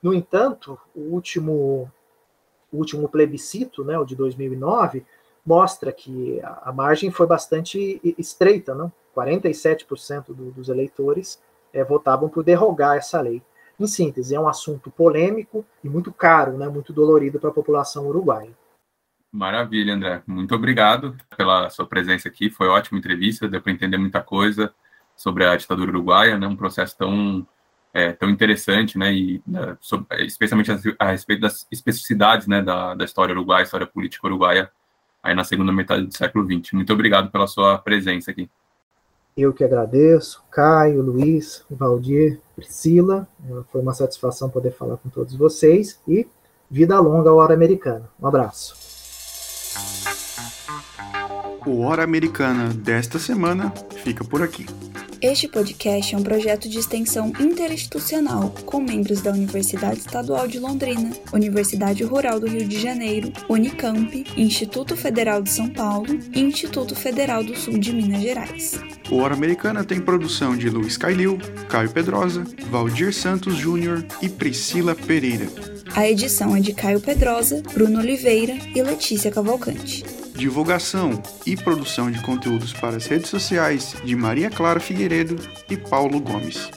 No 0.00 0.14
entanto, 0.14 0.78
o 0.94 1.00
último, 1.00 1.90
o 2.72 2.76
último 2.76 3.08
plebiscito, 3.08 3.84
né, 3.84 3.98
o 3.98 4.04
de 4.04 4.14
2009, 4.14 5.04
mostra 5.44 5.92
que 5.92 6.40
a, 6.42 6.72
margem 6.72 7.10
foi 7.10 7.26
bastante 7.26 8.00
estreita, 8.16 8.74
não? 8.74 8.92
47% 9.14 10.26
do, 10.28 10.52
dos 10.52 10.68
eleitores 10.68 11.42
é, 11.72 11.84
votavam 11.84 12.28
por 12.28 12.44
derrogar 12.44 12.96
essa 12.96 13.20
lei. 13.20 13.42
Em 13.82 13.86
síntese, 13.88 14.32
é 14.32 14.38
um 14.38 14.46
assunto 14.46 14.92
polêmico 14.92 15.66
e 15.82 15.88
muito 15.88 16.12
caro, 16.12 16.56
né, 16.56 16.68
muito 16.68 16.92
dolorido 16.92 17.40
para 17.40 17.50
a 17.50 17.52
população 17.52 18.06
uruguaia. 18.06 18.52
Maravilha, 19.32 19.94
André. 19.94 20.22
Muito 20.24 20.54
obrigado 20.54 21.16
pela 21.36 21.68
sua 21.68 21.84
presença 21.84 22.28
aqui. 22.28 22.48
Foi 22.48 22.68
ótima 22.68 23.00
entrevista, 23.00 23.48
deu 23.48 23.60
para 23.60 23.72
entender 23.72 23.96
muita 23.96 24.22
coisa 24.22 24.72
sobre 25.16 25.44
a 25.44 25.56
ditadura 25.56 25.90
uruguaia, 25.90 26.38
né, 26.38 26.46
um 26.46 26.54
processo 26.54 26.96
tão 26.96 27.44
é, 27.92 28.12
tão 28.12 28.30
interessante, 28.30 28.96
né, 28.96 29.12
e 29.12 29.42
né, 29.44 29.76
sobre, 29.80 30.24
especialmente 30.26 30.70
a, 30.70 30.78
a, 31.00 31.10
respeito 31.10 31.40
das 31.40 31.66
especificidades, 31.70 32.46
né, 32.46 32.62
da, 32.62 32.94
da 32.94 33.04
história 33.04 33.32
uruguaia, 33.32 33.64
história 33.64 33.86
política 33.86 34.28
uruguaia, 34.28 34.70
aí 35.20 35.34
na 35.34 35.42
segunda 35.42 35.72
metade 35.72 36.06
do 36.06 36.16
século 36.16 36.46
XX. 36.46 36.74
Muito 36.74 36.92
obrigado 36.92 37.32
pela 37.32 37.48
sua 37.48 37.78
presença 37.78 38.30
aqui. 38.30 38.48
Eu 39.36 39.52
que 39.52 39.64
agradeço, 39.64 40.44
Caio, 40.50 41.00
Luiz, 41.00 41.64
Valdir, 41.70 42.38
Priscila. 42.62 43.28
Foi 43.70 43.80
uma 43.80 43.94
satisfação 43.94 44.48
poder 44.48 44.72
falar 44.72 44.96
com 44.96 45.08
todos 45.08 45.34
vocês 45.34 45.98
e 46.06 46.26
vida 46.70 46.98
longa 46.98 47.30
ao 47.30 47.36
Hora 47.36 47.54
Americana. 47.54 48.08
Um 48.20 48.26
abraço. 48.26 48.74
O 51.66 51.82
Hora 51.82 52.02
Americana 52.02 52.72
desta 52.74 53.18
semana 53.18 53.72
fica 54.02 54.24
por 54.24 54.42
aqui. 54.42 54.66
Este 55.22 55.46
podcast 55.46 56.12
é 56.12 56.18
um 56.18 56.22
projeto 56.24 56.68
de 56.68 56.80
extensão 56.80 57.32
interinstitucional 57.38 58.52
com 58.66 58.80
membros 58.80 59.22
da 59.22 59.30
Universidade 59.30 60.00
Estadual 60.00 60.48
de 60.48 60.58
Londrina, 60.58 61.12
Universidade 61.32 62.02
Rural 62.02 62.40
do 62.40 62.48
Rio 62.48 62.66
de 62.66 62.80
Janeiro, 62.80 63.32
Unicamp, 63.48 64.24
Instituto 64.36 64.96
Federal 64.96 65.40
de 65.40 65.48
São 65.48 65.68
Paulo 65.68 66.08
e 66.34 66.40
Instituto 66.40 66.96
Federal 66.96 67.44
do 67.44 67.56
Sul 67.56 67.78
de 67.78 67.92
Minas 67.92 68.20
Gerais. 68.20 68.80
O 69.12 69.18
Hora 69.18 69.34
Americana 69.34 69.84
tem 69.84 70.00
produção 70.00 70.56
de 70.56 70.68
Luiz 70.68 70.96
Cailil, 70.96 71.38
Caio 71.68 71.90
Pedrosa, 71.90 72.44
Valdir 72.68 73.14
Santos 73.14 73.54
Júnior 73.54 74.04
e 74.20 74.28
Priscila 74.28 74.92
Pereira. 74.92 75.46
A 75.94 76.08
edição 76.08 76.56
é 76.56 76.58
de 76.58 76.72
Caio 76.72 77.00
Pedrosa, 77.00 77.62
Bruno 77.72 78.00
Oliveira 78.00 78.54
e 78.74 78.82
Letícia 78.82 79.30
Cavalcante 79.30 80.21
divulgação 80.34 81.22
e 81.46 81.56
produção 81.56 82.10
de 82.10 82.20
conteúdos 82.22 82.72
para 82.72 82.96
as 82.96 83.06
redes 83.06 83.30
sociais 83.30 83.94
de 84.04 84.16
Maria 84.16 84.50
Clara 84.50 84.80
Figueiredo 84.80 85.36
e 85.68 85.76
Paulo 85.76 86.20
Gomes. 86.20 86.70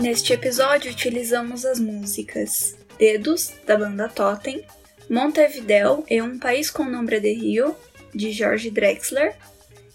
Neste 0.00 0.32
episódio 0.32 0.90
utilizamos 0.90 1.64
as 1.64 1.80
músicas 1.80 2.76
Dedos, 2.98 3.52
da 3.66 3.76
banda 3.76 4.08
Totem, 4.08 4.64
Montevideo 5.08 6.04
e 6.08 6.20
Um 6.20 6.38
País 6.38 6.70
com 6.70 6.84
Nombre 6.84 7.20
de 7.20 7.32
Rio, 7.32 7.74
de 8.14 8.32
Jorge 8.32 8.70
Drexler, 8.70 9.36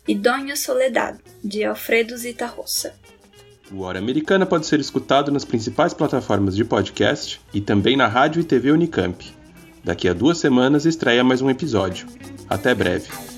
e 0.07 0.15
Dona 0.15 0.55
Soledad, 0.55 1.17
de 1.43 1.63
Alfredo 1.63 2.17
Zita 2.17 2.45
Rossa. 2.45 2.93
O 3.71 3.81
Hora 3.81 3.99
Americana 3.99 4.45
pode 4.45 4.67
ser 4.67 4.79
escutado 4.79 5.31
nas 5.31 5.45
principais 5.45 5.93
plataformas 5.93 6.55
de 6.55 6.65
podcast 6.65 7.39
e 7.53 7.61
também 7.61 7.95
na 7.95 8.07
rádio 8.07 8.41
e 8.41 8.43
TV 8.43 8.71
Unicamp. 8.71 9.33
Daqui 9.83 10.07
a 10.07 10.13
duas 10.13 10.37
semanas 10.37 10.85
estreia 10.85 11.23
mais 11.23 11.41
um 11.41 11.49
episódio. 11.49 12.07
Até 12.49 12.73
breve. 12.73 13.32